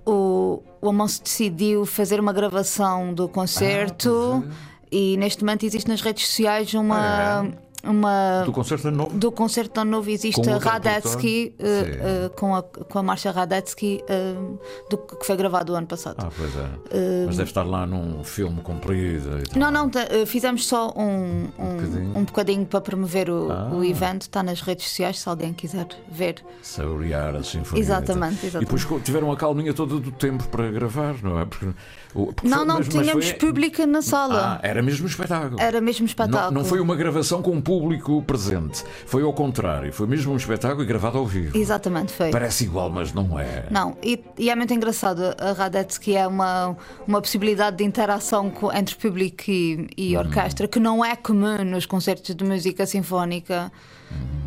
o, 0.05 0.61
o 0.81 0.89
Amonso 0.89 1.23
decidiu 1.23 1.85
fazer 1.85 2.19
uma 2.19 2.33
gravação 2.33 3.13
do 3.13 3.27
concerto 3.27 4.43
ah, 4.47 4.53
e 4.91 5.17
neste 5.17 5.43
momento 5.43 5.65
existe 5.65 5.87
nas 5.87 6.01
redes 6.01 6.27
sociais 6.27 6.73
uma. 6.73 7.47
Uma, 7.85 8.43
do 8.45 8.53
concerto 8.53 8.89
novo? 8.89 9.17
Do 9.17 9.29
concerto 9.29 9.83
novo 9.83 10.09
existe 10.09 10.49
a 10.49 10.57
Radetzky 10.57 11.53
uh, 11.59 12.27
uh, 12.27 12.29
com, 12.29 12.55
a, 12.55 12.63
com 12.63 12.99
a 12.99 13.03
marcha 13.03 13.29
Radetzky 13.29 14.01
uh, 14.03 14.57
do, 14.89 14.97
que 14.97 15.25
foi 15.25 15.35
gravado 15.35 15.73
o 15.73 15.75
ano 15.75 15.85
passado. 15.85 16.15
Ah, 16.19 16.31
pois 16.35 16.55
é. 16.55 17.25
Mas 17.25 17.35
deve 17.35 17.49
estar 17.49 17.63
lá 17.63 17.85
num 17.85 18.23
filme 18.23 18.61
comprido. 18.61 19.43
Não, 19.57 19.69
não, 19.69 19.91
fizemos 20.25 20.65
só 20.65 20.93
um, 20.95 21.03
um, 21.03 21.49
um, 21.59 21.75
bocadinho. 21.75 22.17
um 22.17 22.23
bocadinho 22.23 22.65
para 22.65 22.79
promover 22.79 23.29
o, 23.29 23.51
ah. 23.51 23.69
o, 23.73 23.83
evento. 23.83 24.21
Está 24.21 24.41
nas 24.41 24.61
redes 24.61 24.87
sociais 24.87 25.19
se 25.19 25.27
alguém 25.27 25.51
quiser 25.51 25.87
ver. 26.09 26.41
Saborear 26.61 27.35
a 27.35 27.43
sinfonia. 27.43 27.83
Exatamente, 27.83 28.45
exatamente. 28.45 28.71
E 28.71 28.79
depois 28.79 29.03
tiveram 29.03 29.29
a 29.29 29.35
calminha 29.35 29.73
toda 29.73 29.99
do 29.99 30.11
tempo 30.11 30.47
para 30.47 30.71
gravar, 30.71 31.15
não 31.21 31.37
é? 31.37 31.45
Porque, 31.45 31.73
porque 32.13 32.47
não, 32.47 32.63
não, 32.63 32.77
mas, 32.77 32.87
tínhamos 32.87 33.29
foi... 33.29 33.39
público 33.39 33.85
na 33.85 34.01
sala. 34.01 34.59
Ah, 34.61 34.67
era 34.67 34.81
mesmo 34.81 35.07
espetáculo. 35.07 35.59
Era 35.59 35.81
mesmo 35.81 36.05
espetáculo. 36.05 36.51
Não, 36.51 36.61
não 36.61 36.65
foi 36.65 36.79
uma 36.79 36.95
gravação 36.95 37.41
com 37.41 37.51
um 37.51 37.61
público 37.61 38.21
presente. 38.23 38.83
Foi 39.05 39.23
ao 39.23 39.33
contrário, 39.33 39.91
foi 39.91 40.07
mesmo 40.07 40.33
um 40.33 40.37
espetáculo 40.37 40.85
gravado 40.85 41.17
ao 41.17 41.25
vivo. 41.25 41.57
Exatamente, 41.57 42.11
foi. 42.11 42.29
Parece 42.29 42.65
igual, 42.65 42.89
mas 42.89 43.11
não 43.13 43.39
é. 43.39 43.65
Não, 43.71 43.97
e, 44.03 44.23
e 44.37 44.49
é 44.49 44.55
muito 44.55 44.73
engraçado. 44.73 45.35
A 45.39 45.53
Radetzky 45.53 46.15
é 46.15 46.27
uma, 46.27 46.77
uma 47.07 47.21
possibilidade 47.21 47.77
de 47.77 47.83
interação 47.83 48.49
com, 48.49 48.71
entre 48.71 48.95
público 48.95 49.43
e, 49.47 49.87
e 49.97 50.17
orquestra 50.17 50.67
que 50.67 50.79
não 50.79 51.03
é 51.03 51.15
comum 51.15 51.63
nos 51.65 51.85
concertos 51.85 52.35
de 52.35 52.43
música 52.43 52.85
sinfónica. 52.85 53.71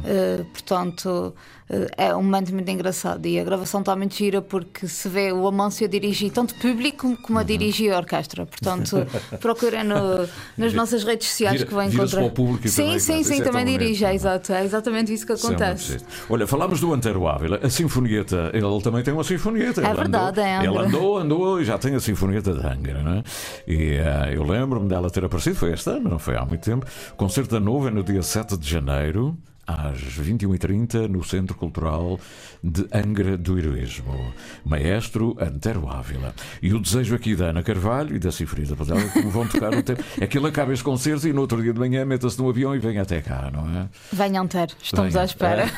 Uh, 0.07 0.45
portanto, 0.45 1.35
uh, 1.69 1.87
é 1.97 2.15
um 2.15 2.23
momento 2.23 2.55
muito 2.55 2.71
engraçado 2.71 3.27
e 3.27 3.41
a 3.41 3.45
gravação 3.45 3.81
está 3.81 3.97
muito 3.97 4.15
gira 4.15 4.41
porque 4.41 4.87
se 4.87 5.09
vê 5.09 5.33
o 5.33 5.49
Amâncio 5.49 5.85
a 5.85 5.89
dirigir 5.89 6.31
tanto 6.31 6.55
público 6.55 7.17
como 7.23 7.41
a 7.41 7.43
dirigir 7.43 7.93
a 7.93 7.97
orquestra. 7.97 8.47
Portanto, 8.47 9.05
procurem 9.41 9.83
no, 9.83 10.29
nas 10.57 10.73
nossas 10.75 11.03
redes 11.03 11.27
sociais 11.27 11.57
Vira- 11.57 11.67
que 11.67 11.75
vão 11.75 11.83
encontrar. 11.83 12.21
para 12.21 12.25
o 12.25 12.31
público 12.31 12.69
sim, 12.69 12.83
também, 12.83 12.99
sim, 13.01 13.25
sim, 13.25 13.43
também 13.43 13.65
dirige, 13.65 14.05
é 14.05 14.15
exato. 14.15 14.53
É 14.53 14.65
exatamente 14.65 15.13
isso 15.13 15.27
que 15.27 15.33
é 15.33 15.35
acontece. 15.35 15.99
Olha, 16.31 16.47
falámos 16.47 16.79
do 16.79 16.95
Antero 16.95 17.27
Ávila, 17.27 17.59
a 17.61 17.69
Sinfonieta, 17.69 18.53
ele 18.55 18.81
também 18.83 19.03
tem 19.03 19.13
uma 19.13 19.25
Sinfonieta. 19.25 19.81
É 19.81 19.87
Ele 19.87 19.95
verdade, 19.95 20.41
andou, 20.41 20.45
é, 20.45 20.57
André. 20.57 20.69
Ele 20.69 20.79
andou, 20.79 21.19
andou 21.19 21.61
e 21.61 21.65
já 21.65 21.77
tem 21.79 21.97
a 21.97 22.01
Sinfonieta 22.01 22.53
de 22.53 22.65
Angra, 22.65 23.03
não 23.03 23.13
é? 23.15 23.25
E 23.67 23.95
eh, 23.95 24.35
eu 24.35 24.45
lembro-me 24.45 24.89
dela 24.89 25.11
ter 25.11 25.25
aparecido, 25.25 25.57
foi 25.57 25.73
este 25.73 25.91
ano, 25.91 26.09
não 26.11 26.19
foi 26.21 26.37
há 26.37 26.45
muito 26.45 26.63
tempo. 26.63 26.87
Concerto 27.17 27.51
da 27.51 27.61
Nova 27.61 27.91
no 27.91 28.05
dia 28.05 28.23
7 28.23 28.57
de 28.57 28.71
janeiro. 28.71 29.37
Às 29.67 29.99
21h30 30.01 31.09
no 31.09 31.25
Centro 31.25 31.57
Cultural 31.57 32.21
de 32.63 32.87
Angra 32.93 33.37
do 33.37 33.59
Heroísmo. 33.59 34.33
Maestro 34.65 35.37
Antero 35.41 35.89
Ávila. 35.89 36.33
E 36.63 36.73
o 36.73 36.79
desejo 36.79 37.15
aqui 37.17 37.35
da 37.35 37.47
Ana 37.47 37.63
Carvalho 37.63 38.15
e 38.15 38.19
da 38.19 38.31
Sinfonia 38.31 38.77
Padela 38.77 39.03
como 39.13 39.29
vão 39.31 39.47
tocar 39.49 39.73
no 39.73 39.83
tempo. 39.83 40.03
É 40.21 40.27
que 40.27 40.39
ele 40.39 40.47
acaba 40.47 40.73
este 40.73 40.85
concerto 40.85 41.27
e 41.27 41.33
no 41.33 41.41
outro 41.41 41.61
dia 41.63 41.73
de 41.73 41.79
manhã 41.81 42.05
meta-se 42.05 42.39
no 42.39 42.49
avião 42.49 42.75
e 42.77 42.79
vem 42.79 42.99
até 42.99 43.21
cá, 43.21 43.51
não 43.53 43.69
é? 43.81 43.89
Venham 44.13 44.47
ter, 44.47 44.71
estamos 44.83 45.13
Venham. 45.13 45.23
à 45.23 45.25
espera. 45.27 45.71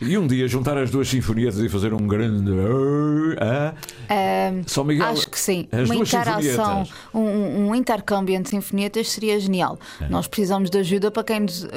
E 0.00 0.16
um 0.16 0.26
dia 0.26 0.46
juntar 0.48 0.78
as 0.78 0.90
duas 0.90 1.08
sinfonietas 1.08 1.58
e 1.58 1.68
fazer 1.68 1.92
um 1.92 2.06
grande. 2.06 2.50
Ah, 3.40 3.74
Ahm, 4.08 4.62
São 4.66 4.82
Miguel, 4.84 5.06
acho 5.06 5.28
que 5.30 5.38
sim. 5.38 5.68
as 5.70 5.88
Uma 5.88 5.94
duas 5.96 6.08
interação, 6.08 6.40
sinfonietas. 6.84 6.92
um, 7.14 7.20
um- 7.20 7.68
um 7.70 7.74
intercâmbio 7.74 8.34
entre 8.34 8.50
sinfonietas 8.50 9.08
seria 9.10 9.38
genial. 9.38 9.78
É. 10.00 10.08
Nós 10.08 10.26
precisamos 10.26 10.70
de 10.70 10.78
ajuda 10.78 11.10
para 11.10 11.22
quem 11.24 11.40
nos, 11.40 11.64
eh, 11.64 11.68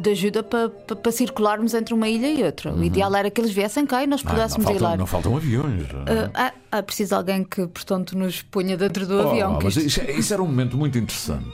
de 0.00 0.10
ajuda 0.10 0.42
para, 0.42 0.68
para, 0.68 0.96
para 0.96 1.12
circularmos 1.12 1.74
entre 1.74 1.94
uma 1.94 2.08
ilha 2.08 2.30
e 2.32 2.42
outra. 2.42 2.72
O 2.72 2.82
ideal 2.82 3.14
era 3.14 3.30
que 3.30 3.40
eles 3.40 3.52
viessem 3.52 3.86
cá 3.86 4.02
e 4.02 4.06
nós 4.06 4.20
Uhum. 4.22 4.28
não, 4.28 4.34
pudéssemos 4.34 4.64
não, 4.64 4.72
ir 4.72 4.74
faltam, 4.78 4.90
lá. 4.90 4.96
não 4.96 5.06
faltam 5.06 5.36
aviões. 5.36 5.86
Ah, 6.06 6.30
ah, 6.46 6.52
ah, 6.72 6.82
preciso 6.82 7.14
alguém 7.14 7.44
que, 7.44 7.66
portanto, 7.66 8.16
nos 8.16 8.42
ponha 8.42 8.76
dentro 8.76 9.06
do 9.06 9.16
Oh, 9.18 9.28
avião. 9.30 9.58
mas 9.62 9.76
isto- 9.76 9.86
isso, 9.86 10.00
é- 10.00 10.12
isso 10.12 10.32
era 10.32 10.42
um 10.42 10.46
momento 10.46 10.76
muito 10.76 10.98
interessante. 10.98 11.46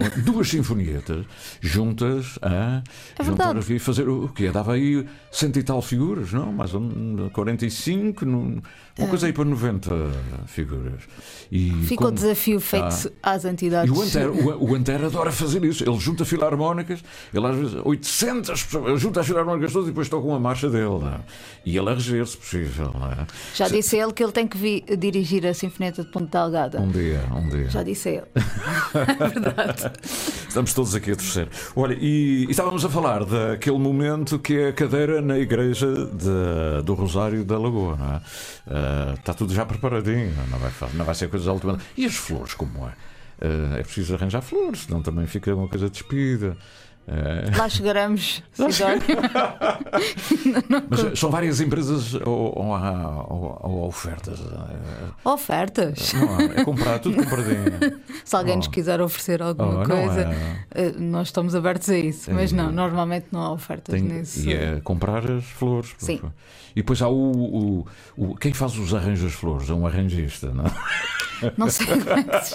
Duas 0.24 0.48
sinfonietas 0.48 1.26
juntas 1.60 2.38
a 2.42 2.82
É 3.18 3.24
juntar 3.24 3.56
e 3.70 3.78
fazer 3.78 4.08
o 4.08 4.28
quê? 4.28 4.50
Dava 4.50 4.72
aí 4.74 5.06
cento 5.30 5.58
e 5.58 5.62
tal 5.62 5.80
figuras, 5.82 6.32
não? 6.32 6.52
Mais 6.52 6.72
menos 6.72 7.30
45, 7.32 8.24
num- 8.24 8.60
uma 8.98 9.08
coisa 9.08 9.26
aí 9.26 9.32
para 9.32 9.44
90 9.44 9.90
figuras. 10.46 11.00
E 11.50 11.70
É. 11.70 11.72
Fica 11.86 11.94
o 11.94 12.06
como- 12.06 12.12
desafio 12.12 12.60
feito 12.60 13.10
às 13.22 13.44
entidades. 13.44 13.90
E 13.94 13.96
o 13.98 14.02
Antero, 14.02 14.32
o, 14.34 14.70
o 14.70 14.74
Antero 14.74 15.06
adora 15.06 15.32
fazer 15.32 15.64
isso. 15.64 15.82
Ele 15.88 15.98
junta 15.98 16.24
filarmónicas, 16.24 17.02
ele 17.32 17.46
às 17.46 17.56
vezes 17.56 17.74
800 17.84 18.62
pessoas, 18.64 18.86
ele 18.88 18.98
junta 18.98 19.20
as 19.20 19.26
filarmónicas 19.26 19.72
todas 19.72 19.88
e 19.88 19.90
depois 19.90 20.08
toca 20.08 20.26
uma 20.26 20.38
marcha 20.40 20.68
dele. 20.68 20.84
não 20.84 21.08
é? 21.08 21.20
E 21.64 21.76
ele 21.78 21.88
a 21.88 21.94
reger, 21.94 22.26
se 22.26 22.36
possível. 22.36 22.90
não 22.94 23.10
é? 23.10 23.26
Já 23.54 23.68
disse 23.68 23.96
a 23.98 24.02
ele 24.04 24.12
que 24.12 24.22
ele 24.22 24.32
tem 24.32 24.46
que 24.46 24.58
vi- 24.58 24.84
dirigir 24.98 25.46
a 25.46 25.54
Sinfoneta 25.54 26.02
de 26.04 26.10
Ponte 26.10 26.30
Delgada. 26.30 26.80
Um 26.80 26.88
dia, 26.90 27.22
um 27.34 27.48
dia. 27.48 27.70
Já 27.70 27.82
disse 27.82 28.08
ele. 28.10 28.26
é 28.94 29.28
verdade. 29.28 29.89
Estamos 30.48 30.74
todos 30.74 30.94
aqui 30.94 31.12
a 31.12 31.16
torcer. 31.16 31.48
Olha, 31.76 31.94
e, 32.00 32.44
e 32.46 32.50
estávamos 32.50 32.84
a 32.84 32.88
falar 32.88 33.24
daquele 33.24 33.78
momento 33.78 34.38
que 34.38 34.58
é 34.58 34.68
a 34.68 34.72
cadeira 34.72 35.20
na 35.20 35.38
igreja 35.38 35.86
de- 36.06 36.82
do 36.84 36.94
Rosário 36.94 37.44
da 37.44 37.56
Lagoa, 37.58 37.96
não 37.96 38.14
é? 38.14 38.20
Ah, 38.66 39.14
está 39.16 39.32
tudo 39.32 39.54
já 39.54 39.64
preparadinho, 39.64 40.32
não 40.50 40.58
vai, 40.58 40.72
não 40.94 41.04
vai 41.04 41.14
ser 41.14 41.28
coisas 41.28 41.46
alturas. 41.46 41.80
E 41.96 42.04
as 42.04 42.14
flores, 42.16 42.54
como 42.54 42.86
é? 42.86 42.92
Ah, 43.40 43.78
é 43.78 43.82
preciso 43.82 44.14
arranjar 44.14 44.42
flores, 44.42 44.80
senão 44.82 45.00
também 45.02 45.26
fica 45.26 45.54
uma 45.54 45.68
coisa 45.68 45.88
despida. 45.88 46.56
Ah, 47.12 47.58
Lá 47.58 47.68
chegaremos, 47.68 48.40
Sidónio. 48.52 49.02
mas 50.88 51.18
são 51.18 51.30
várias 51.30 51.60
empresas 51.60 52.14
ou, 52.14 52.52
ou 52.56 52.74
há, 52.74 53.24
ou- 53.28 53.60
ou 53.62 53.84
há 53.84 53.86
ofertas? 53.88 54.38
Ofertas. 55.24 56.12
Não 56.12 56.36
há, 56.36 56.42
é 56.42 56.64
comprar, 56.64 56.98
tudo 57.00 57.16
compradinho. 57.16 58.00
Se 58.24 58.36
alguém 58.36 58.56
nos 58.56 58.68
quiser 58.68 59.00
oferecer 59.00 59.42
alguma 59.42 59.70
Oh, 59.70 59.78
não 59.78 59.84
coisa, 59.86 60.20
é. 60.20 60.86
eh, 60.86 60.92
nós 60.98 61.28
estamos 61.28 61.54
abertos 61.54 61.88
a 61.90 61.98
isso. 61.98 62.30
Mas 62.32 62.50
Tem- 62.50 62.58
não, 62.58 62.70
normalmente 62.70 63.26
não 63.32 63.40
há 63.42 63.52
ofertas 63.52 63.92
Tem- 63.94 64.02
nisso. 64.02 64.48
e 64.48 64.52
é 64.52 64.80
comprar 64.82 65.28
as 65.30 65.44
flores. 65.44 65.90
Sim. 65.98 66.20
E 66.76 66.80
depois 66.82 67.02
há 67.02 67.08
o, 67.08 67.32
o- 67.32 67.86
o- 68.16 68.36
Quem 68.36 68.52
faz 68.52 68.76
os 68.78 68.94
arranjos 68.94 69.24
das 69.24 69.32
flores? 69.32 69.68
É 69.68 69.72
um 69.74 69.86
arranjista, 69.86 70.52
não? 70.52 70.64
Não 71.56 71.70
sei 71.70 71.86
é 71.86 72.22
que 72.22 72.44
se... 72.44 72.54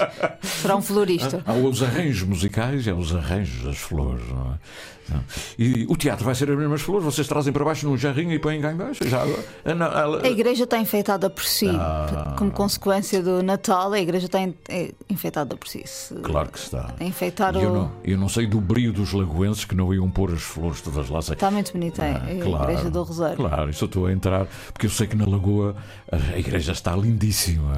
Será 0.62 0.76
um 0.76 0.82
florista. 0.82 1.42
Há 1.44 1.54
os 1.54 1.82
arranjos 1.82 2.22
musicais 2.22 2.86
e 2.86 2.92
há 2.92 2.94
os 2.94 3.16
arranjos 3.16 3.64
das 3.64 3.78
flores, 3.78 4.22
não 4.30 4.45
é? 4.54 5.14
Não. 5.14 5.24
E 5.60 5.86
o 5.88 5.96
teatro 5.96 6.26
vai 6.26 6.34
ser 6.34 6.50
as 6.50 6.58
mesmas 6.58 6.82
flores, 6.82 7.06
vocês 7.06 7.28
trazem 7.28 7.54
para 7.54 7.64
baixo 7.64 7.88
num 7.88 7.96
jarrinho 7.96 8.32
e 8.32 8.40
põem 8.40 8.60
cá 8.60 8.72
em 8.72 8.76
baixo. 8.76 9.08
Já, 9.08 9.22
a- 9.24 10.24
a- 10.24 10.28
igreja 10.28 10.64
está 10.64 10.80
enfeitada 10.80 11.30
por 11.30 11.44
si. 11.44 11.70
Ah. 11.70 12.34
Como 12.38 12.50
consequência 12.52 13.22
do 13.22 13.44
Natal, 13.44 13.94
a 13.94 14.00
igreja 14.00 14.26
está 14.26 14.40
é 14.42 14.92
enfeitada 15.10 15.56
por 15.56 15.68
si. 15.68 15.84
Se 15.86 16.16
Claro 16.16 16.50
que 16.50 16.58
está. 16.58 16.94
Enfeitar 17.00 17.56
E 17.56 17.62
eu, 17.64 17.72
o. 17.72 17.76
não, 17.76 17.92
eu 18.04 18.18
não 18.18 18.28
sei 18.30 18.48
do 18.48 18.60
brio 18.60 18.92
dos 18.92 19.14
lagoenses 19.14 19.64
que 19.66 19.76
não 19.76 19.94
iam 19.94 20.10
pôr 20.10 20.32
as 20.34 20.42
flores 20.42 20.82
todas 20.82 21.08
lá. 21.10 21.20
Está 21.20 21.52
muito 21.52 21.72
bonita 21.72 22.04
é, 22.04 22.14
Ah, 22.14 22.24
a 22.26 22.32
igreja 22.72 22.90
do 22.90 23.04
Rosário. 23.04 23.38
Claro, 23.38 23.70
isso 23.70 23.84
eu 23.84 23.88
estou 23.88 24.06
a 24.08 24.12
entrar, 24.12 24.48
porque 24.74 24.88
eu 24.88 24.90
sei 24.90 25.06
que 25.06 25.16
na 25.16 25.26
Lagoa 25.28 25.76
a 26.12 26.16
a 26.36 26.40
igreja 26.40 26.72
está 26.72 26.96
lindíssima. 26.96 27.78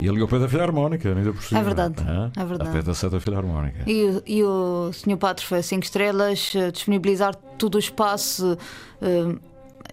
E 0.00 0.08
ali 0.08 0.20
ao 0.20 0.26
pé 0.28 0.38
da 0.38 0.48
Filarmónica, 0.48 1.08
ainda 1.08 1.32
por 1.32 1.42
cima. 1.42 1.60
É 1.60 1.62
verdade, 1.62 1.94
Ah, 2.06 2.30
é 2.36 2.44
verdade. 2.44 2.68
Ao 2.70 2.76
pé 2.76 2.82
da 2.82 2.94
Santa 2.94 3.20
Filarmónica. 3.20 3.88
E, 3.88 4.04
o- 4.04 4.22
e 4.26 4.42
o 4.42 4.90
Sr. 4.92 5.16
Padre 5.16 5.44
foi 5.44 5.58
a 5.58 5.62
5 5.62 5.84
estrelas, 5.84 6.52
eh, 6.54 6.70
disponibilizar 6.70 7.34
todo 7.58 7.76
o 7.76 7.78
espaço. 7.78 8.58
eh, 9.00 9.36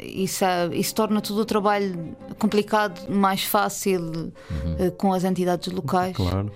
Isso, 0.04 0.44
é- 0.44 0.76
isso 0.76 0.96
torna 0.96 1.22
todo 1.22 1.38
o 1.42 1.46
trabalho 1.46 2.16
complicado 2.40 3.08
mais 3.08 3.44
fácil 3.44 4.34
eh, 4.80 4.90
com 4.90 5.14
as 5.14 5.24
entidades 5.24 5.72
locais. 5.72 6.18
Uhum. 6.18 6.26
Claro. 6.30 6.52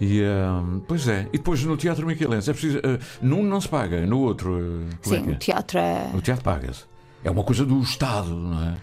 E, 0.00 0.22
ah, 0.24 0.62
pois 0.88 1.06
é, 1.06 1.28
e 1.34 1.36
depois 1.38 1.62
no 1.64 1.76
Teatro 1.76 2.06
Miquelense 2.06 2.48
é 2.48 2.52
preciso. 2.54 2.78
ah, 2.78 2.98
num 3.20 3.42
não 3.42 3.60
se 3.60 3.68
paga, 3.68 4.06
no 4.06 4.20
outro. 4.20 4.58
é 5.04 5.06
Sim, 5.06 5.22
que 5.24 5.28
o 5.28 5.32
é? 5.32 5.34
teatro 5.36 5.78
é, 5.78 6.10
No 6.14 6.22
teatro 6.22 6.42
paga-se. 6.42 6.84
É 7.22 7.30
uma 7.30 7.44
coisa 7.44 7.66
do 7.66 7.78
Estado, 7.82 8.30
não 8.34 8.62
é? 8.64 8.74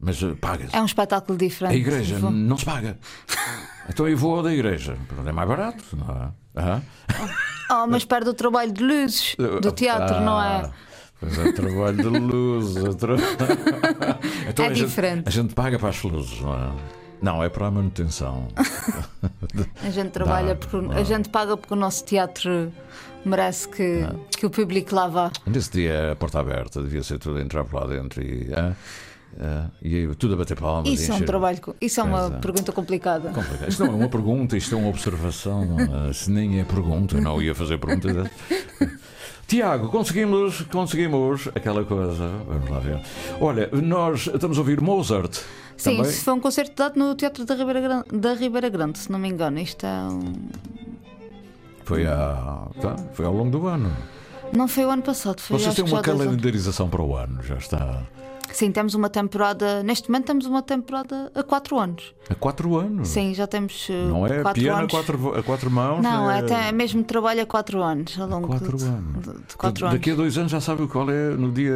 Mas 0.00 0.22
ah, 0.22 0.34
paga-se. 0.40 0.74
é 0.76 0.80
um 0.80 0.86
espetáculo 0.86 1.36
diferente. 1.36 1.74
A 1.74 1.76
igreja 1.76 2.18
Vou- 2.18 2.30
não 2.30 2.56
se 2.56 2.64
paga. 2.64 2.98
Então 3.88 4.06
eu 4.08 4.16
vou 4.16 4.36
ao 4.36 4.42
da 4.42 4.52
igreja. 4.52 4.96
É 5.26 5.32
mais 5.32 5.48
barato, 5.48 5.84
não 5.96 6.14
é? 6.14 6.28
Ah? 6.56 6.80
Oh, 7.70 7.86
mas 7.86 8.04
perde 8.04 8.30
o 8.30 8.34
trabalho 8.34 8.72
de 8.72 8.82
luzes 8.82 9.34
do 9.60 9.72
teatro, 9.72 10.20
não 10.20 10.40
é? 10.40 10.62
Ah, 10.66 10.70
Pois 11.20 11.36
é, 11.36 11.50
trabalho 11.52 11.96
de 11.96 12.04
luz. 12.04 12.76
é 12.76 12.92
tra- 12.94 13.16
Então 14.48 14.64
É 14.64 14.68
a 14.68 14.72
gente- 14.74 14.86
diferente. 14.86 15.22
a 15.26 15.30
gente 15.30 15.52
paga 15.54 15.78
para 15.78 15.88
as 15.88 16.00
luzes, 16.02 16.40
não 16.40 16.54
é? 16.54 16.72
Não, 17.20 17.42
é 17.42 17.48
para 17.48 17.66
a 17.66 17.70
manutenção. 17.72 18.46
A 19.82 19.90
gente 19.90 20.10
trabalha 20.10 20.54
Dá, 20.54 20.96
a 21.00 21.02
gente 21.02 21.28
paga 21.28 21.56
porque 21.56 21.74
o 21.74 21.76
nosso 21.76 22.04
teatro 22.04 22.72
merece 23.24 23.68
que, 23.68 24.06
que 24.36 24.46
o 24.46 24.50
público 24.50 24.94
lá 24.94 25.08
vá. 25.08 25.30
Nesse 25.44 25.72
dia 25.72 26.12
a 26.12 26.16
porta 26.16 26.38
aberta, 26.38 26.80
devia 26.80 27.02
ser 27.02 27.18
tudo 27.18 27.40
entrar 27.40 27.64
por 27.64 27.80
lá 27.80 27.86
dentro 27.88 28.22
e, 28.22 28.48
ah, 28.54 28.72
ah, 29.40 29.66
e 29.80 30.06
tudo 30.16 30.34
a 30.34 30.36
bater 30.36 30.58
palmas. 30.58 30.88
Isso 30.88 31.12
é 31.12 31.14
um 31.14 31.20
trabalho, 31.20 31.60
isso 31.80 32.00
é 32.00 32.02
uma 32.02 32.26
é. 32.26 32.30
pergunta 32.40 32.72
complicada. 32.72 33.30
Complicado. 33.30 33.68
Isto 33.68 33.84
não 33.84 33.92
é 33.92 33.96
uma 33.96 34.08
pergunta, 34.08 34.56
isto 34.56 34.74
é 34.74 34.78
uma 34.78 34.88
observação. 34.88 35.76
ah, 35.78 36.10
se 36.14 36.30
nem 36.30 36.60
é 36.60 36.64
pergunta, 36.64 37.16
eu 37.16 37.22
não 37.22 37.40
ia 37.40 37.54
fazer 37.54 37.78
perguntas. 37.78 38.28
Tiago, 39.46 39.88
conseguimos, 39.88 40.62
conseguimos 40.62 41.48
aquela 41.54 41.84
coisa. 41.84 42.28
Vamos 42.46 42.68
lá 42.68 42.80
ver. 42.80 43.00
Olha, 43.40 43.70
nós 43.72 44.26
estamos 44.26 44.58
a 44.58 44.60
ouvir 44.60 44.80
Mozart. 44.80 45.40
Sim, 45.76 45.96
também. 45.96 46.10
isso 46.10 46.24
foi 46.24 46.34
um 46.34 46.40
concerto 46.40 46.74
dado 46.76 46.98
no 46.98 47.14
Teatro 47.14 47.44
da 47.44 47.54
Ribeira 47.54 47.80
Grande, 47.80 48.04
da 48.12 48.34
Ribeira 48.34 48.68
Grande 48.68 48.98
se 48.98 49.10
não 49.10 49.18
me 49.18 49.28
engano. 49.28 49.58
Isto 49.60 49.86
é 49.86 50.02
um... 50.02 50.48
Foi, 51.84 52.04
a, 52.04 52.68
tá, 52.80 52.96
foi 53.14 53.24
ao 53.24 53.32
longo 53.32 53.50
do 53.50 53.66
ano. 53.66 53.90
Não 54.52 54.66
foi 54.66 54.84
o 54.84 54.90
ano 54.90 55.02
passado, 55.02 55.40
foi 55.40 55.58
Vocês 55.58 55.74
têm 55.74 55.84
uma 55.84 56.02
calendarização 56.02 56.88
para 56.90 57.02
o 57.02 57.16
ano, 57.16 57.42
já 57.42 57.56
está. 57.56 58.02
Sim, 58.52 58.72
temos 58.72 58.94
uma 58.94 59.08
temporada. 59.10 59.82
Neste 59.82 60.08
momento 60.10 60.26
temos 60.26 60.46
uma 60.46 60.62
temporada 60.62 61.30
a 61.34 61.42
4 61.42 61.78
anos. 61.78 62.14
Há 62.30 62.34
quatro 62.34 62.76
anos. 62.76 63.08
Sim, 63.08 63.34
já 63.34 63.46
temos. 63.46 63.88
uh, 63.88 63.92
Não 64.08 64.26
é 64.26 64.42
quatro 64.42 64.60
piano 64.62 64.76
a 64.76 64.80
anos. 64.80 64.90
quatro, 64.92 65.18
vo- 65.18 65.34
a 65.34 65.42
quatro 65.42 65.70
mãos? 65.70 66.02
Não, 66.02 66.30
é 66.30 66.40
até 66.40 66.72
mesmo 66.72 67.02
trabalho 67.04 67.42
a 67.42 67.46
4 67.46 67.82
anos. 67.82 68.18
Ao 68.18 68.28
longo 68.28 68.48
Quatro 68.48 68.76
de, 68.76 68.84
anos. 68.84 69.24
de, 69.24 69.32
de 69.48 69.56
quatro 69.56 69.86
anos. 69.86 69.98
Daqui 69.98 70.10
a 70.10 70.14
dois 70.14 70.36
anos 70.38 70.50
já 70.52 70.60
sabe 70.60 70.86
qual 70.88 71.08
é 71.10 71.30
no 71.30 71.50
dia 71.52 71.72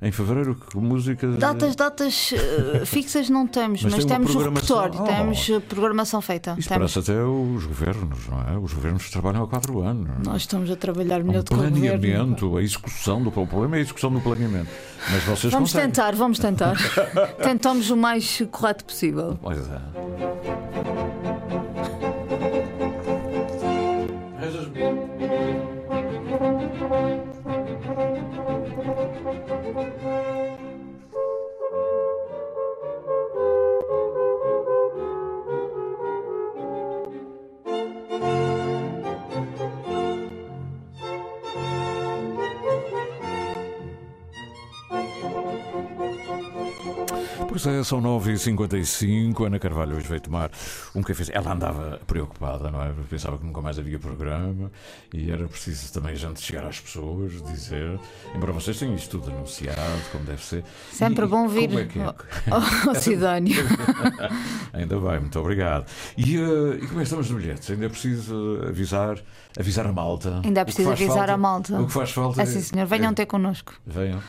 em 0.00 0.10
fevereiro 0.10 0.54
que 0.56 0.76
música. 0.76 1.26
Datas, 1.32 1.76
datas 1.76 2.32
uh, 2.32 2.84
fixas 2.86 3.28
não 3.28 3.46
temos, 3.46 3.82
Mas 3.84 3.92
mas, 3.94 4.04
tem 4.04 4.16
temos 4.16 4.34
o 4.34 4.38
repertório, 4.38 5.00
Oh. 5.00 5.04
temos 5.04 5.48
programação 5.68 6.20
feita. 6.20 6.54
Isso 6.58 6.68
Temos. 6.68 6.96
até 6.96 7.22
os 7.24 7.64
governos, 7.66 8.28
não 8.28 8.40
é? 8.42 8.58
Os 8.58 8.72
governos 8.72 9.08
trabalham 9.10 9.42
há 9.44 9.48
quatro 9.48 9.80
anos. 9.82 10.08
não 10.08 10.14
é? 10.14 10.18
Nós 10.24 10.42
estamos 10.42 10.70
a 10.70 10.76
trabalhar 10.76 11.22
melhor 11.22 11.40
um 11.40 11.44
do 11.44 11.48
que 11.48 11.54
o 11.54 11.56
governo. 11.56 11.78
planeamento, 11.80 12.56
a 12.56 12.62
execução 12.62 13.22
do 13.22 13.32
o 13.32 13.46
problema 13.46 13.76
é 13.76 13.78
a 13.78 13.82
execução 13.82 14.10
do 14.12 14.20
planeamento. 14.20 14.68
Mas 15.10 15.24
vocês 15.24 15.52
Vamos 15.52 15.71
conseguem. 15.72 15.90
tentar, 15.90 16.14
vamos 16.14 16.38
tentar. 16.38 16.76
Tentamos 17.42 17.90
o 17.90 17.96
mais 17.96 18.42
correto 18.50 18.84
possível. 18.84 19.38
Pois 19.40 19.58
é. 19.58 21.51
É, 47.66 47.84
são 47.84 48.00
9h55. 48.02 49.46
Ana 49.46 49.58
Carvalho 49.58 49.96
hoje 49.96 50.08
veio 50.08 50.20
tomar 50.20 50.50
um 50.94 51.02
café. 51.02 51.24
Ela 51.32 51.52
andava 51.52 52.00
preocupada, 52.06 52.70
não 52.70 52.82
é? 52.82 52.92
Pensava 53.08 53.38
que 53.38 53.44
nunca 53.44 53.60
mais 53.60 53.78
havia 53.78 53.98
programa 53.98 54.70
e 55.12 55.30
era 55.30 55.46
preciso 55.46 55.92
também 55.92 56.12
a 56.12 56.16
gente 56.16 56.40
chegar 56.40 56.64
às 56.66 56.80
pessoas, 56.80 57.42
dizer. 57.44 57.98
Embora 58.34 58.52
vocês 58.52 58.78
tenham 58.78 58.94
isto 58.94 59.18
tudo 59.18 59.30
anunciado, 59.34 59.78
como 60.10 60.24
deve 60.24 60.42
ser. 60.42 60.64
Sempre 60.92 61.24
E- 61.24 61.28
bom 61.28 61.46
vir 61.48 61.72
é 61.78 61.84
que 61.84 61.98
é? 61.98 62.02
ao- 62.04 62.88
ao 62.88 62.94
Sidónio. 63.00 63.54
Ainda 64.72 64.98
bem, 64.98 65.20
muito 65.20 65.38
obrigado. 65.38 65.86
E, 66.16 66.36
eh, 66.36 66.74
e 66.82 66.86
como 66.86 66.92
é 66.94 66.96
que 66.96 67.02
estamos 67.02 67.26
de 67.26 67.34
bilhetes? 67.34 67.70
Ainda 67.70 67.86
é 67.86 67.88
preciso 67.88 68.60
avisar, 68.68 69.18
avisar 69.58 69.86
a 69.86 69.92
malta. 69.92 70.40
Ainda 70.44 70.60
é 70.60 70.64
preciso 70.64 70.90
avisar 70.90 71.16
falta- 71.16 71.32
a 71.32 71.36
malta. 71.36 71.80
O 71.80 71.86
que 71.86 71.92
faz 71.92 72.10
falta 72.10 72.42
É 72.42 72.46
sim, 72.46 72.60
senhor. 72.60 72.86
Venham 72.86 73.12
é- 73.12 73.14
ter 73.14 73.26
connosco. 73.26 73.74
Venham. 73.86 74.20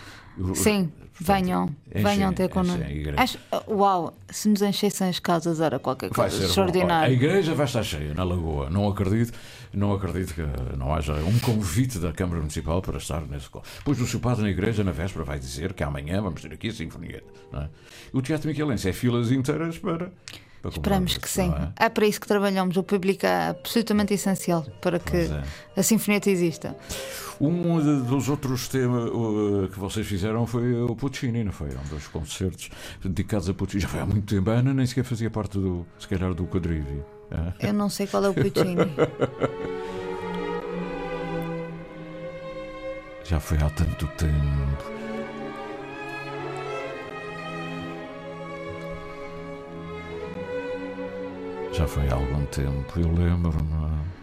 Sim, 0.56 0.92
venham. 1.20 1.66
enchem- 1.92 2.04
venham 2.04 2.34
ter 2.34 2.50
connosco. 2.50 2.84
Acho- 3.18 3.38
Uau, 3.68 4.14
se 4.30 4.50
nos 4.50 4.62
enchessem 4.62 5.08
as 5.10 5.20
casas 5.20 5.60
era 5.62 5.78
qualquer 5.80 6.10
coisa 6.10 6.36
ser 6.38 6.44
extraordinária. 6.46 7.08
A 7.08 7.12
igreja 7.12 7.54
vai 7.54 7.66
estar 7.66 7.84
cheia 7.84 8.14
na 8.14 8.24
Lagoa. 8.24 8.70
Não 8.70 8.88
acredito, 8.88 9.32
não 9.74 9.94
acredito 9.94 10.34
que 10.34 10.42
não 10.78 10.94
haja 10.94 11.14
um 11.16 11.38
convite 11.40 12.00
da 12.00 12.12
Câmara 12.12 12.40
Municipal 12.40 12.82
para 12.82 12.98
estar 12.98 13.22
nesse 13.22 13.50
colo. 13.50 13.64
Pois 13.86 14.02
o 14.02 14.08
seu 14.08 14.20
padre 14.20 14.44
na 14.44 14.50
igreja, 14.50 14.84
na 14.84 14.92
véspera, 14.92 15.24
vai 15.24 15.38
dizer 15.40 15.74
que 15.74 15.84
amanhã 15.84 16.22
vamos 16.22 16.42
ter 16.42 16.52
aqui 16.52 16.70
a 16.70 16.74
Sinfonieta. 16.74 17.26
Não 17.52 17.62
é? 17.62 17.70
O 18.12 18.22
Teatro 18.22 18.48
Michelense 18.50 18.90
é 18.90 18.94
filas 18.94 19.32
inteiras 19.32 19.78
para. 19.78 20.12
Esperamos 20.70 21.18
que 21.18 21.30
sim. 21.30 21.52
é? 21.78 21.86
É 21.86 21.90
para 21.90 22.06
isso 22.06 22.22
que 22.22 22.28
trabalhamos. 22.28 22.78
O 22.78 22.84
público 22.84 23.26
é 23.26 23.50
absolutamente 23.50 24.14
essencial 24.14 24.66
para 24.80 24.98
que 24.98 25.18
é. 25.18 25.44
a 25.76 25.84
Sinfonieta 25.84 26.30
exista. 26.30 26.76
Um 27.42 28.04
dos 28.04 28.30
outros 28.30 28.68
temas 28.70 29.10
uh, 29.10 29.68
que 29.72 29.78
vocês 29.78 30.08
fizeram 30.08 30.48
foi 30.48 30.74
o 30.82 30.96
Puccini, 30.96 31.44
não 31.44 31.52
foi? 31.52 31.70
Um 31.70 31.90
dos 31.90 32.08
concertos 32.08 32.70
dedicados 33.04 33.50
a 33.50 33.54
Puccini. 33.54 33.82
Já 33.82 33.90
foi 33.90 34.00
há 34.00 34.06
muito 34.06 34.34
tempo. 34.34 34.50
A 34.50 34.54
Ana 34.54 34.74
nem 34.74 34.86
sequer 34.86 35.04
fazia 35.04 35.30
parte 35.30 35.58
do, 35.58 35.86
se 36.00 36.08
calhar, 36.08 36.34
do 36.34 36.46
quadrívio. 36.46 37.06
é? 37.60 37.70
Eu 37.70 37.74
não 37.74 37.90
sei 37.90 38.08
qual 38.08 38.24
é 38.24 38.30
o 38.30 38.34
Puccini. 38.34 38.78
Já 43.26 43.40
foi 43.40 43.58
há 43.58 43.70
tanto 43.70 44.06
tempo. 44.18 44.93
Já 51.74 51.88
foi 51.88 52.08
há 52.08 52.14
algum 52.14 52.46
tempo, 52.46 53.00
eu 53.00 53.12
lembro-me. 53.12 54.14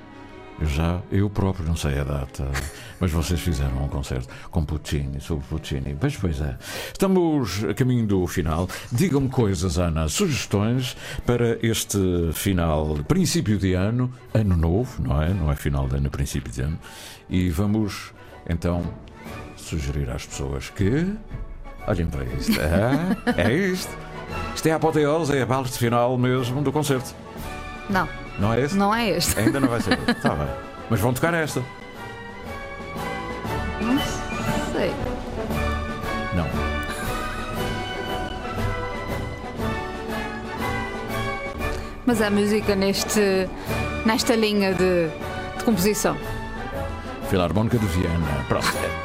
Eu 0.60 0.66
já, 0.66 1.00
eu 1.10 1.28
próprio 1.28 1.66
não 1.66 1.74
sei 1.74 1.98
a 1.98 2.04
data, 2.04 2.46
mas 3.00 3.10
vocês 3.10 3.40
fizeram 3.40 3.82
um 3.82 3.88
concerto 3.88 4.28
com 4.52 4.64
Puccini, 4.64 5.20
sobre 5.20 5.44
Puccini. 5.46 5.96
Pois, 5.98 6.16
pois 6.16 6.40
é. 6.40 6.56
Estamos 6.92 7.64
a 7.64 7.74
caminho 7.74 8.06
do 8.06 8.24
final. 8.28 8.68
Digam-me 8.92 9.28
coisas, 9.28 9.78
Ana, 9.78 10.08
sugestões 10.08 10.96
para 11.26 11.58
este 11.66 11.98
final, 12.32 12.98
princípio 13.08 13.58
de 13.58 13.72
ano, 13.74 14.12
ano 14.32 14.56
novo, 14.56 15.02
não 15.02 15.20
é? 15.20 15.30
Não 15.30 15.50
é 15.50 15.56
final 15.56 15.88
de 15.88 15.96
ano, 15.96 16.06
é 16.06 16.10
princípio 16.10 16.52
de 16.52 16.60
ano. 16.60 16.78
E 17.28 17.50
vamos 17.50 18.12
então 18.48 18.84
sugerir 19.56 20.08
às 20.08 20.24
pessoas 20.24 20.70
que. 20.70 21.12
Olhem 21.88 22.06
para 22.06 22.22
isto. 22.24 22.52
É, 23.36 23.48
é 23.48 23.52
isto. 23.52 23.90
Isto 24.54 24.68
é 24.68 24.72
a 24.72 24.76
apoteose, 24.76 25.36
é 25.36 25.42
a 25.42 25.46
parte 25.46 25.76
final 25.76 26.16
mesmo 26.16 26.62
do 26.62 26.70
concerto. 26.70 27.12
Não, 27.90 28.08
Não 28.38 28.52
é 28.54 28.60
esse? 28.60 28.76
não 28.76 28.94
é 28.94 29.08
este. 29.10 29.38
Ainda 29.38 29.60
não 29.60 29.68
vai 29.68 29.80
ser. 29.80 29.98
Está 30.08 30.30
bem. 30.34 30.48
Mas 30.88 31.00
vão 31.00 31.12
tocar 31.12 31.34
esta. 31.34 31.62
Não 33.80 33.98
sei. 34.72 34.92
Não. 36.34 36.46
Mas 42.06 42.20
a 42.20 42.30
música 42.30 42.74
neste, 42.74 43.48
nesta 44.04 44.34
linha 44.34 44.74
de, 44.74 45.08
de 45.58 45.64
composição. 45.64 46.16
Filarmónica 47.28 47.78
de 47.78 47.86
Viena. 47.86 48.44
Pronto. 48.48 48.66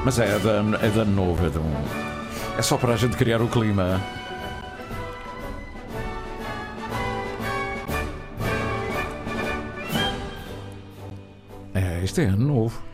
É. 0.00 0.02
Mas 0.02 0.18
é 0.18 0.38
da, 0.38 0.62
é 0.86 0.88
da 0.88 1.04
novo, 1.04 1.44
é 1.46 1.50
de 1.50 1.58
um. 1.58 1.74
É 2.56 2.62
só 2.62 2.78
para 2.78 2.94
a 2.94 2.96
gente 2.96 3.18
criar 3.18 3.42
o 3.42 3.48
clima. 3.48 4.00
Isto 12.10 12.22
é 12.22 12.24
ano 12.24 12.44
novo. 12.44 12.89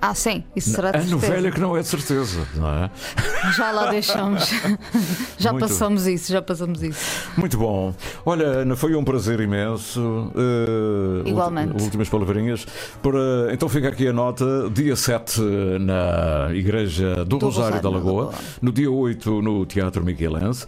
Ah, 0.00 0.14
sim, 0.14 0.44
isso 0.54 0.70
será 0.70 0.90
de 0.92 1.08
certeza. 1.08 1.32
velho 1.32 1.48
é 1.48 1.50
que 1.50 1.60
não 1.60 1.76
é 1.76 1.80
de 1.80 1.88
certeza, 1.88 2.46
não 2.54 2.68
é? 2.68 2.90
Já 3.56 3.70
lá 3.72 3.86
deixamos. 3.90 4.48
já 5.38 5.52
Muito. 5.52 5.66
passamos 5.66 6.06
isso, 6.06 6.32
já 6.32 6.40
passamos 6.40 6.82
isso. 6.82 7.28
Muito 7.36 7.58
bom. 7.58 7.94
Olha, 8.24 8.46
Ana, 8.46 8.76
foi 8.76 8.94
um 8.94 9.02
prazer 9.04 9.40
imenso. 9.40 10.32
Eh, 10.36 11.28
Igualmente. 11.30 11.82
Últimas 11.82 12.08
palavrinhas. 12.08 12.66
Para, 13.02 13.52
então 13.52 13.68
fica 13.68 13.88
aqui 13.88 14.06
a 14.08 14.12
nota: 14.12 14.70
dia 14.72 14.94
7 14.96 15.40
na 15.80 16.48
Igreja 16.54 17.24
do, 17.24 17.38
Do 17.38 17.46
Rosário, 17.46 17.76
Rosário 17.76 17.82
da 17.82 17.90
Lagoa, 17.90 18.24
Lagoa. 18.26 18.38
no 18.62 18.72
dia 18.72 18.90
8 18.90 19.42
no 19.42 19.66
Teatro 19.66 20.04
Miguelense, 20.04 20.66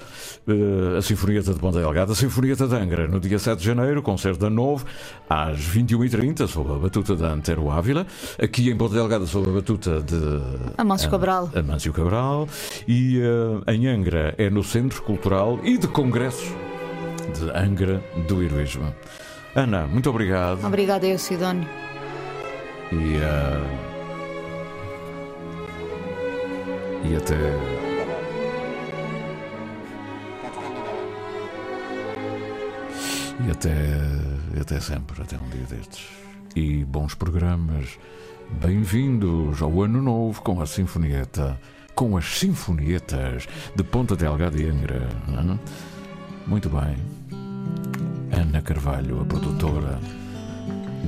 eh, 0.48 0.98
a 0.98 1.02
Sinfonieta 1.02 1.52
de 1.54 1.58
Ponta 1.60 1.78
Delgada, 1.78 2.12
a 2.12 2.14
Sinfonieta 2.16 2.66
de 2.66 2.74
Angra, 2.74 3.06
no 3.06 3.20
dia 3.20 3.38
7 3.38 3.58
de 3.60 3.64
janeiro, 3.64 4.02
concerto 4.02 4.40
da 4.40 4.50
Novo, 4.50 4.84
às 5.28 5.58
21h30, 5.60 6.46
sob 6.48 6.72
a 6.72 6.78
batuta 6.78 7.14
da 7.14 7.28
Antero 7.28 7.70
Ávila, 7.70 8.06
aqui 8.42 8.70
em 8.70 8.76
Ponta 8.76 8.94
Delgada, 8.94 9.19
sob 9.26 9.48
a 9.48 9.52
batuta 9.52 10.00
de 10.02 10.16
Amâncio 10.78 11.10
Cabral. 11.10 11.50
Amâncio 11.54 11.92
Cabral 11.92 12.48
e 12.86 13.20
eh, 13.20 13.72
em 13.74 13.86
Angra 13.86 14.34
é 14.38 14.48
no 14.50 14.62
Centro 14.62 15.02
Cultural 15.02 15.58
e 15.62 15.76
de 15.78 15.86
Congressos 15.88 16.48
de 17.38 17.50
Angra 17.56 18.02
do 18.28 18.42
Heroísmo. 18.42 18.94
Ana, 19.54 19.86
muito 19.86 20.08
obrigado 20.10 20.64
Obrigada, 20.64 21.06
eu, 21.06 21.18
Sidónio. 21.18 21.68
e, 22.92 23.16
eh, 23.16 23.90
e 27.12 27.16
até. 27.16 27.36
E 33.46 33.50
até, 33.50 33.74
e 34.56 34.60
até 34.60 34.80
sempre, 34.80 35.22
até 35.22 35.36
um 35.36 35.48
dia 35.48 35.64
destes. 35.64 36.06
E 36.54 36.84
bons 36.84 37.14
programas. 37.14 37.98
Bem-vindos 38.58 39.62
ao 39.62 39.82
Ano 39.82 40.02
Novo 40.02 40.42
com 40.42 40.60
a 40.60 40.66
Sinfonieta, 40.66 41.58
com 41.94 42.16
as 42.16 42.24
Sinfonietas 42.26 43.46
de 43.74 43.82
Ponta 43.82 44.14
Delgada 44.16 44.58
e 44.60 44.68
Angra. 44.68 45.08
hã? 45.28 45.58
Muito 46.46 46.68
bem. 46.68 46.96
Ana 48.32 48.60
Carvalho, 48.60 49.20
a 49.22 49.24
produtora 49.24 49.98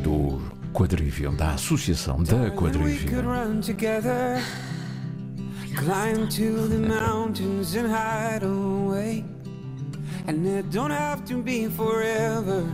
do 0.02 0.40
Quadrivium, 0.72 1.34
da 1.34 1.52
Associação 1.54 2.22
da 2.22 2.50
Quadrivium. 2.50 3.22
run 3.22 3.60
together, 3.60 4.42
climb 5.76 6.26
to 6.28 6.68
the 6.68 6.78
mountains 6.78 7.74
and 7.74 7.88
hide 7.88 8.44
away. 8.44 9.24
And 10.26 10.46
it 10.46 10.70
don't 10.70 10.92
have 10.92 11.24
to 11.26 11.42
be 11.42 11.68
forever, 11.68 12.64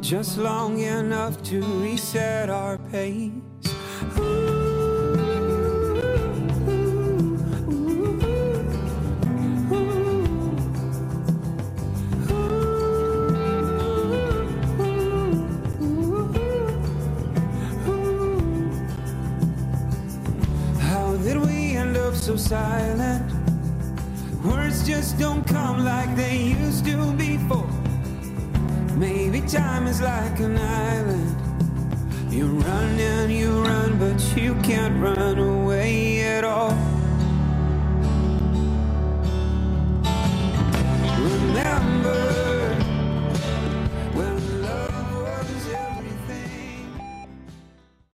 just 0.00 0.38
long 0.38 0.78
enough 0.80 1.42
to 1.44 1.62
reset 1.82 2.50
our 2.50 2.78
pace. 2.90 3.32
so 22.28 22.36
silent. 22.36 23.32
Words 24.44 24.86
just 24.86 25.18
don't 25.18 25.46
come 25.46 25.82
like 25.82 26.14
they 26.14 26.36
used 26.36 26.84
to 26.84 27.17
time 29.48 29.86
is 29.86 30.02
like 30.02 30.40
an 30.40 30.58
island. 30.58 31.36
You 32.30 32.46
run 32.48 33.00
and 33.00 33.32
you 33.32 33.62
run, 33.62 33.98
but 33.98 34.36
you 34.36 34.54
can't 34.56 35.02
run 35.02 35.38
away 35.38 36.20
at 36.20 36.44
all. 36.44 36.76